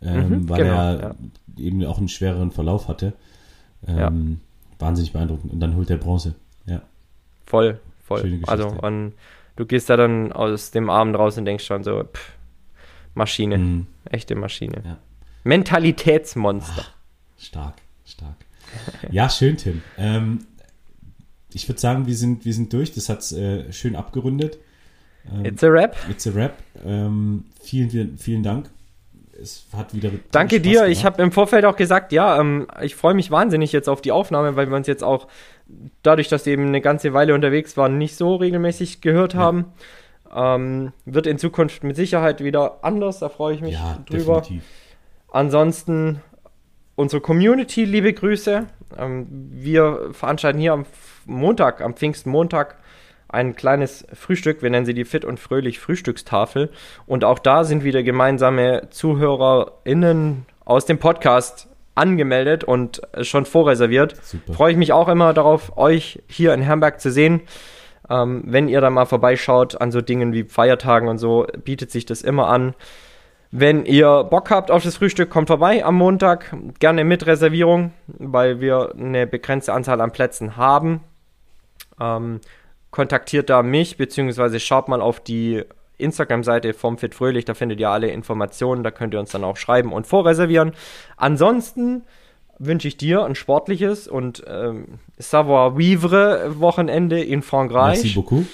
ähm, 0.00 0.28
mhm, 0.28 0.48
weil 0.48 0.62
genau, 0.62 0.76
er 0.76 1.00
ja 1.00 1.14
eben 1.58 1.84
auch 1.84 1.98
einen 1.98 2.08
schwereren 2.08 2.52
Verlauf 2.52 2.88
hatte. 2.88 3.12
Ähm, 3.86 4.38
ja. 4.78 4.86
Wahnsinnig 4.86 5.12
beeindruckend. 5.12 5.52
Und 5.52 5.60
dann 5.60 5.76
holt 5.76 5.90
er 5.90 5.98
Bronze. 5.98 6.34
Ja. 6.64 6.80
Voll, 7.44 7.80
voll. 8.02 8.40
Also 8.46 8.68
und 8.68 9.12
du 9.56 9.66
gehst 9.66 9.90
da 9.90 9.98
dann 9.98 10.32
aus 10.32 10.70
dem 10.70 10.88
Abend 10.88 11.16
raus 11.16 11.36
und 11.36 11.44
denkst 11.44 11.66
schon 11.66 11.84
so, 11.84 12.02
pff, 12.02 12.32
Maschine. 13.14 13.58
Mhm. 13.58 13.86
Echte 14.06 14.34
Maschine. 14.36 14.82
Ja. 14.84 14.98
Mentalitätsmonster. 15.44 16.84
Ach, 16.86 16.94
stark, 17.38 17.74
stark. 18.04 18.36
Ja, 19.10 19.28
schön, 19.28 19.56
Tim. 19.56 19.82
Ähm, 19.98 20.46
ich 21.52 21.68
würde 21.68 21.80
sagen, 21.80 22.06
wir 22.06 22.16
sind, 22.16 22.44
wir 22.44 22.54
sind 22.54 22.72
durch. 22.72 22.92
Das 22.92 23.08
hat 23.08 23.20
es 23.20 23.32
äh, 23.32 23.72
schön 23.72 23.96
abgerundet. 23.96 24.58
Ähm, 25.30 25.44
it's 25.44 25.62
a 25.62 25.68
Rap. 25.68 25.96
It's 26.08 26.26
a 26.26 26.30
Rap. 26.30 26.56
Ähm, 26.84 27.44
vielen, 27.60 28.16
vielen 28.16 28.42
Dank 28.42 28.70
es 29.42 29.66
hat 29.76 29.94
wieder. 29.94 30.10
Danke 30.30 30.60
dir. 30.60 30.72
Gemacht. 30.72 30.90
Ich 30.90 31.04
habe 31.04 31.22
im 31.22 31.32
Vorfeld 31.32 31.64
auch 31.64 31.76
gesagt, 31.76 32.12
ja, 32.12 32.40
ähm, 32.40 32.66
ich 32.80 32.94
freue 32.94 33.14
mich 33.14 33.30
wahnsinnig 33.30 33.72
jetzt 33.72 33.88
auf 33.88 34.00
die 34.00 34.12
Aufnahme, 34.12 34.56
weil 34.56 34.68
wir 34.68 34.76
uns 34.76 34.86
jetzt 34.86 35.04
auch 35.04 35.28
dadurch, 36.02 36.28
dass 36.28 36.46
wir 36.46 36.52
eben 36.52 36.66
eine 36.66 36.80
ganze 36.80 37.12
Weile 37.12 37.34
unterwegs 37.34 37.76
waren, 37.76 37.98
nicht 37.98 38.16
so 38.16 38.36
regelmäßig 38.36 39.00
gehört 39.00 39.34
haben. 39.34 39.66
Ja. 40.30 40.54
Ähm, 40.54 40.92
wird 41.04 41.26
in 41.26 41.38
Zukunft 41.38 41.84
mit 41.84 41.96
Sicherheit 41.96 42.42
wieder 42.42 42.82
anders. 42.82 43.18
Da 43.18 43.28
freue 43.28 43.54
ich 43.54 43.60
mich 43.60 43.74
ja, 43.74 43.98
drüber. 44.06 44.40
Definitiv. 44.40 44.64
Ansonsten 45.32 46.20
unsere 46.94 47.22
Community, 47.22 47.86
liebe 47.86 48.12
Grüße. 48.12 48.66
Ähm, 48.98 49.26
wir 49.30 50.10
veranstalten 50.12 50.58
hier 50.58 50.74
am 50.74 50.84
Montag, 51.24 51.80
am 51.80 51.94
Pfingstmontag, 51.94 52.76
ein 53.28 53.56
kleines 53.56 54.06
Frühstück. 54.12 54.62
Wir 54.62 54.68
nennen 54.68 54.84
sie 54.84 54.92
die 54.92 55.06
Fit 55.06 55.24
und 55.24 55.40
Fröhlich 55.40 55.78
Frühstückstafel. 55.78 56.70
Und 57.06 57.24
auch 57.24 57.38
da 57.38 57.64
sind 57.64 57.82
wieder 57.82 58.02
gemeinsame 58.02 58.88
ZuhörerInnen 58.90 60.44
aus 60.66 60.84
dem 60.84 60.98
Podcast 60.98 61.66
angemeldet 61.94 62.62
und 62.62 63.00
schon 63.22 63.46
vorreserviert. 63.46 64.16
Super. 64.22 64.52
Freue 64.52 64.72
ich 64.72 64.78
mich 64.78 64.92
auch 64.92 65.08
immer 65.08 65.32
darauf, 65.32 65.78
euch 65.78 66.22
hier 66.28 66.52
in 66.52 66.60
Herrenberg 66.60 67.00
zu 67.00 67.10
sehen. 67.10 67.40
Ähm, 68.10 68.42
wenn 68.44 68.68
ihr 68.68 68.82
da 68.82 68.90
mal 68.90 69.06
vorbeischaut 69.06 69.80
an 69.80 69.92
so 69.92 70.02
Dingen 70.02 70.34
wie 70.34 70.44
Feiertagen 70.44 71.08
und 71.08 71.16
so, 71.16 71.46
bietet 71.64 71.90
sich 71.90 72.04
das 72.04 72.20
immer 72.20 72.48
an. 72.48 72.74
Wenn 73.54 73.84
ihr 73.84 74.24
Bock 74.24 74.50
habt 74.50 74.70
auf 74.70 74.82
das 74.82 74.96
Frühstück, 74.96 75.28
kommt 75.28 75.48
vorbei 75.48 75.84
am 75.84 75.96
Montag. 75.96 76.56
Gerne 76.78 77.04
mit 77.04 77.26
Reservierung, 77.26 77.92
weil 78.06 78.62
wir 78.62 78.94
eine 78.98 79.26
begrenzte 79.26 79.74
Anzahl 79.74 80.00
an 80.00 80.10
Plätzen 80.10 80.56
haben. 80.56 81.00
Ähm, 82.00 82.40
kontaktiert 82.90 83.50
da 83.50 83.62
mich, 83.62 83.98
beziehungsweise 83.98 84.58
schaut 84.58 84.88
mal 84.88 85.02
auf 85.02 85.20
die 85.20 85.64
Instagram-Seite 85.98 86.72
vom 86.72 86.96
Fit 86.96 87.14
Fröhlich, 87.14 87.44
da 87.44 87.52
findet 87.52 87.78
ihr 87.78 87.90
alle 87.90 88.08
Informationen, 88.08 88.82
da 88.82 88.90
könnt 88.90 89.12
ihr 89.12 89.20
uns 89.20 89.32
dann 89.32 89.44
auch 89.44 89.58
schreiben 89.58 89.92
und 89.92 90.06
vorreservieren. 90.06 90.72
Ansonsten 91.18 92.04
wünsche 92.58 92.88
ich 92.88 92.96
dir 92.96 93.24
ein 93.24 93.34
sportliches 93.34 94.08
und 94.08 94.44
ähm, 94.46 94.98
savoir-vivre 95.18 96.58
Wochenende 96.58 97.20
in 97.22 97.42
Frankreich. 97.42 98.02
Merci 98.02 98.14
beaucoup. 98.14 98.46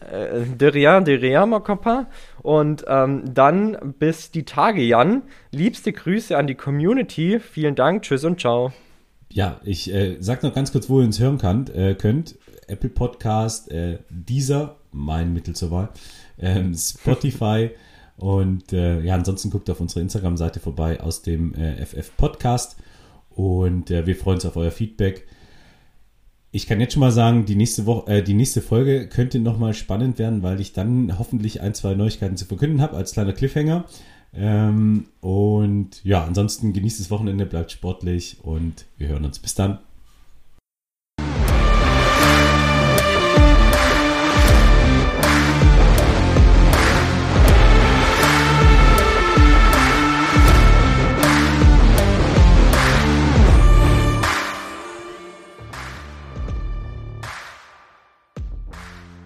Äh, 0.00 0.44
de 0.46 0.68
rien, 0.68 1.04
de 1.04 1.14
rien, 1.14 1.46
mon 1.46 1.62
copain. 1.62 2.06
Und 2.42 2.84
ähm, 2.88 3.22
dann 3.32 3.94
bis 3.98 4.30
die 4.30 4.44
Tage, 4.44 4.82
Jan. 4.82 5.22
Liebste 5.50 5.92
Grüße 5.92 6.36
an 6.36 6.46
die 6.46 6.54
Community. 6.54 7.40
Vielen 7.40 7.74
Dank, 7.74 8.02
tschüss 8.02 8.24
und 8.24 8.40
ciao. 8.40 8.72
Ja, 9.30 9.60
ich 9.64 9.92
äh, 9.92 10.16
sag 10.20 10.42
noch 10.42 10.54
ganz 10.54 10.72
kurz, 10.72 10.88
wo 10.88 11.00
ihr 11.00 11.06
uns 11.06 11.18
hören 11.18 11.38
kann, 11.38 11.66
äh, 11.68 11.94
könnt. 11.94 12.36
Apple 12.68 12.90
Podcast, 12.90 13.70
äh, 13.70 13.98
dieser, 14.08 14.76
mein 14.92 15.32
Mittel 15.32 15.54
zur 15.54 15.70
Wahl, 15.70 15.88
ähm, 16.38 16.74
Spotify 16.74 17.70
und 18.16 18.72
äh, 18.72 19.00
ja, 19.02 19.14
ansonsten 19.14 19.50
guckt 19.50 19.70
auf 19.70 19.80
unsere 19.80 20.00
Instagram-Seite 20.00 20.58
vorbei 20.58 21.00
aus 21.00 21.22
dem 21.22 21.54
äh, 21.54 21.84
FF 21.84 22.16
Podcast 22.16 22.76
und 23.30 23.90
äh, 23.90 24.06
wir 24.06 24.16
freuen 24.16 24.36
uns 24.36 24.46
auf 24.46 24.56
euer 24.56 24.70
Feedback. 24.70 25.26
Ich 26.52 26.66
kann 26.66 26.80
jetzt 26.80 26.94
schon 26.94 27.00
mal 27.00 27.12
sagen, 27.12 27.44
die 27.44 27.56
nächste 27.56 27.86
Woche, 27.86 28.10
äh, 28.10 28.22
die 28.22 28.34
nächste 28.34 28.62
Folge 28.62 29.08
könnte 29.08 29.38
nochmal 29.38 29.74
spannend 29.74 30.18
werden, 30.18 30.42
weil 30.42 30.60
ich 30.60 30.72
dann 30.72 31.18
hoffentlich 31.18 31.60
ein, 31.60 31.74
zwei 31.74 31.94
Neuigkeiten 31.94 32.36
zu 32.36 32.46
verkünden 32.46 32.80
habe 32.80 32.96
als 32.96 33.12
kleiner 33.12 33.32
Cliffhanger. 33.32 33.84
Ähm, 34.32 35.06
und 35.20 36.04
ja, 36.04 36.24
ansonsten 36.24 36.72
genießt 36.72 37.00
das 37.00 37.10
Wochenende, 37.10 37.46
bleibt 37.46 37.72
sportlich 37.72 38.38
und 38.42 38.84
wir 38.98 39.08
hören 39.08 39.24
uns. 39.24 39.38
Bis 39.38 39.54
dann. 39.54 39.78